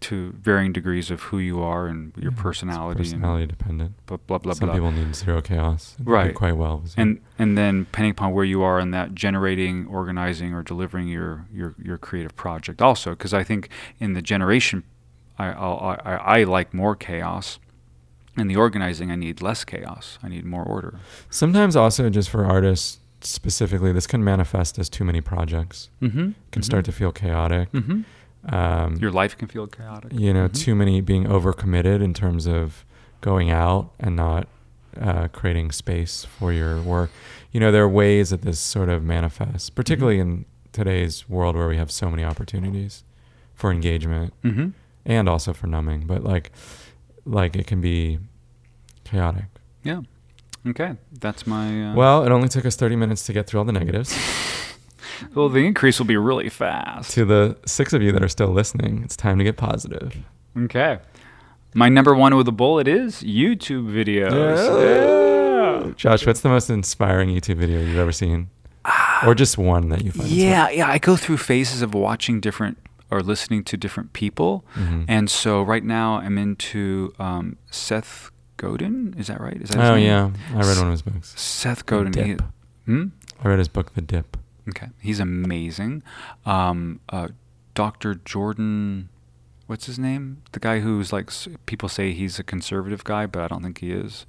to 0.00 0.32
varying 0.32 0.70
degrees 0.72 1.10
of 1.10 1.22
who 1.22 1.38
you 1.38 1.62
are 1.62 1.86
and 1.86 2.12
your 2.18 2.30
Yeah, 2.32 2.42
personality. 2.42 2.98
personality 2.98 3.44
and 3.44 3.50
dependent. 3.56 3.92
blah 4.06 4.18
blah 4.26 4.36
blah 4.38 4.52
Some 4.52 4.66
blah. 4.66 4.74
people 4.74 4.90
need 4.92 5.14
zero 5.14 5.40
chaos. 5.40 5.96
Right. 6.02 6.34
quite 6.34 6.56
well. 6.58 6.80
with 6.82 6.92
and 6.98 7.20
and 7.38 7.56
then 7.56 7.84
depending 7.84 8.10
upon 8.10 8.32
where 8.32 8.44
you 8.44 8.62
are 8.62 8.78
in 8.80 8.90
that 8.90 9.14
generating, 9.14 9.86
organizing, 9.86 10.52
or 10.52 10.62
delivering 10.62 11.08
your 11.08 11.46
your 11.52 11.74
your 11.82 11.96
creative 11.96 12.36
project, 12.36 12.82
also 12.82 13.10
because 13.12 13.32
I 13.32 13.44
think 13.44 13.70
in 13.98 14.12
the 14.12 14.20
generation, 14.20 14.82
I 15.38 15.46
I 15.52 15.94
I 16.04 16.14
I 16.40 16.44
like 16.44 16.74
more 16.74 16.94
chaos. 16.96 17.58
In 18.36 18.48
the 18.48 18.56
organizing, 18.56 19.10
I 19.10 19.16
need 19.16 19.40
less 19.42 19.64
chaos. 19.64 20.18
I 20.22 20.28
need 20.28 20.44
more 20.44 20.64
order. 20.64 20.98
Sometimes 21.30 21.76
also 21.76 22.10
just 22.10 22.28
for 22.30 22.44
artists 22.44 22.98
specifically, 23.20 23.92
this 23.92 24.06
can 24.06 24.22
manifest 24.24 24.78
as 24.78 24.88
too 24.88 25.04
many 25.04 25.20
projects. 25.20 25.88
Mm-hmm. 26.02 26.30
Can 26.50 26.62
start 26.62 26.84
to 26.86 26.92
feel 26.92 27.12
chaotic. 27.12 27.70
Mm-hmm. 27.72 28.54
Um, 28.54 28.96
Your 28.96 29.10
life 29.10 29.38
can 29.38 29.48
feel 29.48 29.66
chaotic. 29.66 30.12
you 30.12 30.34
know, 30.34 30.48
Mhm. 30.48 30.54
too 30.54 30.74
many 30.74 31.00
being 31.00 31.24
overcommitted 31.24 32.02
in 32.02 32.12
terms 32.12 32.46
of 32.46 32.84
going 33.20 33.50
out 33.50 33.90
and 33.98 34.16
not 34.16 34.48
uh, 35.00 35.26
creating 35.28 35.72
space 35.72 36.24
for 36.24 36.52
your 36.52 36.80
work. 36.80 37.10
You 37.52 37.58
know, 37.60 37.72
there 37.72 37.82
are 37.82 37.88
ways 37.88 38.30
that 38.30 38.42
this 38.42 38.60
sort 38.60 38.88
of 38.88 39.02
manifests, 39.02 39.68
particularly 39.70 40.20
in 40.20 40.44
today's 40.72 41.28
world 41.28 41.56
where 41.56 41.66
we 41.68 41.76
have 41.78 41.90
so 41.90 42.08
many 42.10 42.22
opportunities 42.24 43.02
for 43.54 43.72
engagement 43.72 44.32
Mm-hmm. 44.44 44.68
and 45.06 45.28
also 45.28 45.52
for 45.52 45.66
numbing. 45.66 46.06
But 46.06 46.22
like, 46.22 46.52
like 47.24 47.56
it 47.56 47.66
can 47.66 47.80
be 47.80 48.18
chaotic. 49.04 49.44
Yeah. 49.82 50.02
Okay. 50.66 50.94
That's 51.20 51.46
my. 51.46 51.90
Uh, 51.90 51.94
Well, 51.94 52.24
it 52.24 52.32
only 52.32 52.48
took 52.48 52.64
us 52.64 52.76
30 52.76 52.96
minutes 52.96 53.26
to 53.26 53.32
get 53.32 53.46
through 53.46 53.60
all 53.60 53.64
the 53.66 53.72
negatives. 53.72 54.16
well, 55.34 55.48
the 55.48 55.66
increase 55.66 55.98
will 55.98 56.06
be 56.06 56.16
really 56.16 56.48
fast. 56.48 57.10
to 57.12 57.24
the 57.24 57.56
six 57.66 57.92
of 57.92 58.02
you 58.02 58.12
that 58.12 58.22
are 58.22 58.28
still 58.28 58.48
listening, 58.48 59.02
it's 59.04 59.16
time 59.16 59.38
to 59.38 59.44
get 59.44 59.56
positive. 59.56 60.16
Okay. 60.56 60.98
My 61.74 61.88
number 61.88 62.14
one 62.14 62.36
with 62.36 62.46
a 62.48 62.52
bullet 62.52 62.86
is 62.86 63.22
YouTube 63.22 63.92
videos. 63.92 64.84
Yeah. 65.86 65.92
Josh, 65.96 66.26
what's 66.26 66.40
the 66.40 66.48
most 66.48 66.70
inspiring 66.70 67.28
YouTube 67.28 67.56
video 67.56 67.80
you've 67.80 67.98
ever 67.98 68.12
seen? 68.12 68.48
or 69.26 69.34
just 69.34 69.56
one 69.56 69.88
that 69.88 70.04
you 70.04 70.10
find 70.12 70.28
Yeah, 70.28 70.68
yeah. 70.70 70.88
I 70.88 70.98
go 70.98 71.16
through 71.16 71.38
phases 71.38 71.82
of 71.82 71.94
watching 71.94 72.40
different 72.40 72.78
or 73.14 73.20
listening 73.22 73.62
to 73.64 73.76
different 73.76 74.12
people, 74.12 74.64
Mhm. 74.74 75.04
and 75.06 75.30
so 75.30 75.62
right 75.62 75.84
now 75.84 76.16
I'm 76.18 76.36
into 76.36 77.14
um, 77.18 77.56
Seth 77.70 78.30
Godin. 78.56 79.14
Is 79.16 79.28
that 79.28 79.40
right? 79.40 79.56
Is 79.60 79.68
that 79.70 79.78
Oh 79.92 79.94
yeah, 79.94 80.30
I 80.50 80.58
read 80.68 80.76
one 80.78 80.86
of 80.86 80.90
his 80.92 81.02
books. 81.02 81.32
Seth 81.40 81.86
Godin. 81.86 82.12
he- 82.12 82.34
Dip. 82.34 82.42
hmm? 82.86 83.04
I 83.42 83.48
read 83.48 83.58
his 83.58 83.68
book, 83.68 83.94
The 83.94 84.00
Dip. 84.02 84.36
Okay, 84.68 84.88
he's 85.00 85.20
amazing. 85.20 86.02
Um, 86.46 87.00
uh, 87.10 87.28
Dr. 87.74 88.14
Jordan, 88.24 89.08
what's 89.66 89.86
his 89.86 89.98
name? 89.98 90.38
The 90.52 90.60
guy 90.60 90.80
who's 90.80 91.12
like 91.12 91.30
people 91.66 91.88
say 91.88 92.12
he's 92.12 92.38
a 92.38 92.44
conservative 92.44 93.04
guy, 93.04 93.26
but 93.26 93.42
I 93.42 93.48
don't 93.48 93.62
think 93.62 93.78
he 93.78 93.90
is. 93.92 94.26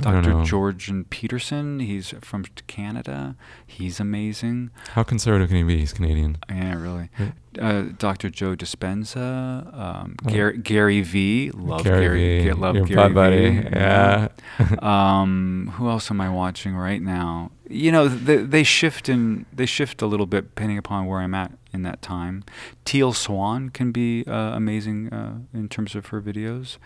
Dr. 0.00 0.30
know. 0.30 0.44
Jordan 0.44 1.04
Peterson. 1.04 1.80
He's 1.80 2.14
from 2.20 2.44
Canada. 2.66 3.36
He's 3.66 4.00
amazing. 4.00 4.70
How 4.92 5.02
conservative 5.02 5.48
can 5.48 5.56
he 5.58 5.62
be? 5.62 5.78
He's 5.78 5.92
Canadian. 5.92 6.38
Yeah, 6.48 6.74
really. 6.80 7.10
Yeah. 7.18 7.30
Uh, 7.60 7.82
Dr. 7.98 8.30
Joe 8.30 8.54
Dispenza, 8.54 9.74
um, 9.76 10.16
Oh. 10.24 10.30
Gary, 10.30 10.58
Gary 10.58 11.00
V. 11.02 11.50
Love 11.54 11.82
Gary 11.84 12.00
Gary. 12.02 12.42
V, 12.44 12.52
love 12.52 12.76
your 12.76 12.86
Gary 12.86 12.96
bud 12.96 13.14
buddy. 13.14 13.50
V. 13.60 13.68
Yeah. 13.72 14.28
um, 14.80 15.72
who 15.76 15.88
else 15.88 16.10
am 16.10 16.20
I 16.20 16.30
watching 16.30 16.76
right 16.76 17.02
now? 17.02 17.50
You 17.68 17.90
know, 17.92 18.06
they, 18.08 18.36
they 18.36 18.62
shift 18.62 19.08
in 19.08 19.44
they 19.52 19.66
shift 19.66 20.00
a 20.02 20.06
little 20.06 20.26
bit 20.26 20.54
depending 20.54 20.78
upon 20.78 21.06
where 21.06 21.18
I'm 21.20 21.34
at 21.34 21.52
in 21.72 21.82
that 21.82 22.00
time. 22.00 22.44
Teal 22.84 23.12
Swan 23.12 23.70
can 23.70 23.92
be 23.92 24.24
uh, 24.26 24.32
amazing 24.54 25.12
uh, 25.12 25.38
in 25.52 25.68
terms 25.68 25.94
of 25.94 26.06
her 26.06 26.20
videos. 26.22 26.76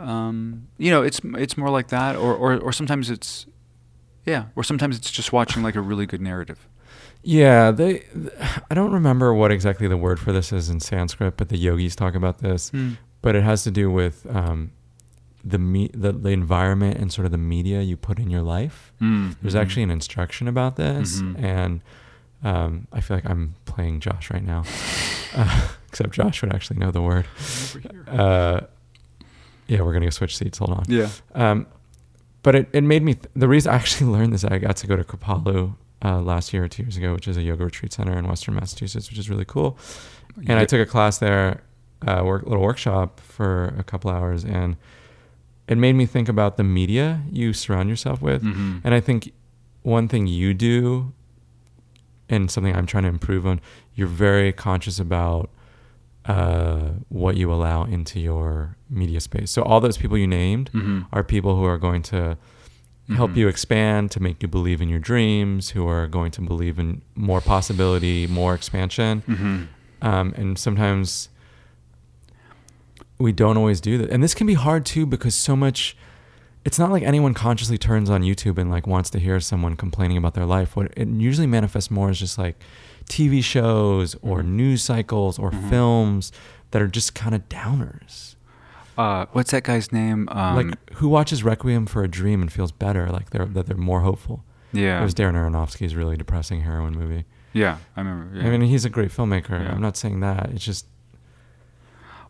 Um, 0.00 0.68
you 0.78 0.90
know, 0.90 1.02
it's 1.02 1.20
it's 1.36 1.56
more 1.56 1.70
like 1.70 1.88
that, 1.88 2.16
or, 2.16 2.34
or 2.34 2.58
or 2.58 2.72
sometimes 2.72 3.10
it's 3.10 3.46
yeah, 4.26 4.46
or 4.56 4.64
sometimes 4.64 4.96
it's 4.96 5.10
just 5.10 5.32
watching 5.32 5.62
like 5.62 5.74
a 5.76 5.80
really 5.80 6.06
good 6.06 6.20
narrative. 6.20 6.66
Yeah, 7.22 7.70
they. 7.70 8.04
I 8.70 8.74
don't 8.74 8.92
remember 8.92 9.34
what 9.34 9.52
exactly 9.52 9.86
the 9.88 9.96
word 9.96 10.18
for 10.18 10.32
this 10.32 10.52
is 10.52 10.70
in 10.70 10.80
Sanskrit, 10.80 11.36
but 11.36 11.48
the 11.50 11.58
yogis 11.58 11.94
talk 11.94 12.14
about 12.14 12.38
this. 12.38 12.72
But 13.22 13.36
it 13.36 13.42
has 13.42 13.62
to 13.64 13.70
do 13.70 13.90
with 13.90 14.26
um, 14.34 14.72
the, 15.44 15.58
me- 15.58 15.90
the 15.92 16.12
the 16.12 16.30
environment 16.30 16.96
and 16.96 17.12
sort 17.12 17.26
of 17.26 17.32
the 17.32 17.38
media 17.38 17.82
you 17.82 17.96
put 17.98 18.18
in 18.18 18.30
your 18.30 18.40
life. 18.42 18.92
Mm. 19.02 19.36
There's 19.42 19.54
Mhm. 19.54 19.60
actually 19.60 19.82
an 19.82 19.90
instruction 19.90 20.48
about 20.48 20.76
this, 20.76 21.20
Mhm. 21.20 21.38
and 21.42 21.80
um, 22.42 22.86
I 22.90 23.02
feel 23.02 23.18
like 23.18 23.28
I'm 23.28 23.54
playing 23.66 24.00
Josh 24.00 24.30
right 24.30 24.42
now, 24.44 24.64
uh, 25.34 25.68
except 25.88 26.12
Josh 26.12 26.40
would 26.40 26.54
actually 26.54 26.78
know 26.78 26.90
the 26.90 27.02
word. 27.02 27.26
Uh, 28.08 28.60
yeah, 29.70 29.80
we're 29.82 29.92
gonna 29.92 30.06
go 30.06 30.10
switch 30.10 30.36
seats. 30.36 30.58
Hold 30.58 30.72
on. 30.72 30.84
yeah. 30.88 31.08
Um, 31.34 31.66
but 32.42 32.54
it, 32.54 32.68
it 32.72 32.80
made 32.82 33.02
me 33.02 33.14
th- 33.14 33.26
the 33.36 33.48
reason 33.48 33.72
I 33.72 33.76
actually 33.76 34.10
learned 34.16 34.32
this 34.32 34.44
I 34.44 34.58
got 34.58 34.76
to 34.76 34.86
go 34.86 34.96
to 34.96 35.04
Kripalu 35.04 35.74
uh, 36.04 36.20
last 36.20 36.52
year 36.52 36.64
or 36.64 36.68
two 36.68 36.82
years 36.84 36.96
ago, 36.96 37.12
which 37.12 37.28
is 37.28 37.36
a 37.36 37.42
yoga 37.42 37.64
retreat 37.64 37.92
center 37.92 38.16
in 38.18 38.26
Western 38.26 38.54
Massachusetts, 38.54 39.10
which 39.10 39.18
is 39.18 39.28
really 39.30 39.44
cool. 39.44 39.78
And 40.48 40.58
I 40.58 40.64
took 40.64 40.80
a 40.80 40.86
class 40.90 41.18
there, 41.18 41.62
uh, 42.06 42.22
work 42.24 42.44
little 42.46 42.62
workshop 42.62 43.20
for 43.20 43.74
a 43.78 43.82
couple 43.84 44.10
hours, 44.10 44.44
and 44.44 44.76
it 45.68 45.76
made 45.76 45.92
me 45.94 46.06
think 46.06 46.28
about 46.28 46.56
the 46.56 46.64
media 46.64 47.22
you 47.30 47.52
surround 47.52 47.88
yourself 47.90 48.22
with. 48.22 48.42
Mhm. 48.42 48.80
And 48.84 48.94
I 48.94 49.00
think 49.00 49.32
one 49.82 50.08
thing 50.08 50.26
you 50.26 50.54
do, 50.54 51.12
and 52.28 52.50
something 52.50 52.74
I'm 52.74 52.86
trying 52.86 53.02
to 53.04 53.08
improve 53.10 53.46
on, 53.46 53.60
you're 53.94 54.06
very 54.08 54.52
conscious 54.52 54.98
about 54.98 55.50
uh, 56.26 56.90
what 57.08 57.36
you 57.36 57.52
allow 57.52 57.84
into 57.84 58.20
your 58.20 58.76
media 58.88 59.20
space. 59.20 59.50
So 59.50 59.62
all 59.62 59.80
those 59.80 59.96
people 59.96 60.18
you 60.18 60.26
named 60.26 60.70
Mhm. 60.72 61.06
are 61.12 61.24
people 61.24 61.56
who 61.56 61.64
are 61.64 61.78
going 61.78 62.02
to 62.02 62.36
help 63.08 63.32
Mhm. 63.32 63.36
you 63.36 63.48
expand, 63.48 64.10
to 64.12 64.20
make 64.20 64.40
you 64.42 64.48
believe 64.48 64.80
in 64.80 64.88
your 64.88 65.00
dreams, 65.00 65.70
who 65.70 65.86
are 65.88 66.06
going 66.06 66.30
to 66.32 66.40
believe 66.42 66.78
in 66.78 67.00
more 67.16 67.40
possibility, 67.40 68.26
more 68.26 68.54
expansion. 68.54 69.22
Mhm. 69.26 69.66
Um, 70.02 70.32
and 70.36 70.58
sometimes 70.58 71.28
we 73.18 73.32
don't 73.32 73.56
always 73.56 73.80
do 73.80 73.98
that. 73.98 74.10
And 74.10 74.22
this 74.22 74.34
can 74.34 74.46
be 74.46 74.54
hard 74.54 74.84
too 74.86 75.06
because 75.06 75.34
so 75.34 75.56
much 75.56 75.96
it's 76.64 76.78
not 76.78 76.90
like 76.90 77.02
anyone 77.02 77.32
consciously 77.32 77.78
turns 77.78 78.10
on 78.10 78.22
YouTube 78.22 78.58
and 78.58 78.70
like 78.70 78.86
wants 78.86 79.08
to 79.10 79.18
hear 79.18 79.40
someone 79.40 79.76
complaining 79.76 80.18
about 80.18 80.34
their 80.34 80.44
life. 80.44 80.76
What 80.76 80.92
it 80.96 81.08
usually 81.08 81.46
manifests 81.46 81.90
more 81.90 82.10
is 82.10 82.18
just 82.18 82.36
like 82.38 82.58
TV 83.08 83.42
shows 83.42 84.14
or 84.22 84.42
Mhm. 84.42 84.48
news 84.48 84.82
cycles 84.82 85.38
or 85.38 85.50
Mhm. 85.50 85.68
films 85.70 86.32
that 86.72 86.80
are 86.82 86.88
just 86.88 87.14
kind 87.14 87.34
of 87.34 87.48
downers. 87.48 88.36
Uh, 88.98 89.26
what's 89.32 89.50
that 89.52 89.64
guy's 89.64 89.92
name? 89.92 90.28
Um, 90.30 90.56
like 90.56 90.92
who 90.96 91.08
watches 91.08 91.42
Requiem 91.42 91.86
for 91.86 92.02
a 92.04 92.08
Dream 92.08 92.42
and 92.42 92.52
feels 92.52 92.70
better, 92.72 93.08
like 93.08 93.30
they're 93.30 93.46
that 93.46 93.66
they're 93.66 93.76
more 93.76 94.00
hopeful. 94.02 94.44
yeah, 94.72 95.00
It 95.00 95.02
was 95.02 95.14
Darren 95.14 95.34
Aronofsky's 95.34 95.94
really 95.96 96.16
depressing 96.16 96.60
heroin 96.62 96.92
movie. 96.96 97.24
yeah, 97.52 97.78
I 97.96 98.00
remember. 98.02 98.36
Yeah. 98.38 98.46
I 98.46 98.50
mean, 98.50 98.60
he's 98.68 98.84
a 98.84 98.90
great 98.90 99.10
filmmaker. 99.10 99.60
Yeah. 99.62 99.72
I'm 99.72 99.80
not 99.80 99.96
saying 99.96 100.20
that. 100.20 100.50
It's 100.52 100.64
just 100.64 100.86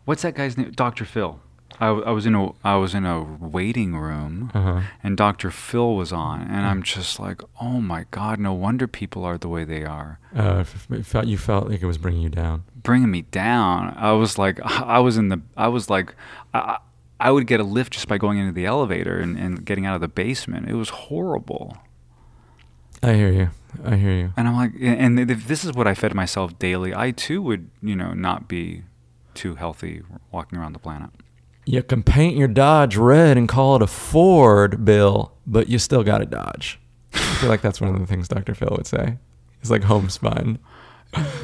what's 0.05 0.21
that 0.23 0.35
guy's 0.35 0.57
name? 0.57 0.71
Dr. 0.71 1.05
Phil. 1.05 1.39
I, 1.81 1.87
I 1.87 2.11
was 2.11 2.25
in 2.25 2.35
a 2.35 2.51
I 2.63 2.75
was 2.75 2.93
in 2.93 3.05
a 3.05 3.23
waiting 3.57 3.95
room, 3.95 4.51
uh-huh. 4.53 4.81
and 5.03 5.17
Dr. 5.17 5.49
Phil 5.51 5.95
was 5.95 6.11
on, 6.13 6.41
and 6.41 6.51
Mm. 6.65 6.69
I'm 6.69 6.83
just 6.83 7.19
like, 7.19 7.41
oh 7.59 7.81
my 7.81 8.05
god, 8.11 8.39
no 8.39 8.53
wonder 8.53 8.87
people 8.87 9.25
are 9.25 9.37
the 9.37 9.47
way 9.49 9.63
they 9.65 9.83
are, 9.83 10.19
Uh, 10.35 10.63
it 10.91 11.05
felt 11.05 11.25
you 11.27 11.37
felt 11.37 11.69
like 11.69 11.81
it 11.81 11.87
was 11.87 11.97
bringing 11.97 12.21
you 12.21 12.29
down. 12.29 12.63
bringing 12.83 13.09
me 13.11 13.23
down. 13.23 13.93
I 13.97 14.11
was 14.13 14.37
like, 14.37 14.59
I 14.63 14.99
was 14.99 15.17
in 15.17 15.29
the, 15.29 15.41
I 15.57 15.67
was 15.69 15.89
like, 15.89 16.15
I, 16.53 16.77
I 17.19 17.29
would 17.31 17.45
get 17.47 17.59
a 17.59 17.63
lift 17.63 17.93
just 17.93 18.07
by 18.07 18.17
going 18.17 18.37
into 18.39 18.51
the 18.53 18.65
elevator 18.65 19.19
and, 19.19 19.37
and 19.37 19.65
getting 19.65 19.85
out 19.87 19.95
of 19.95 20.01
the 20.01 20.07
basement. 20.07 20.69
It 20.69 20.75
was 20.75 20.89
horrible. 20.89 21.77
I 23.03 23.13
hear 23.13 23.31
you. 23.31 23.49
I 23.85 23.95
hear 23.95 24.13
you. 24.13 24.33
And 24.37 24.47
I'm 24.47 24.55
like, 24.55 24.73
and 24.81 25.19
if 25.19 25.47
this 25.47 25.63
is 25.63 25.73
what 25.73 25.87
I 25.87 25.93
fed 25.95 26.13
myself 26.13 26.57
daily, 26.59 26.93
I 26.93 27.11
too 27.11 27.41
would, 27.41 27.69
you 27.81 27.95
know, 27.95 28.13
not 28.13 28.47
be 28.47 28.83
too 29.33 29.55
healthy 29.55 30.01
walking 30.31 30.57
around 30.59 30.73
the 30.73 30.79
planet. 30.79 31.09
You 31.65 31.83
can 31.83 32.03
paint 32.03 32.35
your 32.37 32.47
Dodge 32.47 32.97
red 32.97 33.37
and 33.37 33.47
call 33.47 33.75
it 33.75 33.81
a 33.81 33.87
Ford, 33.87 34.83
Bill, 34.83 35.33
but 35.45 35.67
you 35.69 35.77
still 35.79 36.03
got 36.03 36.21
a 36.21 36.25
Dodge. 36.25 36.79
I 37.13 37.17
feel 37.35 37.49
like 37.49 37.61
that's 37.61 37.79
one 37.81 37.93
of 37.93 37.99
the 37.99 38.07
things 38.07 38.27
Dr. 38.27 38.55
Phil 38.55 38.69
would 38.71 38.87
say. 38.87 39.17
It's 39.61 39.69
like 39.69 39.83
homespun. 39.83 40.59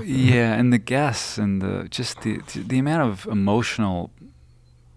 yeah, 0.04 0.54
and 0.54 0.72
the 0.72 0.78
guests 0.78 1.38
and 1.38 1.62
the 1.62 1.88
just 1.90 2.22
the 2.22 2.40
the 2.56 2.80
amount 2.80 3.04
of 3.10 3.28
emotional 3.32 4.12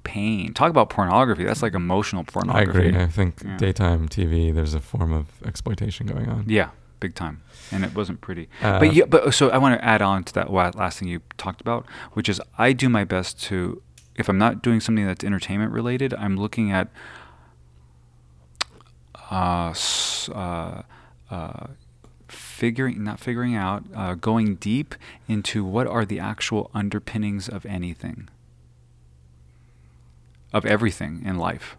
pain. 0.04 0.54
Talk 0.54 0.70
about 0.70 0.90
pornography. 0.90 1.44
That's 1.44 1.62
like 1.62 1.74
emotional 1.74 2.24
pornography. 2.24 2.78
I 2.78 2.88
agree. 2.88 3.02
I 3.02 3.06
think 3.08 3.42
Yeah. 3.44 3.56
daytime 3.56 4.08
TV, 4.08 4.54
there's 4.54 4.74
a 4.74 4.80
form 4.80 5.12
of 5.12 5.26
exploitation 5.44 6.06
going 6.06 6.28
on. 6.28 6.44
Yeah, 6.46 6.70
big 7.00 7.14
time. 7.14 7.42
And 7.72 7.84
it 7.84 7.94
wasn't 7.94 8.20
pretty. 8.20 8.48
Uh, 8.62 8.78
but 8.78 8.94
yeah, 8.94 9.04
but 9.06 9.34
so 9.34 9.50
I 9.50 9.58
want 9.58 9.78
to 9.78 9.84
add 9.84 10.02
on 10.02 10.24
to 10.24 10.32
that 10.34 10.52
last 10.52 10.98
thing 10.98 11.08
you 11.08 11.20
talked 11.36 11.60
about, 11.60 11.84
which 12.12 12.28
is 12.28 12.40
I 12.56 12.72
do 12.72 12.88
my 12.88 13.04
best 13.04 13.40
to, 13.44 13.82
if 14.20 14.28
I'm 14.28 14.38
not 14.38 14.62
doing 14.62 14.80
something 14.80 15.06
that's 15.06 15.24
entertainment 15.24 15.72
related, 15.72 16.14
I'm 16.14 16.36
looking 16.36 16.70
at 16.70 16.88
uh, 19.30 19.74
uh, 20.32 20.82
uh, 21.30 21.66
figuring, 22.28 23.02
not 23.02 23.18
figuring 23.18 23.54
out, 23.54 23.84
uh, 23.94 24.14
going 24.14 24.56
deep 24.56 24.94
into 25.28 25.64
what 25.64 25.86
are 25.86 26.04
the 26.04 26.20
actual 26.20 26.70
underpinnings 26.74 27.48
of 27.48 27.64
anything, 27.66 28.28
of 30.52 30.66
everything 30.66 31.22
in 31.24 31.36
life. 31.36 31.76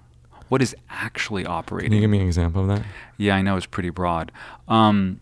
What 0.49 0.61
is 0.61 0.75
actually 0.89 1.45
operating? 1.45 1.91
Can 1.91 1.95
you 1.95 2.01
give 2.01 2.09
me 2.09 2.19
an 2.19 2.25
example 2.25 2.63
of 2.63 2.67
that? 2.67 2.85
Yeah, 3.17 3.35
I 3.35 3.41
know 3.41 3.55
it's 3.55 3.65
pretty 3.65 3.89
broad. 3.89 4.31
Um, 4.67 5.21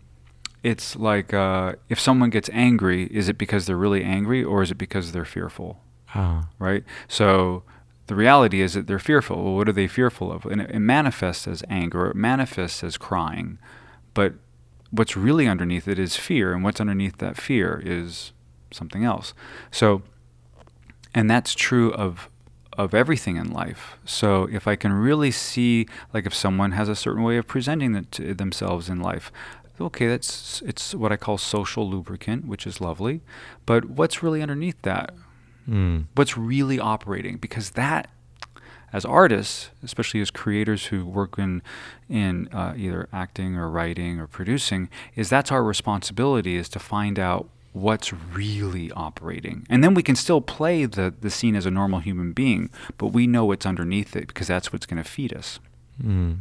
it's 0.62 0.96
like 0.96 1.32
uh, 1.32 1.74
if 1.88 2.00
someone 2.00 2.30
gets 2.30 2.50
angry, 2.52 3.04
is 3.04 3.28
it 3.28 3.38
because 3.38 3.66
they're 3.66 3.76
really 3.76 4.02
angry 4.02 4.42
or 4.42 4.62
is 4.62 4.70
it 4.70 4.78
because 4.78 5.12
they're 5.12 5.24
fearful? 5.24 5.80
Ah, 6.14 6.48
Right? 6.58 6.84
So 7.08 7.62
the 8.06 8.14
reality 8.14 8.60
is 8.60 8.74
that 8.74 8.86
they're 8.86 8.98
fearful. 8.98 9.42
Well, 9.44 9.54
what 9.54 9.68
are 9.68 9.72
they 9.72 9.86
fearful 9.86 10.32
of? 10.32 10.44
And 10.46 10.60
it, 10.60 10.70
it 10.70 10.80
manifests 10.80 11.46
as 11.46 11.62
anger, 11.68 12.06
it 12.08 12.16
manifests 12.16 12.82
as 12.82 12.96
crying. 12.98 13.58
But 14.14 14.34
what's 14.90 15.16
really 15.16 15.46
underneath 15.46 15.86
it 15.86 15.98
is 15.98 16.16
fear, 16.16 16.52
and 16.52 16.64
what's 16.64 16.80
underneath 16.80 17.18
that 17.18 17.36
fear 17.36 17.80
is 17.84 18.32
something 18.72 19.04
else. 19.04 19.32
So, 19.70 20.02
and 21.14 21.30
that's 21.30 21.54
true 21.54 21.92
of 21.92 22.28
of 22.78 22.94
everything 22.94 23.36
in 23.36 23.50
life. 23.52 23.96
So 24.04 24.48
if 24.50 24.66
I 24.66 24.74
can 24.76 24.92
really 24.92 25.30
see, 25.32 25.86
like 26.14 26.24
if 26.24 26.34
someone 26.34 26.72
has 26.72 26.88
a 26.88 26.96
certain 26.96 27.22
way 27.22 27.36
of 27.36 27.46
presenting 27.46 27.94
it 27.94 28.38
themselves 28.38 28.88
in 28.88 29.00
life, 29.00 29.30
okay, 29.80 30.06
that's 30.06 30.62
it's 30.62 30.94
what 30.94 31.12
I 31.12 31.16
call 31.16 31.36
social 31.36 31.88
lubricant, 31.88 32.46
which 32.46 32.66
is 32.66 32.80
lovely. 32.80 33.20
But 33.66 33.86
what's 33.90 34.22
really 34.22 34.40
underneath 34.40 34.80
that? 34.82 35.14
Mm. 35.70 36.06
What's 36.14 36.36
really 36.36 36.78
operating? 36.80 37.36
Because 37.36 37.70
that, 37.70 38.10
as 38.92 39.04
artists, 39.04 39.70
especially 39.82 40.20
as 40.20 40.30
creators 40.30 40.86
who 40.86 41.06
work 41.06 41.38
in 41.38 41.62
in 42.08 42.48
uh, 42.48 42.74
either 42.76 43.08
acting 43.12 43.56
or 43.56 43.70
writing 43.70 44.18
or 44.18 44.26
producing, 44.26 44.88
is 45.14 45.28
that's 45.28 45.52
our 45.52 45.62
responsibility 45.62 46.56
is 46.56 46.68
to 46.70 46.78
find 46.78 47.18
out 47.18 47.48
what's 47.72 48.12
really 48.12 48.90
operating. 48.92 49.66
And 49.70 49.84
then 49.84 49.94
we 49.94 50.02
can 50.02 50.16
still 50.16 50.40
play 50.40 50.86
the, 50.86 51.14
the 51.20 51.30
scene 51.30 51.54
as 51.54 51.66
a 51.66 51.70
normal 51.70 52.00
human 52.00 52.32
being, 52.32 52.70
but 52.98 53.08
we 53.08 53.26
know 53.26 53.44
what's 53.44 53.64
underneath 53.64 54.16
it 54.16 54.26
because 54.26 54.48
that's 54.48 54.72
what's 54.72 54.86
going 54.86 55.02
to 55.02 55.08
feed 55.08 55.32
us. 55.32 55.60
Mm. 56.02 56.38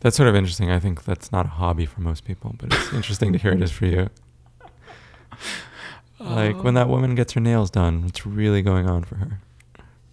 That's 0.00 0.16
sort 0.16 0.28
of 0.28 0.34
interesting. 0.34 0.70
I 0.70 0.80
think 0.80 1.04
that's 1.04 1.30
not 1.32 1.46
a 1.46 1.50
hobby 1.50 1.86
for 1.86 2.00
most 2.00 2.24
people, 2.24 2.54
but 2.58 2.74
it's 2.74 2.92
interesting 2.92 3.32
to 3.32 3.38
hear 3.38 3.52
it 3.52 3.62
is 3.62 3.70
for 3.70 3.86
you. 3.86 4.10
Like 6.18 6.62
when 6.64 6.74
that 6.74 6.88
woman 6.88 7.14
gets 7.14 7.32
her 7.34 7.40
nails 7.40 7.70
done, 7.70 8.02
what's 8.04 8.24
really 8.26 8.62
going 8.62 8.88
on 8.88 9.04
for 9.04 9.16
her? 9.16 9.40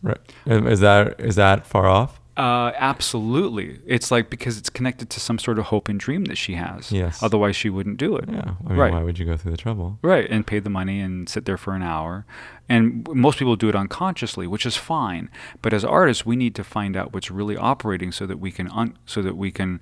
Right? 0.01 0.17
Is 0.45 0.79
that 0.79 1.19
is 1.19 1.35
that 1.35 1.65
far 1.67 1.87
off? 1.87 2.19
Uh, 2.37 2.71
absolutely. 2.77 3.79
It's 3.85 4.09
like 4.09 4.29
because 4.29 4.57
it's 4.57 4.69
connected 4.69 5.09
to 5.11 5.19
some 5.19 5.37
sort 5.37 5.59
of 5.59 5.65
hope 5.65 5.89
and 5.89 5.99
dream 5.99 6.25
that 6.25 6.37
she 6.37 6.53
has. 6.55 6.91
Yes. 6.91 7.21
Otherwise, 7.21 7.55
she 7.55 7.69
wouldn't 7.69 7.97
do 7.97 8.15
it. 8.15 8.25
Yeah. 8.29 8.55
I 8.65 8.69
mean, 8.69 8.77
Right. 8.79 8.91
why 8.93 9.03
would 9.03 9.19
you 9.19 9.25
go 9.25 9.37
through 9.37 9.51
the 9.51 9.57
trouble? 9.57 9.99
Right, 10.01 10.27
and 10.29 10.47
pay 10.47 10.59
the 10.59 10.69
money 10.69 11.01
and 11.01 11.27
sit 11.29 11.45
there 11.45 11.57
for 11.57 11.75
an 11.75 11.83
hour. 11.83 12.25
And 12.69 13.07
most 13.13 13.37
people 13.37 13.55
do 13.57 13.67
it 13.69 13.75
unconsciously, 13.75 14.47
which 14.47 14.65
is 14.65 14.77
fine. 14.77 15.29
But 15.61 15.73
as 15.73 15.83
artists, 15.83 16.25
we 16.25 16.35
need 16.37 16.55
to 16.55 16.63
find 16.63 16.95
out 16.95 17.13
what's 17.13 17.29
really 17.29 17.57
operating 17.57 18.11
so 18.13 18.25
that 18.25 18.39
we 18.39 18.49
can 18.49 18.69
un- 18.69 18.97
so 19.05 19.21
that 19.21 19.35
we 19.37 19.51
can 19.51 19.81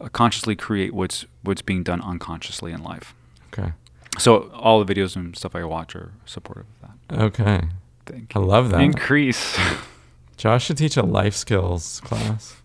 uh, 0.00 0.08
consciously 0.08 0.56
create 0.56 0.94
what's 0.94 1.26
what's 1.42 1.62
being 1.62 1.82
done 1.84 2.00
unconsciously 2.00 2.72
in 2.72 2.82
life. 2.82 3.14
Okay. 3.52 3.72
So 4.18 4.50
all 4.52 4.82
the 4.84 4.94
videos 4.94 5.16
and 5.16 5.36
stuff 5.36 5.54
I 5.54 5.64
watch 5.64 5.96
are 5.96 6.12
supportive 6.26 6.66
of 6.82 6.88
that. 7.08 7.18
Okay. 7.24 7.60
Thank 8.06 8.36
I 8.36 8.40
love 8.40 8.70
that. 8.70 8.80
Increase. 8.80 9.58
Josh 10.36 10.64
should 10.66 10.76
teach 10.78 10.96
a 10.96 11.02
life 11.02 11.34
skills 11.34 12.00
class. 12.00 12.56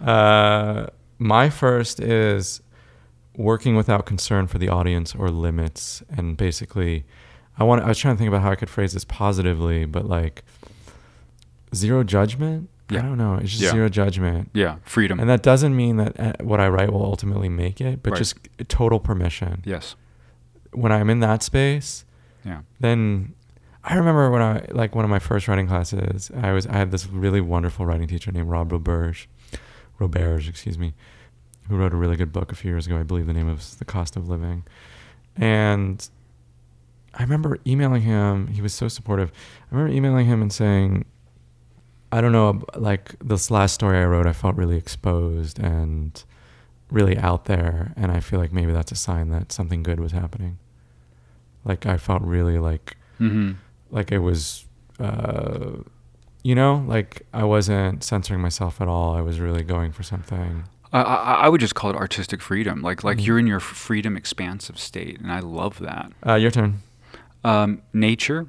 Uh, 0.00 0.86
my 1.18 1.50
first 1.50 1.98
is 2.00 2.60
working 3.36 3.74
without 3.76 4.06
concern 4.06 4.46
for 4.46 4.58
the 4.58 4.68
audience 4.68 5.14
or 5.14 5.30
limits, 5.30 6.02
and 6.10 6.36
basically, 6.36 7.04
I 7.58 7.64
want. 7.64 7.82
I 7.82 7.88
was 7.88 7.98
trying 7.98 8.14
to 8.14 8.18
think 8.18 8.28
about 8.28 8.42
how 8.42 8.50
I 8.50 8.54
could 8.54 8.70
phrase 8.70 8.92
this 8.92 9.04
positively, 9.04 9.86
but 9.86 10.06
like 10.06 10.44
zero 11.74 12.04
judgment. 12.04 12.68
Yeah. 12.90 13.00
I 13.00 13.02
don't 13.02 13.18
know. 13.18 13.34
It's 13.34 13.50
just 13.50 13.62
Yeah. 13.62 13.70
zero 13.72 13.88
judgment, 13.90 14.50
yeah, 14.54 14.76
freedom. 14.84 15.20
and 15.20 15.28
that 15.28 15.42
doesn't 15.42 15.76
mean 15.76 15.98
that 15.98 16.18
uh, 16.18 16.32
what 16.40 16.58
I 16.58 16.68
write 16.68 16.90
will 16.90 17.04
ultimately 17.04 17.50
make 17.50 17.80
it, 17.82 18.02
but 18.02 18.12
Right. 18.12 18.18
just 18.18 18.38
total 18.68 18.98
permission. 18.98 19.62
yes. 19.66 19.94
When 20.72 20.92
I'm 20.92 21.10
in 21.10 21.20
that 21.20 21.42
space, 21.42 22.04
Yeah. 22.44 22.60
then 22.80 23.34
I 23.84 23.94
remember 23.96 24.30
when 24.30 24.42
I 24.42 24.66
like 24.70 24.94
one 24.94 25.04
of 25.04 25.10
my 25.10 25.18
first 25.18 25.48
writing 25.48 25.66
classes, 25.66 26.30
I 26.36 26.52
was 26.52 26.66
I 26.66 26.72
had 26.74 26.90
this 26.90 27.06
really 27.06 27.40
wonderful 27.40 27.86
writing 27.86 28.06
teacher 28.08 28.30
named 28.32 28.50
Rob 28.50 28.70
Roberge, 28.70 29.26
Roberge, 30.00 30.48
excuse 30.48 30.78
me, 30.78 30.94
who 31.68 31.76
wrote 31.76 31.92
a 31.92 31.96
really 31.96 32.16
good 32.16 32.32
book 32.32 32.52
a 32.52 32.54
few 32.54 32.70
years 32.70 32.86
ago. 32.86 32.98
I 32.98 33.02
believe 33.02 33.26
the 33.26 33.32
name 33.32 33.46
was 33.48 33.76
The 33.76 33.84
Cost 33.84 34.16
of 34.16 34.28
Living, 34.28 34.64
and 35.36 36.06
I 37.14 37.22
remember 37.22 37.58
emailing 37.66 38.02
him. 38.02 38.48
He 38.48 38.60
was 38.62 38.74
so 38.74 38.88
supportive. 38.88 39.32
I 39.70 39.74
remember 39.74 39.94
emailing 39.96 40.26
him 40.26 40.42
and 40.42 40.52
saying, 40.52 41.04
I 42.12 42.20
don't 42.20 42.32
know, 42.32 42.62
like 42.76 43.14
this 43.24 43.50
last 43.50 43.72
story 43.74 43.98
I 43.98 44.04
wrote, 44.04 44.26
I 44.26 44.32
felt 44.32 44.56
really 44.56 44.76
exposed 44.76 45.58
and 45.58 46.22
really 46.90 47.18
out 47.18 47.44
there, 47.46 47.92
and 47.96 48.10
I 48.10 48.20
feel 48.20 48.38
like 48.40 48.52
maybe 48.52 48.72
that's 48.72 48.92
a 48.92 48.96
sign 48.96 49.28
that 49.30 49.52
something 49.52 49.82
good 49.82 50.00
was 50.00 50.12
happening. 50.12 50.58
Like 51.64 51.86
I 51.86 51.96
felt 51.96 52.22
really 52.22 52.58
like 52.58 52.96
Mm-hmm. 53.20 53.52
like 53.90 54.12
it 54.12 54.20
was 54.20 54.64
uh 55.00 55.70
you 56.44 56.54
know 56.54 56.84
like 56.86 57.22
i 57.34 57.42
wasn't 57.42 58.04
censoring 58.04 58.40
myself 58.40 58.80
at 58.80 58.86
all 58.86 59.14
i 59.16 59.20
was 59.20 59.40
really 59.40 59.64
going 59.64 59.90
for 59.90 60.04
something 60.04 60.62
I, 60.92 61.02
I, 61.02 61.34
I 61.44 61.48
would 61.48 61.60
just 61.60 61.74
call 61.74 61.90
it 61.90 61.96
artistic 61.96 62.40
freedom. 62.40 62.80
Like 62.80 63.02
like 63.02 63.18
Mhm. 63.18 63.26
you're 63.26 63.38
in 63.40 63.46
your 63.48 63.58
freedom 63.60 64.16
expansive 64.16 64.78
state, 64.78 65.20
and 65.20 65.32
I 65.32 65.40
love 65.40 65.80
that. 65.80 66.12
uh 66.26 66.34
your 66.34 66.50
turn 66.52 66.78
Um, 67.44 67.82
nature, 67.92 68.46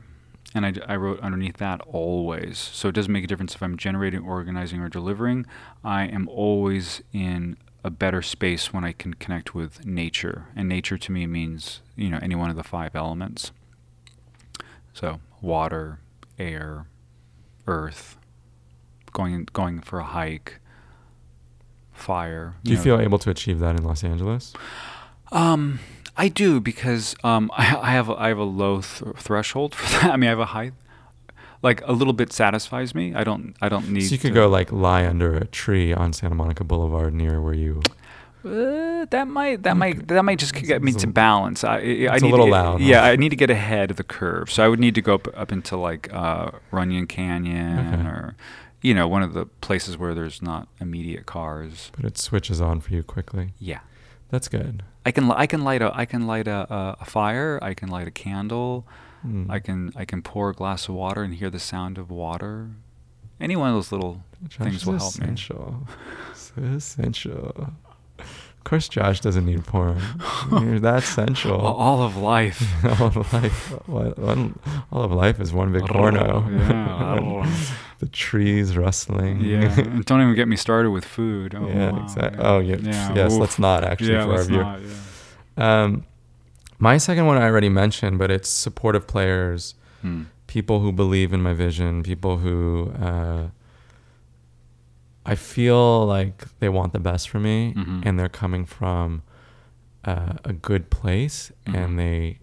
and 0.55 0.65
I, 0.67 0.73
I 0.87 0.95
wrote 0.95 1.19
underneath 1.19 1.57
that 1.57 1.81
always. 1.87 2.57
So 2.57 2.89
it 2.89 2.95
doesn't 2.95 3.11
make 3.11 3.23
a 3.23 3.27
difference 3.27 3.55
if 3.55 3.61
I'm 3.63 3.75
generating, 3.75 4.21
organizing, 4.21 4.79
or 4.81 4.87
delivering. 4.89 5.45
I 5.83 6.03
am 6.05 6.27
always 6.29 7.01
in 7.11 7.57
a 7.83 7.89
better 7.89 8.21
space 8.21 8.73
when 8.73 8.83
I 8.83 8.91
can 8.91 9.13
connect 9.13 9.55
with 9.55 9.85
nature. 9.85 10.47
And 10.55 10.67
nature 10.67 10.97
to 10.97 11.11
me 11.11 11.25
means, 11.27 11.81
you 11.95 12.09
know, 12.09 12.19
any 12.21 12.35
one 12.35 12.49
of 12.49 12.55
the 12.55 12.63
five 12.63 12.95
elements. 12.95 13.51
So 14.93 15.19
water, 15.41 15.99
air, 16.37 16.85
earth, 17.67 18.17
going 19.13 19.47
going 19.53 19.79
for 19.81 19.99
a 19.99 20.03
hike, 20.03 20.59
fire. 21.93 22.55
do 22.63 22.71
you 22.71 22.77
know, 22.77 22.83
feel 22.83 22.99
able 22.99 23.19
to 23.19 23.29
achieve 23.29 23.59
that 23.59 23.75
in 23.77 23.83
los 23.83 24.03
angeles 24.05 24.53
um, 25.31 25.79
I 26.17 26.27
do 26.27 26.59
because 26.59 27.15
um, 27.23 27.51
I, 27.57 27.75
I 27.75 27.91
have 27.91 28.09
a, 28.09 28.15
I 28.15 28.27
have 28.29 28.37
a 28.37 28.43
low 28.43 28.81
th- 28.81 29.15
threshold 29.17 29.75
for 29.75 29.89
that. 29.93 30.11
I 30.11 30.17
mean, 30.17 30.27
I 30.27 30.31
have 30.31 30.39
a 30.39 30.45
high, 30.45 30.71
like 31.61 31.81
a 31.85 31.91
little 31.93 32.13
bit 32.13 32.31
satisfies 32.33 32.93
me. 32.95 33.13
I 33.13 33.23
don't 33.23 33.55
I 33.61 33.69
don't 33.69 33.89
need. 33.89 34.01
so 34.01 34.11
you 34.13 34.17
could 34.19 34.29
to- 34.29 34.41
go 34.41 34.47
like 34.49 34.71
lie 34.71 35.05
under 35.05 35.35
a 35.35 35.45
tree 35.45 35.93
on 35.93 36.13
santa 36.13 36.35
monica 36.35 36.63
boulevard 36.63 37.13
near 37.13 37.41
where 37.41 37.53
you 37.53 37.81
Uh, 38.45 39.03
that 39.09 39.27
might 39.27 39.63
that 39.63 39.75
might 39.75 40.07
that 40.07 40.23
might 40.23 40.39
just 40.39 40.53
get 40.53 40.81
me 40.81 40.93
to 40.93 41.07
balance. 41.07 41.63
I, 41.65 41.75
I, 41.75 42.15
it's 42.15 42.23
a 42.23 42.27
little 42.27 42.45
to 42.45 42.51
loud, 42.51 42.81
huh? 42.81 42.87
Yeah, 42.87 43.03
I 43.03 43.17
need 43.17 43.29
to 43.29 43.35
get 43.35 43.49
ahead 43.49 43.91
of 43.91 43.97
the 43.97 44.03
curve. 44.03 44.49
So 44.49 44.63
I 44.63 44.67
would 44.69 44.79
need 44.79 44.95
to 44.95 45.01
go 45.01 45.15
up 45.15 45.27
up 45.35 45.51
into 45.51 45.75
like 45.75 46.07
uh, 46.13 46.51
Runyon 46.71 47.05
Canyon 47.07 47.93
Okay. 47.93 48.07
or, 48.07 48.35
you 48.81 48.93
know, 48.93 49.09
one 49.09 49.23
of 49.23 49.33
the 49.33 49.45
places 49.59 49.97
where 49.97 50.13
there's 50.13 50.41
not 50.41 50.69
immediate 50.79 51.25
cars. 51.25 51.91
but 51.95 52.05
it 52.05 52.17
switches 52.17 52.61
on 52.61 52.79
for 52.79 52.93
you 52.93 53.03
quickly 53.03 53.53
Yeah. 53.59 53.79
that's 54.29 54.47
good 54.47 54.83
I 55.05 55.11
can 55.11 55.29
I 55.31 55.45
can 55.45 55.63
light 55.65 55.81
a 55.81 55.91
I 55.93 56.05
can 56.05 56.25
light 56.25 56.47
a, 56.47 56.59
a, 56.73 56.97
a 57.01 57.05
fire. 57.05 57.59
I 57.61 57.73
can 57.73 57.89
light 57.89 58.07
a 58.07 58.11
candle. 58.11 58.85
Mm. 59.25 59.49
I 59.49 59.59
can 59.59 59.91
I 59.95 60.05
can 60.05 60.21
pour 60.21 60.49
a 60.49 60.53
glass 60.53 60.87
of 60.87 60.95
water 60.95 61.23
and 61.23 61.33
hear 61.35 61.49
the 61.49 61.59
sound 61.59 61.97
of 61.97 62.09
water. 62.09 62.69
Any 63.39 63.55
one 63.55 63.69
of 63.69 63.75
those 63.75 63.91
little 63.91 64.23
Josh 64.47 64.57
things 64.59 64.85
will 64.85 64.97
help 64.97 65.17
me. 65.19 65.25
essential 65.25 65.87
so 66.33 66.61
essential 66.61 67.73
Of 68.19 68.63
course, 68.65 68.89
Josh 68.89 69.21
doesn't 69.21 69.45
need 69.45 69.63
porn. 69.65 69.99
You're 70.51 70.79
that 70.81 71.03
sensual. 71.03 71.59
All 71.61 72.01
of 72.03 72.17
life. 72.17 72.61
all 72.99 73.07
of 73.07 73.33
life, 73.33 73.87
one- 73.87 74.59
all 74.91 75.03
of 75.03 75.11
life 75.11 75.39
is 75.39 75.51
one 75.53 75.71
big 75.71 75.85
porno. 75.85 76.45
Yeah. 76.49 77.55
the 77.99 78.07
trees 78.07 78.75
rustling. 78.77 79.41
yeah. 79.41 79.79
And 79.79 80.03
don't 80.05 80.21
even 80.21 80.35
get 80.35 80.47
me 80.47 80.55
started 80.57 80.91
with 80.91 81.05
food. 81.05 81.55
Oh, 81.55 81.67
yeah, 81.67 81.91
wow. 81.91 82.03
exactly. 82.03 82.39
Oh, 82.43 82.59
yeah. 82.59 82.75
Yeah, 82.81 83.13
Yes, 83.15 83.33
oof. 83.33 83.39
let's 83.39 83.59
not 83.59 83.83
actually 83.83 84.11
yeah, 84.13 84.23
for 84.25 84.29
our 84.31 84.35
let's 84.37 84.47
viewer. 84.47 84.63
not, 84.63 84.79
yeah. 85.57 85.83
Um, 85.83 86.05
my 86.79 86.97
second 86.97 87.25
one 87.27 87.37
I 87.37 87.43
already 87.43 87.69
mentioned, 87.69 88.17
but 88.17 88.31
it's 88.31 88.49
supportive 88.49 89.05
players, 89.07 89.75
Hmm. 90.01 90.23
people 90.47 90.79
who 90.79 90.91
believe 90.91 91.33
in 91.33 91.41
my 91.41 91.53
vision, 91.53 92.01
people 92.03 92.37
who 92.37 92.91
uh, 92.99 93.47
I 95.25 95.35
feel 95.35 96.05
like 96.05 96.45
they 96.59 96.69
want 96.69 96.93
the 96.93 96.99
best 96.99 97.29
for 97.29 97.39
me, 97.39 97.73
Mhm. 97.75 98.01
and 98.05 98.17
they're 98.19 98.29
coming 98.29 98.65
from 98.65 99.21
uh, 100.05 100.33
a 100.45 100.53
good 100.53 100.89
place, 100.89 101.51
Mhm. 101.67 101.75
and 101.75 101.99
they 101.99 102.39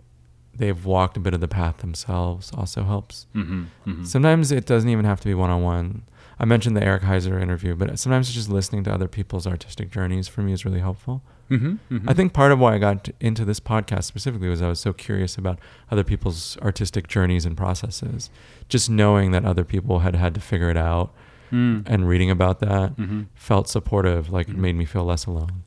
they've 0.54 0.84
walked 0.86 1.16
a 1.18 1.20
bit 1.20 1.34
of 1.34 1.40
the 1.40 1.48
path 1.48 1.78
themselves. 1.78 2.50
Also 2.54 2.82
helps. 2.84 3.26
Mhm, 3.34 3.66
mhm. 3.86 4.06
Sometimes 4.06 4.50
it 4.52 4.64
doesn't 4.66 4.88
even 4.88 5.04
have 5.06 5.20
to 5.20 5.26
be 5.28 5.34
one 5.34 5.50
on 5.50 5.62
one. 5.62 6.02
I 6.38 6.44
mentioned 6.46 6.76
the 6.76 6.82
Eric 6.84 7.02
Heisserer 7.02 7.40
interview, 7.42 7.74
but 7.74 7.98
sometimes 7.98 8.30
just 8.32 8.48
listening 8.50 8.82
to 8.84 8.92
other 8.92 9.08
people's 9.08 9.46
artistic 9.46 9.90
journeys 9.90 10.28
for 10.28 10.40
me 10.42 10.52
is 10.52 10.64
really 10.64 10.80
helpful. 10.80 11.22
Mhm, 11.50 11.78
mhm. 11.90 12.04
I 12.08 12.12
think 12.12 12.32
part 12.32 12.50
of 12.52 12.58
why 12.58 12.74
I 12.74 12.78
got 12.78 13.08
into 13.20 13.44
this 13.44 13.60
podcast 13.60 14.04
specifically 14.04 14.48
was 14.48 14.60
I 14.62 14.68
was 14.68 14.80
so 14.80 14.92
curious 14.92 15.36
about 15.38 15.58
other 15.90 16.02
people's 16.04 16.56
artistic 16.62 17.06
journeys 17.08 17.44
and 17.46 17.56
processes. 17.56 18.30
Just 18.68 18.90
knowing 18.90 19.30
that 19.30 19.44
other 19.44 19.64
people 19.64 20.00
had 20.00 20.16
had 20.16 20.34
to 20.34 20.40
figure 20.40 20.70
it 20.70 20.76
out 20.76 21.12
Mm. 21.52 21.84
and 21.86 22.08
reading 22.08 22.28
about 22.30 22.58
that 22.58 22.96
Mhm. 22.96 23.26
felt 23.36 23.68
supportive, 23.68 24.30
like 24.30 24.48
it 24.48 24.56
Mhm. 24.56 24.60
made 24.60 24.74
me 24.76 24.84
feel 24.84 25.04
less 25.04 25.26
alone. 25.26 25.62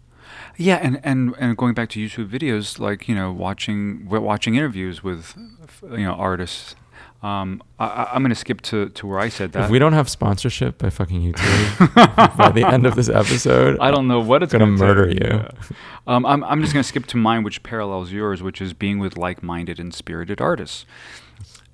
Yeah, 0.57 0.75
and, 0.75 0.99
and, 1.05 1.34
and 1.39 1.55
going 1.55 1.73
back 1.73 1.88
to 1.91 1.99
YouTube 2.05 2.27
videos, 2.30 2.77
like 2.80 3.07
you 3.07 3.15
know, 3.15 3.32
watching 3.32 4.05
watching 4.09 4.55
interviews 4.55 5.01
with 5.03 5.34
you 5.84 6.03
know 6.03 6.11
artists. 6.13 6.75
Um, 7.22 7.62
I, 7.80 8.10
I'm 8.14 8.22
going 8.22 8.30
to 8.30 8.36
skip 8.36 8.62
to, 8.62 8.89
to 8.89 9.06
where 9.08 9.20
I 9.20 9.28
said 9.28 9.52
that. 9.52 9.66
If 9.66 9.70
we 9.70 9.78
don't 9.80 9.91
have 9.93 10.08
sponsorship 10.08 10.78
by 10.78 10.89
fucking 10.89 11.22
YouTube 11.22 12.38
by 12.38 12.50
the 12.52 12.66
end 12.66 12.86
of 12.86 12.95
this 12.95 13.10
episode, 13.10 13.78
I 13.80 13.91
don't 13.91 14.08
know 14.08 14.22
what 14.22 14.41
it's 14.41 14.54
gonna 14.54 14.66
gonna 14.66 14.78
murder 14.78 15.08
take. 15.12 15.24
you. 15.24 15.30
Yeah. 15.30 15.52
Um, 16.08 16.26
I'm 16.26 16.43
I'm 16.45 16.62
just 16.62 16.72
going 16.74 16.82
to 16.84 16.88
skip 16.88 17.06
to 17.08 17.18
mine, 17.18 17.43
which 17.43 17.62
parallels 17.62 18.12
yours, 18.12 18.41
which 18.41 18.62
is 18.62 18.74
being 18.74 19.00
with 19.00 19.18
like-minded 19.18 19.80
and 19.80 19.93
spirited 19.93 20.39
artists. 20.39 20.86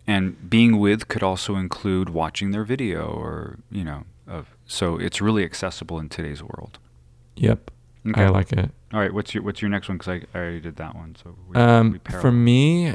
And 0.08 0.50
being 0.50 0.80
with 0.80 1.08
could 1.08 1.24
also 1.24 1.56
include 1.56 2.10
watching 2.10 2.52
their 2.52 2.64
video, 2.64 3.06
or 3.08 3.58
you 3.72 3.84
know, 3.84 4.04
of 4.28 4.48
so 4.66 4.98
it's 4.98 5.22
really 5.22 5.44
accessible 5.44 6.00
in 6.00 6.10
today's 6.10 6.44
world. 6.44 6.78
Yep, 7.36 7.72
Okay. 8.08 8.24
I 8.24 8.30
like 8.30 8.52
it. 8.54 8.70
All 8.94 9.00
right, 9.00 9.12
what's 9.14 9.34
your 9.34 9.44
what's 9.44 9.62
your 9.62 9.70
next 9.70 9.90
one? 9.90 9.98
Because 9.98 10.22
I, 10.34 10.38
I 10.38 10.42
already 10.42 10.60
did 10.60 10.76
that 10.76 10.96
one. 10.96 11.16
So 11.24 11.36
we, 11.50 11.56
Um, 11.56 11.92
we 11.92 12.20
for 12.20 12.32
me, 12.32 12.94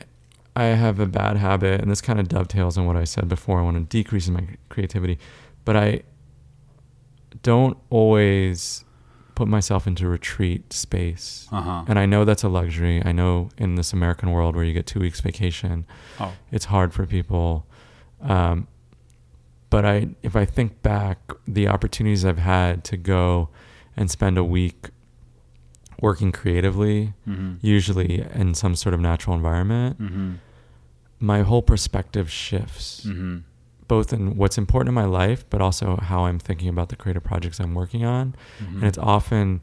I 0.57 0.65
have 0.65 0.99
a 1.01 1.07
bad 1.07 1.37
habit, 1.37 1.81
and 1.81 1.91
this 1.91 2.01
kind 2.01 2.19
of 2.19 2.29
dovetails 2.29 2.77
on 2.77 2.87
what 2.87 2.97
I 2.97 3.05
said 3.05 3.29
before. 3.29 3.61
I 3.61 3.63
want 3.63 3.77
to 3.77 3.85
decrease 3.85 4.29
my 4.29 4.45
creativity, 4.69 5.19
but 5.65 5.77
I 5.77 6.03
don't 7.43 7.77
always 7.91 8.85
put 9.35 9.49
myself 9.49 9.87
into 9.87 10.07
retreat 10.07 10.73
space. 10.73 11.49
Uh-huh. 11.51 11.85
And 11.89 11.99
I 11.99 12.05
know 12.05 12.25
that's 12.25 12.43
a 12.43 12.49
luxury. 12.49 13.03
I 13.05 13.13
know 13.13 13.49
in 13.57 13.77
this 13.77 13.93
American 13.93 14.33
world 14.33 14.55
where 14.55 14.65
you 14.65 14.75
get 14.75 14.87
two 14.87 15.01
weeks 15.01 15.21
vacation, 15.21 15.87
Oh. 16.19 16.33
it's 16.51 16.67
hard 16.67 16.93
for 16.93 17.07
people. 17.07 17.67
Um, 18.21 18.67
but 19.71 19.85
I, 19.87 20.09
if 20.23 20.35
I 20.37 20.45
think 20.45 20.83
back, 20.83 21.33
the 21.47 21.69
opportunities 21.69 22.25
I've 22.25 22.39
had 22.39 22.85
to 22.85 22.97
go 22.97 23.49
and 23.97 24.11
spend 24.11 24.37
a 24.37 24.45
week 24.45 24.91
working 26.01 26.33
creatively, 26.33 27.13
Mhm. 27.29 27.59
usually 27.61 28.25
in 28.35 28.55
some 28.55 28.75
sort 28.75 28.95
of 28.95 29.01
natural 29.01 29.37
environment, 29.37 30.01
Mm-hmm. 30.01 30.31
my 31.21 31.43
whole 31.43 31.63
perspective 31.63 32.31
shifts, 32.31 33.05
Mm-hmm. 33.07 33.39
both 33.89 34.13
in 34.13 34.37
what's 34.37 34.57
important 34.57 34.89
in 34.89 34.95
my 34.95 35.05
life, 35.05 35.45
but 35.51 35.61
also 35.61 35.97
how 35.97 36.25
I'm 36.27 36.39
thinking 36.39 36.69
about 36.69 36.89
the 36.89 36.97
creative 36.97 37.23
projects 37.25 37.59
I'm 37.61 37.75
working 37.75 38.05
on. 38.05 38.35
Mhm. 38.63 38.75
And 38.77 38.85
it's 38.85 38.99
often 38.99 39.63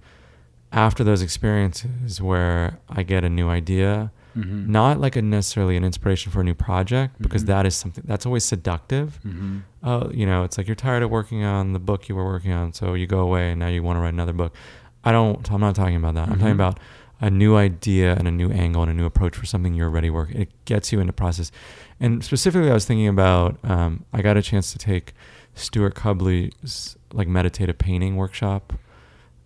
after 0.72 1.04
those 1.04 1.22
experiences 1.22 2.22
where 2.22 2.78
I 2.90 3.04
get 3.04 3.24
a 3.24 3.30
new 3.30 3.48
idea, 3.50 4.12
Mhm. 4.38 4.68
not 4.68 5.00
like 5.00 5.16
a 5.16 5.22
necessarily 5.22 5.78
an 5.78 5.84
inspiration 5.86 6.32
for 6.32 6.42
a 6.42 6.44
new 6.44 6.54
project, 6.54 7.20
because 7.22 7.44
Mhm. 7.44 7.48
that 7.48 7.66
is 7.66 7.74
something 7.76 8.04
that's 8.06 8.26
always 8.26 8.44
seductive. 8.44 9.20
Oh, 9.82 10.12
you 10.14 10.26
know, 10.26 10.44
it's 10.44 10.58
like 10.58 10.68
you're 10.68 10.76
tired 10.76 11.02
of 11.04 11.10
working 11.10 11.44
on 11.46 11.72
the 11.74 11.80
book 11.80 12.10
you 12.10 12.16
were 12.16 12.26
working 12.26 12.52
on, 12.52 12.74
so 12.74 12.94
you 12.96 13.08
go 13.08 13.20
away 13.20 13.52
and 13.52 13.60
now 13.60 13.68
you 13.68 13.82
want 13.82 13.96
to 13.98 14.02
write 14.02 14.14
another 14.14 14.34
book. 14.34 14.54
I 15.08 15.12
don't. 15.12 15.50
I'm 15.52 15.62
not 15.62 15.76
talking 15.76 15.96
about 15.96 16.16
that. 16.16 16.28
I'm 16.30 16.36
Mhm. 16.36 16.40
talking 16.40 16.60
about 16.64 16.80
a 17.20 17.30
new 17.32 17.56
idea 17.56 18.16
and 18.18 18.28
a 18.28 18.32
new 18.32 18.50
angle 18.52 18.82
and 18.84 18.92
a 18.92 18.94
new 18.94 19.06
approach 19.06 19.36
for 19.36 19.46
something 19.46 19.74
you're 19.74 19.88
already 19.90 20.10
working. 20.10 20.42
It 20.44 20.50
gets 20.66 20.92
you 20.92 21.00
into 21.00 21.14
process. 21.14 21.52
And 22.00 22.24
specifically, 22.24 22.70
I 22.70 22.74
was 22.74 22.86
thinking 22.86 23.08
about. 23.08 23.58
Um, 23.64 23.92
I 24.14 24.22
got 24.22 24.38
a 24.38 24.42
chance 24.42 24.72
to 24.74 24.78
take 24.78 25.14
Stewart 25.56 25.96
Cubley's 25.96 26.96
like 27.14 27.28
meditative 27.28 27.78
painting 27.78 28.16
workshop 28.18 28.74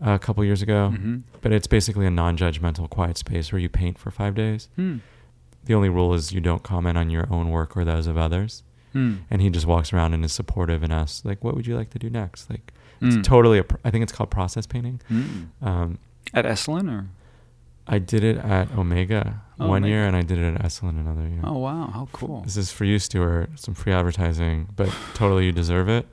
a 0.02 0.18
couple 0.20 0.44
years 0.44 0.62
ago. 0.62 0.92
Mhm. 0.94 1.22
But 1.42 1.52
it's 1.54 1.68
basically 1.68 2.06
a 2.08 2.10
non-judgmental, 2.10 2.90
quiet 2.90 3.18
space 3.18 3.52
where 3.52 3.60
you 3.62 3.70
paint 3.70 3.98
for 4.00 4.10
five 4.12 4.34
days. 4.36 4.68
Hmm. 4.76 4.98
The 5.66 5.76
only 5.76 5.90
rule 5.90 6.14
is 6.16 6.32
you 6.34 6.42
don't 6.42 6.64
comment 6.64 6.98
on 6.98 7.10
your 7.12 7.28
own 7.32 7.50
work 7.52 7.78
or 7.78 7.86
those 7.86 8.08
of 8.08 8.18
others. 8.18 8.64
Hmm. 8.94 9.18
And 9.30 9.42
he 9.44 9.50
just 9.52 9.68
walks 9.68 9.94
around 9.94 10.14
and 10.16 10.26
is 10.26 10.34
supportive 10.34 10.82
and 10.84 10.92
asks, 10.92 11.24
like, 11.24 11.44
"What 11.44 11.56
would 11.56 11.68
you 11.68 11.78
like 11.78 11.92
to 11.92 12.00
do 12.00 12.10
next?" 12.10 12.50
Like, 12.50 12.74
it's 13.02 13.16
Mm. 13.18 13.24
totally. 13.24 13.60
A, 13.60 13.66
I 13.84 13.90
think 13.92 14.04
it's 14.04 14.12
called 14.14 14.30
process 14.32 14.66
painting. 14.68 15.02
Mm. 15.10 15.48
Um, 15.62 15.98
At 16.34 16.46
Esalen 16.46 16.90
or? 16.92 17.08
I 17.88 17.98
did 18.00 18.24
it 18.24 18.38
at 18.38 18.72
Omega 18.78 19.42
Oh, 19.60 19.68
one 19.68 19.78
Omega. 19.84 19.88
year, 19.90 20.06
and 20.06 20.16
I 20.16 20.22
did 20.22 20.38
it 20.38 20.54
at 20.56 20.62
Esalen 20.62 21.00
another 21.00 21.28
year. 21.28 21.42
Oh 21.44 21.58
wow, 21.58 21.90
how 21.94 22.08
cool. 22.14 22.42
This 22.44 22.56
is 22.58 22.72
for 22.72 22.86
you, 22.86 23.00
Stewart. 23.00 23.50
Some 23.60 23.74
free 23.74 23.92
advertising, 23.92 24.70
but 24.76 24.90
totally 25.16 25.46
you 25.46 25.52
deserve 25.52 25.90
it. 25.90 26.08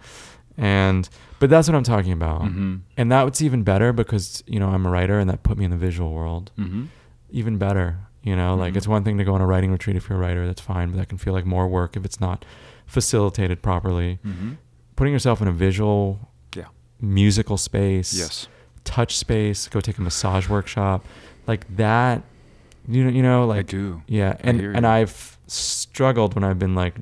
And 0.56 1.08
but 1.38 1.50
that's 1.50 1.68
what 1.68 1.76
I'm 1.76 1.84
talking 1.84 2.10
about. 2.12 2.42
Mhm. 2.42 2.80
And 2.96 3.12
that's 3.12 3.40
even 3.42 3.62
better 3.62 3.92
because 3.92 4.42
you 4.46 4.58
know 4.58 4.68
I'm 4.70 4.86
a 4.86 4.90
writer, 4.90 5.18
and 5.20 5.28
that 5.30 5.42
put 5.42 5.56
me 5.58 5.64
in 5.66 5.70
the 5.70 5.76
visual 5.76 6.12
world. 6.12 6.50
Mhm. 6.58 6.86
Even 7.30 7.58
better, 7.58 7.98
you 8.22 8.34
know. 8.34 8.56
Like 8.56 8.72
Mhm. 8.72 8.76
it's 8.78 8.88
one 8.88 9.04
thing 9.04 9.18
to 9.18 9.24
go 9.24 9.34
on 9.34 9.40
a 9.40 9.46
writing 9.46 9.70
retreat 9.70 9.94
if 9.94 10.08
you're 10.08 10.18
a 10.18 10.20
writer, 10.20 10.46
that's 10.46 10.60
fine, 10.62 10.90
but 10.90 10.96
that 10.96 11.08
can 11.08 11.18
feel 11.18 11.32
like 11.34 11.46
more 11.46 11.68
work 11.68 11.96
if 11.96 12.04
it's 12.04 12.20
not 12.20 12.44
facilitated 12.86 13.62
properly. 13.62 14.18
Mhm. 14.26 14.56
Putting 14.96 15.12
yourself 15.12 15.40
in 15.42 15.46
a 15.48 15.52
visual. 15.52 16.27
Musical 17.00 17.56
space, 17.56 18.12
Yes. 18.18 18.48
touch 18.84 19.16
space, 19.16 19.68
go 19.68 19.80
take 19.80 19.98
a 19.98 20.02
massage 20.02 20.48
workshop, 20.48 21.04
like 21.46 21.64
that. 21.76 22.22
You 22.90 23.04
know, 23.04 23.10
you 23.10 23.22
know, 23.22 23.46
like 23.46 23.58
I 23.58 23.62
do. 23.62 24.02
Yeah, 24.06 24.36
and 24.40 24.60
and. 24.60 24.86
I've 24.86 25.36
struggled 25.46 26.34
when 26.34 26.42
I've 26.44 26.58
been 26.58 26.74
like, 26.74 26.94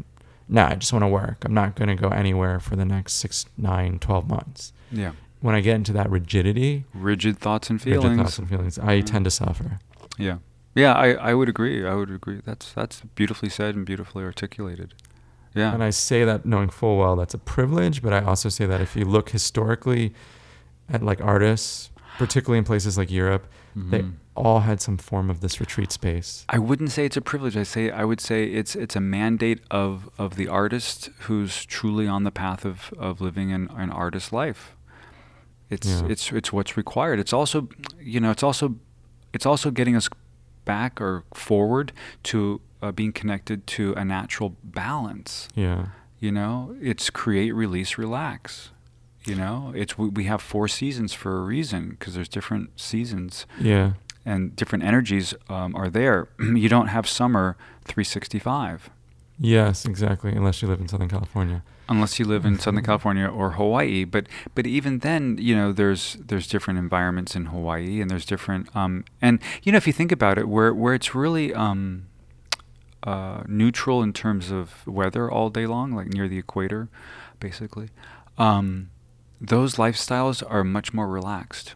nah, 0.49 0.69
I 0.69 0.75
just 0.75 0.93
want 0.93 1.05
to 1.05 1.09
work. 1.09 1.45
I'm 1.45 1.55
not 1.55 1.77
going 1.77 1.89
to 1.89 1.95
go 1.95 2.09
anywhere 2.09 2.59
for 2.61 2.75
the 2.77 2.85
next 2.85 3.15
six, 3.15 3.47
nine, 3.57 3.99
12 4.01 4.29
months. 4.29 4.73
Yeah. 4.91 5.13
When 5.41 5.55
I 5.55 5.61
get 5.61 5.77
into 5.77 5.93
that 5.93 6.11
rigidity, 6.11 6.85
Rigid 6.95 7.39
thoughts 7.39 7.71
and 7.71 7.81
feelings, 7.81 8.05
rigid 8.05 8.19
thoughts 8.19 8.39
and 8.39 8.49
feelings, 8.49 8.79
I 8.81 8.95
Yeah. 8.95 9.03
tend 9.03 9.25
to 9.27 9.31
suffer. 9.31 9.79
Yeah. 10.19 10.39
Yeah, 10.75 10.93
I, 10.93 11.13
I 11.15 11.35
would 11.35 11.49
agree. 11.49 11.87
I 11.87 11.95
would 11.95 12.11
agree. 12.11 12.41
That's 12.45 12.73
that's 12.73 13.01
beautifully 13.15 13.49
said 13.49 13.75
and 13.77 13.87
beautifully 13.87 14.25
articulated. 14.25 14.95
Yeah. 15.57 15.73
And 15.75 15.83
I 15.83 15.91
say 15.91 16.25
that 16.25 16.45
knowing 16.45 16.69
full 16.69 16.97
well 16.99 17.17
that's 17.17 17.35
a 17.35 17.39
privilege, 17.39 18.03
but 18.03 18.13
I 18.13 18.21
also 18.21 18.49
say 18.49 18.67
that 18.67 18.81
if 18.81 18.95
you 18.97 19.05
look 19.05 19.31
historically 19.31 20.13
at 20.89 21.03
like 21.03 21.21
artists, 21.21 21.91
particularly 22.19 22.59
in 22.59 22.65
places 22.65 22.97
like 22.99 23.11
Europe, 23.11 23.47
they 23.75 24.01
Mhm. 24.03 24.13
all 24.35 24.61
had 24.61 24.81
some 24.81 24.97
form 24.97 25.29
of 25.31 25.41
this 25.41 25.61
retreat 25.61 25.93
space. 25.93 26.45
I 26.49 26.59
wouldn't 26.59 26.91
say 26.93 27.05
it's 27.05 27.17
a 27.17 27.21
privilege. 27.23 27.57
I 27.59 27.63
say 27.65 27.91
I 27.91 28.05
would 28.05 28.21
say 28.21 28.45
it's 28.45 28.75
it's 28.77 28.97
a 28.97 29.01
mandate 29.01 29.61
of 29.71 30.09
of 30.19 30.37
the 30.37 30.49
artist 30.49 31.11
who's 31.27 31.65
truly 31.67 32.07
on 32.07 32.25
the 32.25 32.31
path 32.31 32.65
of, 32.65 32.93
of 32.99 33.21
living 33.21 33.53
an, 33.53 33.69
an 33.77 33.91
artist 33.91 34.33
life. 34.33 34.75
It's 35.69 35.87
Yeah. 35.89 36.07
it's 36.09 36.33
it's 36.33 36.53
what's 36.53 36.77
required. 36.77 37.19
It's 37.19 37.33
also 37.33 37.69
you 38.01 38.21
know 38.21 38.31
it's 38.31 38.43
also 38.43 38.77
it's 39.33 39.47
also 39.47 39.71
getting 39.71 39.97
us 39.97 40.09
back 40.65 41.01
or 41.01 41.25
forward 41.35 41.93
to 42.25 42.61
uh, 42.83 42.93
being 42.93 43.13
connected 43.13 43.67
to 43.69 43.93
a 43.95 44.05
natural 44.05 44.57
balance. 44.63 45.49
Yeah. 45.55 45.87
You 46.21 46.33
know, 46.33 46.75
it's 46.81 47.11
create, 47.11 47.53
release, 47.53 47.99
relax. 47.99 48.71
You 49.27 49.35
know, 49.35 49.73
it's 49.75 49.99
we, 49.99 50.09
we 50.09 50.25
have 50.25 50.41
four 50.41 50.69
seasons 50.69 51.13
for 51.13 51.37
a 51.39 51.41
reason 51.43 51.91
because 51.91 52.15
there's 52.15 52.29
different 52.29 52.79
seasons 52.81 53.45
Yeah. 53.61 53.93
and 54.25 54.55
different 54.55 54.85
energies 54.85 55.35
um, 55.49 55.75
are 55.75 55.91
there. 55.91 56.29
you 56.39 56.69
don't 56.69 56.89
have 56.89 57.09
summer 57.09 57.57
365 57.85 58.91
Yes, 59.39 59.85
exactly. 59.85 60.33
Unless 60.33 60.63
you 60.63 60.69
live 60.69 60.81
in 60.81 60.89
Southern 60.89 61.11
California. 61.11 61.63
unless 61.91 62.19
you 62.19 62.25
live 62.25 62.47
in 62.47 62.59
Southern 62.59 62.83
California 62.83 63.27
or 63.27 63.51
Hawaii. 63.53 64.05
But 64.05 64.27
but 64.55 64.67
even 64.67 65.01
then, 65.01 65.37
you 65.39 65.55
know, 65.55 65.73
there's 65.73 66.17
there's 66.29 66.47
different 66.47 66.79
environments 66.79 67.37
in 67.37 67.47
Hawaii, 67.47 68.01
and 68.01 68.11
there's 68.11 68.25
different 68.25 68.75
um, 68.75 69.05
and 69.21 69.39
you 69.63 69.73
know 69.73 69.77
if 69.77 69.87
you 69.87 69.93
think 69.93 70.11
about 70.11 70.39
it, 70.39 70.49
where 70.49 70.73
where 70.73 70.95
it's 70.95 71.15
really 71.15 71.53
um, 71.53 72.07
uh, 73.03 73.43
neutral 73.47 74.03
in 74.03 74.13
terms 74.13 74.51
of 74.51 74.87
weather 74.87 75.31
all 75.31 75.51
day 75.51 75.67
long, 75.67 75.93
like 75.93 76.09
near 76.09 76.29
the 76.29 76.39
equator, 76.39 76.89
basically. 77.41 77.89
Um, 78.39 78.91
those 79.41 79.77
lifestyles 79.77 80.43
are 80.49 80.65
much 80.65 80.93
more 80.95 81.09
relaxed. 81.09 81.75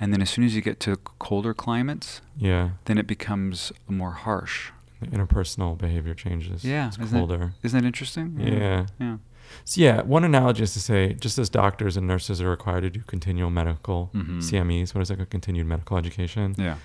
and 0.00 0.12
then 0.12 0.22
as 0.22 0.30
soon 0.30 0.44
as 0.44 0.54
you 0.54 0.62
get 0.62 0.78
to 0.78 0.94
colder 1.18 1.52
climates, 1.52 2.20
Yeah. 2.36 2.70
then 2.84 2.98
it 2.98 3.06
becomes 3.08 3.72
more 3.88 4.12
harsh. 4.12 4.70
The 5.00 5.08
interpersonal 5.08 5.76
behavior 5.76 6.14
changes. 6.14 6.64
Yeah, 6.64 6.86
It's 6.88 6.98
isn't 6.98 7.18
colder. 7.18 7.54
Isn't 7.64 7.80
that 7.80 7.86
interesting? 7.86 8.38
Yeah. 8.38 8.86
Yeah. 9.00 9.16
So 9.64 9.80
yeah, 9.80 10.02
one 10.02 10.22
analogy 10.24 10.62
is 10.62 10.72
to 10.74 10.80
say, 10.80 11.14
just 11.14 11.36
as 11.38 11.48
doctors 11.48 11.96
and 11.96 12.06
nurses 12.06 12.40
are 12.40 12.48
required 12.50 12.82
to 12.82 12.90
do 12.90 13.00
continual 13.08 13.50
medical 13.50 14.10
Mhm. 14.14 14.40
CMEs, 14.40 14.94
what 14.94 15.00
is 15.02 15.08
that? 15.08 15.16
Called 15.16 15.30
continued 15.30 15.66
medical 15.66 15.96
education. 15.96 16.54
Yeah. 16.56 16.76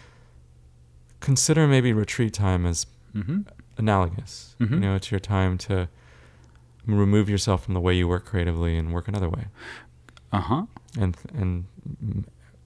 Consider 1.20 1.68
maybe 1.68 1.94
retreat 1.94 2.34
time 2.34 2.66
as 2.66 2.86
Mm-hmm. 3.16 3.42
Analogous. 3.78 4.56
You 4.60 4.68
Mhm. 4.68 4.80
know, 4.80 4.96
it's 4.96 5.12
your 5.12 5.20
time 5.20 5.58
to 5.60 5.88
remove 6.86 7.30
yourself 7.30 7.64
from 7.64 7.74
the 7.74 7.80
way 7.80 7.94
you 7.94 8.08
work 8.08 8.26
creatively 8.26 8.78
and 8.78 8.94
work 8.94 9.08
another 9.08 9.30
way, 9.30 9.48
Uh 10.32 10.40
huh. 10.42 10.66
and 11.00 11.16
and 11.34 11.66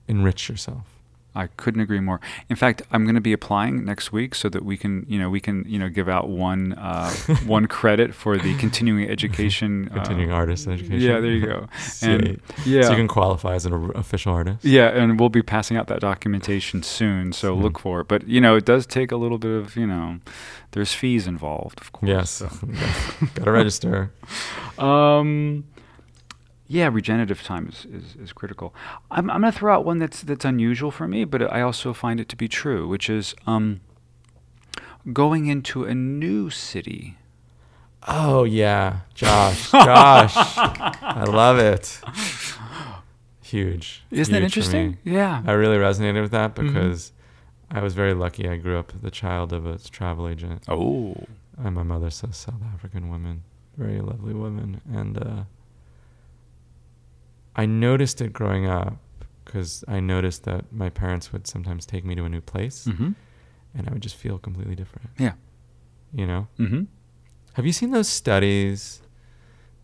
enrich 0.08 0.49
yourself. 0.49 0.97
I 1.38 1.48
couldn't 1.58 1.82
agree 1.82 2.00
more. 2.00 2.20
In 2.50 2.56
fact, 2.56 2.82
I'm 2.92 3.04
going 3.04 3.16
to 3.16 3.22
be 3.22 3.34
applying 3.34 3.86
next 3.86 4.12
week 4.12 4.34
so 4.36 4.50
that 4.50 4.64
we 4.66 4.76
can, 4.76 5.06
you 5.08 5.20
know, 5.20 5.30
we 5.30 5.40
can, 5.40 5.64
you 5.68 5.78
know, 5.78 5.90
give 5.90 6.10
out 6.10 6.30
one 6.30 6.74
uh, 6.74 7.12
one 7.46 7.68
credit 7.68 8.14
for 8.16 8.38
the 8.38 8.56
continuing 8.58 9.10
education. 9.10 9.90
Continuing 9.94 10.32
uh, 10.32 10.36
artist 10.36 10.68
education. 10.68 11.00
Yeah, 11.00 11.20
there 11.20 11.32
you 11.32 11.46
go. 11.46 11.68
and 12.02 12.42
yeah, 12.66 12.82
So 12.84 12.92
you 12.92 12.98
can 12.98 13.08
qualify 13.08 13.54
as 13.56 13.66
an 13.66 13.92
official 13.96 14.34
artist. 14.34 14.66
yeah, 14.66 14.88
and 14.90 15.20
we'll 15.20 15.30
be 15.30 15.44
passing 15.44 15.78
out 15.78 15.88
that 15.88 16.00
documentation 16.02 16.82
soon. 16.84 17.32
So 17.34 17.54
Soon. 17.54 17.62
look 17.64 17.80
for 17.80 18.02
it. 18.02 18.08
But 18.08 18.28
you 18.28 18.42
know, 18.42 18.56
it 18.56 18.66
does 18.66 18.86
take 18.88 19.12
a 19.12 19.18
little 19.18 19.38
bit 19.38 19.52
of, 19.52 19.76
you 19.76 19.88
know, 19.88 20.20
there's 20.72 20.94
fees 20.94 21.28
involved, 21.28 21.80
of 21.82 21.92
course. 21.92 22.10
Yes. 22.10 22.30
so. 22.32 22.50
Gotta 23.36 23.52
register. 23.52 24.12
Um, 24.78 25.66
yeah, 26.68 26.89
regenerative 26.91 27.41
time 27.43 27.70
is, 27.70 27.86
is, 27.86 28.15
is 28.22 28.34
critical. 28.34 28.74
I'm, 29.09 29.30
I'm 29.32 29.41
going 29.41 29.51
to 29.53 29.57
throw 29.57 29.74
out 29.74 29.86
one 29.86 29.99
that's 29.99 30.22
that's 30.22 30.45
unusual 30.45 30.91
for 30.91 31.07
me, 31.07 31.24
but 31.26 31.41
I 31.51 31.61
also 31.61 31.93
find 31.93 32.20
it 32.20 32.28
to 32.30 32.36
be 32.36 32.47
true, 32.47 32.88
which 32.88 33.09
is 33.09 33.34
um, 33.45 33.80
going 35.13 35.47
into 35.47 35.86
a 35.86 35.95
new 35.95 36.49
city. 36.49 37.18
Oh 38.07 38.43
yeah, 38.45 38.99
Josh. 39.13 39.72
Josh, 39.72 40.34
I 40.36 41.24
love 41.28 41.57
it. 41.57 41.99
Huge. 43.41 44.03
Isn't 44.11 44.34
that 44.34 44.41
Huge 44.41 44.53
for 44.53 44.59
interesting? 44.59 44.97
Yeah. 45.03 45.41
I 45.45 45.53
really 45.53 45.78
resonated 45.78 46.22
with 46.22 46.32
that 46.32 46.53
Mhm. 46.55 46.68
because 46.74 47.11
I 47.72 47.82
was 47.82 47.93
very 47.93 48.13
lucky. 48.13 48.47
I 48.47 48.57
grew 48.57 48.78
up 48.78 48.91
the 49.01 49.11
child 49.11 49.53
of 49.53 49.65
a 49.65 49.78
travel 49.80 50.28
agent. 50.28 50.63
oh. 50.68 51.15
And 51.57 51.74
my 51.74 51.82
mother's 51.84 52.22
a 52.24 52.32
South 52.34 52.61
African 52.72 53.09
woman, 53.09 53.41
very 53.78 53.99
lovely 53.99 54.34
woman, 54.36 54.80
and 54.93 55.18
uh, 55.18 55.43
I 57.58 57.66
noticed 57.66 58.22
it 58.22 58.32
growing 58.34 58.68
up 58.68 58.97
because 59.43 59.84
I 59.88 59.99
noticed 59.99 60.43
that 60.43 60.72
my 60.72 60.89
parents 60.89 61.32
would 61.34 61.47
sometimes 61.47 61.86
take 61.86 62.05
me 62.05 62.14
to 62.16 62.24
a 62.26 62.30
new 62.30 62.41
place, 62.41 62.86
Mm-hmm. 62.86 63.12
and 63.76 63.88
I 63.89 63.91
would 63.91 64.01
just 64.03 64.16
feel 64.16 64.38
completely 64.38 64.76
different. 64.76 65.10
Yeah. 65.18 65.34
You 66.14 66.28
know. 66.28 66.47
Mm-hmm. 66.60 66.84
Have 67.53 67.66
you 67.66 67.72
seen 67.74 67.91
those 67.91 68.08
studies 68.08 69.01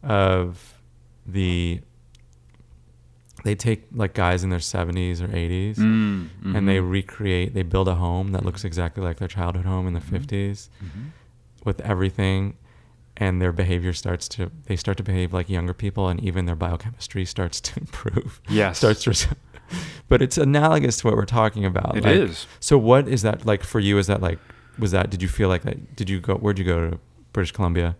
of 0.03 0.79
the 1.25 1.81
they 3.43 3.55
take 3.55 3.85
like 3.91 4.13
guys 4.13 4.43
in 4.43 4.49
their 4.49 4.59
70s 4.59 5.21
or 5.21 5.27
80s 5.27 5.77
Mm, 5.77 6.29
and 6.55 6.67
they 6.67 6.77
mhm. 6.77 6.89
recreate 6.91 7.53
they 7.53 7.63
build 7.63 7.87
a 7.87 7.95
home 7.95 8.31
that 8.33 8.45
looks 8.45 8.63
exactly 8.63 9.03
like 9.03 9.17
their 9.17 9.27
childhood 9.27 9.65
home 9.65 9.87
in 9.87 9.93
the 9.93 9.99
Mhm. 9.99 10.09
50s 10.21 10.69
Mhm. 10.81 11.11
with 11.65 11.81
everything 11.81 12.55
and 13.17 13.41
their 13.41 13.51
behavior 13.51 13.93
starts 13.93 14.27
to 14.27 14.51
they 14.65 14.75
start 14.75 14.97
to 14.97 15.03
behave 15.03 15.33
like 15.33 15.49
younger 15.49 15.73
people 15.73 16.07
and 16.09 16.19
even 16.23 16.45
their 16.45 16.55
biochemistry 16.55 17.25
starts 17.25 17.61
to 17.61 17.79
improve 17.83 18.41
Yes. 18.49 18.77
starts 18.79 19.03
to 19.03 19.09
res- 19.11 19.27
but 20.09 20.21
it's 20.21 20.37
analogous 20.37 20.97
to 20.97 21.07
what 21.07 21.15
we're 21.15 21.25
talking 21.25 21.65
about 21.65 21.95
It 21.97 22.03
like, 22.03 22.15
is. 22.15 22.47
so 22.59 22.77
what 22.77 23.07
is 23.07 23.21
that 23.21 23.45
like 23.45 23.63
for 23.63 23.79
you 23.79 23.97
is 23.97 24.07
that 24.07 24.21
like 24.21 24.39
was 24.79 24.91
that 24.91 25.09
did 25.09 25.21
you 25.21 25.27
feel 25.29 25.47
like 25.49 25.61
that 25.63 25.95
did 25.95 26.09
you 26.09 26.19
go 26.19 26.35
where'd 26.35 26.57
you 26.59 26.65
go 26.65 26.89
to 26.91 26.99
british 27.33 27.51
columbia 27.51 27.95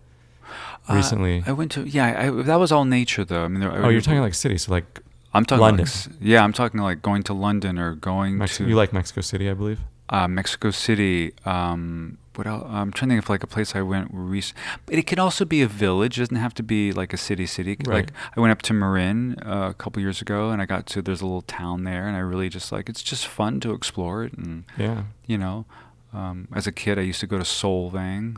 Uh, 0.88 0.94
recently 0.94 1.42
I 1.46 1.52
went 1.52 1.70
to 1.72 1.82
yeah. 1.88 2.06
I, 2.22 2.42
that 2.42 2.56
was 2.56 2.70
all 2.70 2.84
nature 2.84 3.24
though. 3.24 3.44
I 3.44 3.48
mean, 3.48 3.60
there, 3.60 3.72
oh 3.84 3.88
you're 3.88 4.02
talking 4.02 4.20
like 4.20 4.34
city 4.34 4.58
so 4.58 4.70
like 4.72 5.00
I'm 5.32 5.44
talking 5.44 5.62
London. 5.62 5.86
Like, 5.86 6.16
yeah, 6.20 6.44
I'm 6.44 6.52
talking 6.52 6.78
like 6.80 7.00
going 7.02 7.22
to 7.24 7.34
London 7.34 7.78
or 7.78 7.94
going 7.96 8.36
Mex- 8.38 8.58
to 8.58 8.68
you 8.68 8.76
like 8.76 8.92
mexico 8.92 9.20
city 9.22 9.48
i 9.50 9.54
believe 9.54 9.80
uh, 10.10 10.28
Mexico 10.28 10.70
City. 10.70 11.32
Um, 11.46 12.18
what 12.36 12.46
else? 12.46 12.64
I'm 12.68 12.92
trying 12.92 13.08
to 13.10 13.14
think 13.16 13.24
of 13.24 13.28
like 13.30 13.42
a 13.42 13.46
place 13.46 13.74
I 13.76 13.82
went 13.82 14.08
recent. 14.12 14.56
But 14.86 14.96
it 14.96 15.06
can 15.06 15.18
also 15.18 15.44
be 15.44 15.62
a 15.62 15.66
village. 15.68 16.18
It 16.18 16.22
doesn't 16.22 16.36
have 16.36 16.54
to 16.54 16.62
be 16.62 16.92
like 16.92 17.12
a 17.12 17.16
city. 17.16 17.46
City. 17.46 17.76
Right. 17.86 17.94
Like 18.06 18.12
I 18.36 18.40
went 18.40 18.52
up 18.52 18.62
to 18.62 18.72
Marin 18.72 19.36
uh, 19.44 19.68
a 19.70 19.74
couple 19.74 20.00
years 20.02 20.20
ago, 20.20 20.50
and 20.50 20.60
I 20.62 20.66
got 20.66 20.86
to 20.86 21.02
there's 21.02 21.20
a 21.20 21.26
little 21.26 21.42
town 21.42 21.84
there, 21.84 22.06
and 22.08 22.16
I 22.16 22.20
really 22.20 22.48
just 22.48 22.72
like 22.72 22.88
it's 22.88 23.02
just 23.02 23.26
fun 23.26 23.60
to 23.60 23.72
explore 23.72 24.24
it, 24.24 24.32
and 24.34 24.64
yeah 24.78 25.04
you 25.26 25.38
know, 25.38 25.64
um, 26.12 26.48
as 26.54 26.66
a 26.66 26.72
kid 26.72 26.98
I 26.98 27.02
used 27.02 27.20
to 27.20 27.26
go 27.26 27.38
to 27.38 27.44
Solvang. 27.44 28.36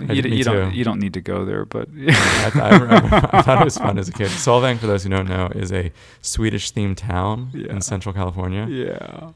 I- 0.00 0.12
You, 0.14 0.22
d- 0.22 0.34
you 0.34 0.42
don't 0.44 0.74
you 0.74 0.82
don't 0.84 0.98
need 0.98 1.12
to 1.14 1.20
go 1.20 1.44
there, 1.44 1.64
but 1.64 1.88
I, 1.96 2.50
th- 2.50 2.56
I, 2.56 2.78
remember, 2.78 3.14
I 3.32 3.42
thought 3.42 3.60
it 3.60 3.64
was 3.64 3.76
fun 3.78 3.98
as 3.98 4.08
a 4.08 4.12
kid. 4.12 4.28
Solvang, 4.30 4.78
for 4.78 4.86
those 4.86 5.04
who 5.04 5.10
don't 5.10 5.28
know, 5.28 5.48
is 5.54 5.70
a 5.72 5.92
Swedish-themed 6.22 6.96
town 6.96 7.50
Yeah. 7.52 7.72
in 7.72 7.80
Central 7.82 8.12
California. 8.14 8.66
yeah. 8.68 9.30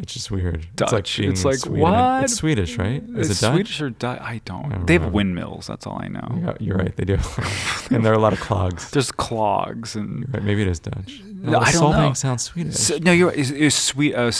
It's 0.00 0.12
just 0.14 0.30
weird. 0.30 0.66
It's 0.80 0.92
like 0.92 1.06
being 1.16 1.32
It's 1.32 1.44
like, 1.44 1.56
Sweden. 1.58 1.80
what? 1.80 2.24
It's 2.24 2.34
Swedish, 2.34 2.78
right? 2.78 3.02
Is 3.16 3.30
It's 3.30 3.40
it 3.42 3.44
Dutch? 3.46 3.54
Swedish 3.54 3.80
or 3.80 3.90
Dutch? 3.90 4.20
I 4.20 4.34
I 4.34 4.40
don't. 4.44 4.68
don't 4.70 4.86
they 4.86 4.92
have 4.94 5.12
windmills. 5.12 5.66
That's 5.66 5.86
all 5.86 5.98
I 6.00 6.08
know. 6.08 6.28
Yeah, 6.40 6.54
you're 6.60 6.76
right. 6.76 6.94
They 6.96 7.04
do, 7.04 7.18
and 7.90 8.04
there 8.04 8.12
are 8.12 8.16
a 8.16 8.20
lot 8.20 8.32
of 8.32 8.40
clogs. 8.40 8.90
There's 8.92 9.10
clogs 9.10 9.96
and 9.96 10.32
right, 10.32 10.42
maybe 10.42 10.62
it 10.62 10.68
is 10.68 10.78
Dutch. 10.78 11.20
No, 11.24 11.58
I 11.58 11.72
don't 11.72 11.92
know. 11.92 12.12
sounds 12.14 12.44
Swedish. 12.44 12.74
S- 12.90 13.00
no, 13.00 13.12
you're 13.12 13.32
is, 13.32 13.50
is 13.50 13.74
sweet 13.74 14.14
uh, 14.14 14.30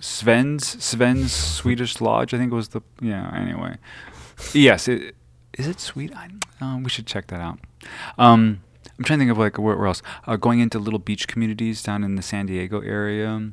Sven's 0.00 0.82
Sven's 0.84 1.32
Swedish 1.32 2.00
Lodge. 2.00 2.32
I 2.34 2.38
think 2.38 2.52
it 2.52 2.54
was 2.54 2.68
the 2.68 2.80
yeah. 3.00 3.30
Anyway, 3.34 3.76
yes. 4.52 4.86
It, 4.88 5.16
is 5.58 5.66
it 5.68 5.80
sweet? 5.80 6.14
I, 6.16 6.28
um, 6.60 6.82
we 6.82 6.90
should 6.90 7.06
check 7.06 7.28
that 7.28 7.40
out. 7.40 7.58
Um, 8.18 8.62
I'm 8.98 9.04
trying 9.04 9.18
to 9.18 9.22
think 9.24 9.30
of 9.32 9.38
like 9.38 9.58
where, 9.58 9.76
where 9.76 9.86
else. 9.86 10.02
Uh, 10.26 10.36
going 10.36 10.60
into 10.60 10.78
little 10.78 10.98
beach 10.98 11.26
communities 11.28 11.82
down 11.82 12.04
in 12.04 12.14
the 12.16 12.22
San 12.22 12.46
Diego 12.46 12.80
area. 12.80 13.50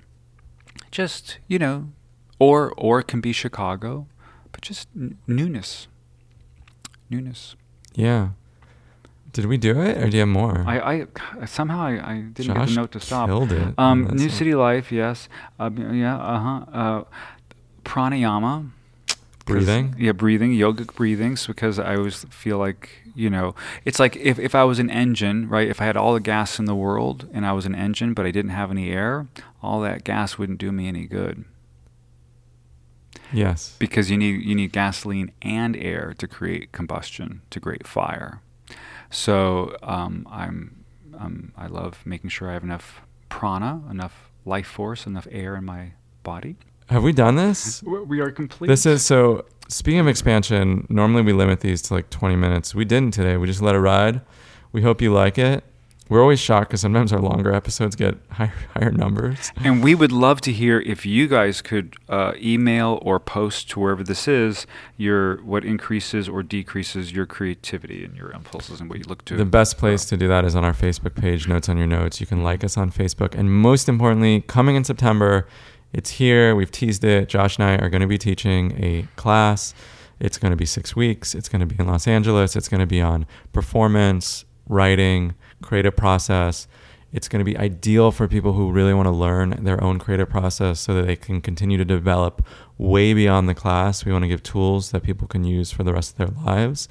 Just 0.91 1.37
you 1.47 1.57
know, 1.59 1.89
or 2.39 2.73
or 2.77 2.99
it 2.99 3.07
can 3.07 3.21
be 3.21 3.31
Chicago, 3.31 4.07
but 4.51 4.61
just 4.61 4.87
n- 4.95 5.17
newness. 5.27 5.87
Newness. 7.09 7.55
yeah. 7.93 8.29
Did 9.33 9.45
we 9.45 9.55
do 9.57 9.79
it, 9.79 9.97
or 9.97 10.09
do 10.09 10.17
you 10.17 10.21
have 10.21 10.27
more? 10.27 10.61
I, 10.67 11.05
I 11.39 11.45
somehow 11.45 11.79
I, 11.83 11.91
I 12.11 12.13
didn't 12.15 12.35
get 12.35 12.45
Josh 12.47 12.69
the 12.71 12.75
note 12.75 12.91
to 12.91 12.99
stop. 12.99 13.29
killed 13.29 13.53
it. 13.53 13.73
Um, 13.77 14.03
New 14.07 14.25
it. 14.25 14.31
City 14.31 14.53
Life, 14.55 14.91
yes. 14.91 15.29
Um, 15.57 15.95
yeah, 15.95 16.17
uh-huh. 16.17 16.65
Uh 16.73 17.03
Pranayama. 17.85 18.71
Breathing? 19.45 19.95
Yeah, 19.97 20.11
breathing, 20.11 20.51
yogic 20.51 20.93
breathings, 20.95 21.47
because 21.47 21.79
I 21.79 21.95
always 21.95 22.25
feel 22.29 22.57
like, 22.57 23.00
you 23.15 23.29
know, 23.29 23.55
it's 23.85 23.99
like 23.99 24.15
if, 24.15 24.39
if 24.39 24.55
I 24.55 24.63
was 24.63 24.79
an 24.79 24.89
engine, 24.89 25.47
right? 25.49 25.67
If 25.67 25.81
I 25.81 25.85
had 25.85 25.97
all 25.97 26.13
the 26.13 26.19
gas 26.19 26.59
in 26.59 26.65
the 26.65 26.75
world 26.75 27.27
and 27.33 27.45
I 27.45 27.53
was 27.53 27.65
an 27.65 27.75
engine, 27.75 28.13
but 28.13 28.25
I 28.25 28.31
didn't 28.31 28.51
have 28.51 28.71
any 28.71 28.91
air, 28.91 29.27
all 29.61 29.81
that 29.81 30.03
gas 30.03 30.37
wouldn't 30.37 30.59
do 30.59 30.71
me 30.71 30.87
any 30.87 31.05
good. 31.05 31.45
Yes. 33.33 33.75
Because 33.79 34.09
you 34.09 34.17
need 34.17 34.43
you 34.43 34.55
need 34.55 34.71
gasoline 34.71 35.31
and 35.41 35.75
air 35.77 36.13
to 36.17 36.27
create 36.27 36.71
combustion, 36.71 37.41
to 37.49 37.59
create 37.59 37.87
fire. 37.87 38.41
So 39.09 39.75
um, 39.83 40.27
I'm 40.29 40.83
um, 41.17 41.53
I 41.57 41.67
love 41.67 42.01
making 42.05 42.29
sure 42.29 42.49
I 42.49 42.53
have 42.53 42.63
enough 42.63 43.01
prana, 43.29 43.81
enough 43.89 44.31
life 44.45 44.67
force, 44.67 45.05
enough 45.05 45.27
air 45.31 45.55
in 45.55 45.65
my 45.65 45.93
body. 46.23 46.57
Have 46.87 47.03
we 47.03 47.13
done 47.13 47.35
this? 47.35 47.81
We 47.83 48.19
are 48.19 48.31
complete. 48.31 48.67
This 48.67 48.85
is 48.85 49.05
so. 49.05 49.45
Speaking 49.71 50.01
of 50.01 50.07
expansion, 50.07 50.85
normally 50.89 51.21
we 51.21 51.31
limit 51.31 51.61
these 51.61 51.81
to 51.83 51.93
like 51.93 52.09
20 52.09 52.35
minutes. 52.35 52.75
We 52.75 52.83
didn't 52.83 53.13
today. 53.13 53.37
We 53.37 53.47
just 53.47 53.61
let 53.61 53.73
it 53.73 53.79
ride. 53.79 54.19
We 54.73 54.81
hope 54.81 55.01
you 55.01 55.13
like 55.13 55.37
it. 55.37 55.63
We're 56.09 56.21
always 56.21 56.41
shocked 56.41 56.71
because 56.71 56.81
sometimes 56.81 57.13
our 57.13 57.21
longer 57.21 57.53
episodes 57.53 57.95
get 57.95 58.17
higher, 58.31 58.53
higher 58.75 58.91
numbers. 58.91 59.53
and 59.63 59.81
we 59.81 59.95
would 59.95 60.11
love 60.11 60.41
to 60.41 60.51
hear 60.51 60.81
if 60.81 61.05
you 61.05 61.25
guys 61.25 61.61
could 61.61 61.95
uh, 62.09 62.33
email 62.35 62.99
or 63.01 63.17
post 63.17 63.69
to 63.69 63.79
wherever 63.79 64.03
this 64.03 64.27
is 64.27 64.67
your 64.97 65.41
what 65.43 65.63
increases 65.63 66.27
or 66.27 66.43
decreases 66.43 67.13
your 67.13 67.25
creativity 67.25 68.03
and 68.03 68.17
your 68.17 68.29
impulses 68.33 68.81
and 68.81 68.89
what 68.89 68.99
you 68.99 69.05
look 69.05 69.23
to. 69.23 69.37
The 69.37 69.45
best 69.45 69.77
place 69.77 70.03
to 70.03 70.17
do 70.17 70.27
that 70.27 70.43
is 70.43 70.53
on 70.53 70.65
our 70.65 70.73
Facebook 70.73 71.15
page, 71.15 71.47
Notes 71.47 71.69
on 71.69 71.77
Your 71.77 71.87
Notes. 71.87 72.19
You 72.19 72.27
can 72.27 72.43
like 72.43 72.65
us 72.65 72.75
on 72.75 72.91
Facebook. 72.91 73.33
And 73.33 73.49
most 73.49 73.87
importantly, 73.87 74.41
coming 74.41 74.75
in 74.75 74.83
September, 74.83 75.47
it's 75.93 76.11
here. 76.11 76.55
We've 76.55 76.71
teased 76.71 77.03
it. 77.03 77.29
Josh 77.29 77.57
and 77.57 77.65
I 77.65 77.75
are 77.75 77.89
going 77.89 78.01
to 78.01 78.07
be 78.07 78.17
teaching 78.17 78.73
a 78.81 79.07
class. 79.15 79.73
It's 80.19 80.37
going 80.37 80.51
to 80.51 80.57
be 80.57 80.65
six 80.65 80.95
weeks. 80.95 81.33
It's 81.33 81.49
going 81.49 81.59
to 81.61 81.65
be 81.65 81.75
in 81.79 81.87
Los 81.87 82.07
Angeles. 82.07 82.55
It's 82.55 82.69
going 82.69 82.79
to 82.79 82.85
be 82.85 83.01
on 83.01 83.25
performance, 83.53 84.45
writing, 84.67 85.35
creative 85.61 85.95
process. 85.95 86.67
It's 87.11 87.27
going 87.27 87.39
to 87.39 87.45
be 87.45 87.57
ideal 87.57 88.11
for 88.11 88.27
people 88.27 88.53
who 88.53 88.71
really 88.71 88.93
want 88.93 89.07
to 89.07 89.11
learn 89.11 89.63
their 89.63 89.83
own 89.83 89.99
creative 89.99 90.29
process 90.29 90.79
so 90.79 90.93
that 90.93 91.07
they 91.07 91.15
can 91.15 91.41
continue 91.41 91.77
to 91.77 91.83
develop 91.83 92.45
way 92.77 93.13
beyond 93.13 93.49
the 93.49 93.53
class. 93.53 94.05
We 94.05 94.13
want 94.13 94.23
to 94.23 94.29
give 94.29 94.43
tools 94.43 94.91
that 94.91 95.03
people 95.03 95.27
can 95.27 95.43
use 95.43 95.71
for 95.71 95.83
the 95.83 95.93
rest 95.93 96.11
of 96.11 96.17
their 96.17 96.45
lives 96.45 96.87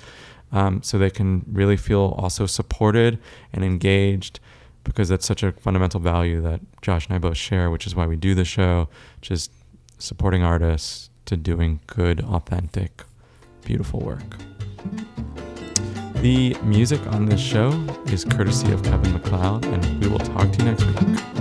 um, 0.52 0.82
so 0.82 0.98
they 0.98 1.10
can 1.10 1.44
really 1.50 1.76
feel 1.76 2.14
also 2.18 2.46
supported 2.46 3.18
and 3.52 3.64
engaged 3.64 4.40
because 4.84 5.08
that's 5.08 5.26
such 5.26 5.42
a 5.42 5.52
fundamental 5.52 6.00
value 6.00 6.40
that 6.42 6.60
Josh 6.82 7.06
and 7.06 7.14
I 7.14 7.18
both 7.18 7.36
share, 7.36 7.70
which 7.70 7.86
is 7.86 7.94
why 7.94 8.06
we 8.06 8.16
do 8.16 8.34
the 8.34 8.44
show, 8.44 8.88
just 9.20 9.50
supporting 9.98 10.42
artists 10.42 11.10
to 11.26 11.36
doing 11.36 11.80
good, 11.86 12.22
authentic, 12.22 13.04
beautiful 13.64 14.00
work. 14.00 14.36
The 16.16 16.54
music 16.62 17.00
on 17.08 17.26
this 17.26 17.40
show 17.40 17.70
is 18.06 18.24
courtesy 18.24 18.72
of 18.72 18.82
Kevin 18.82 19.12
MacLeod, 19.12 19.64
and 19.64 20.02
we 20.02 20.08
will 20.08 20.18
talk 20.18 20.52
to 20.52 20.58
you 20.58 20.64
next 20.64 20.84
week. 20.84 21.39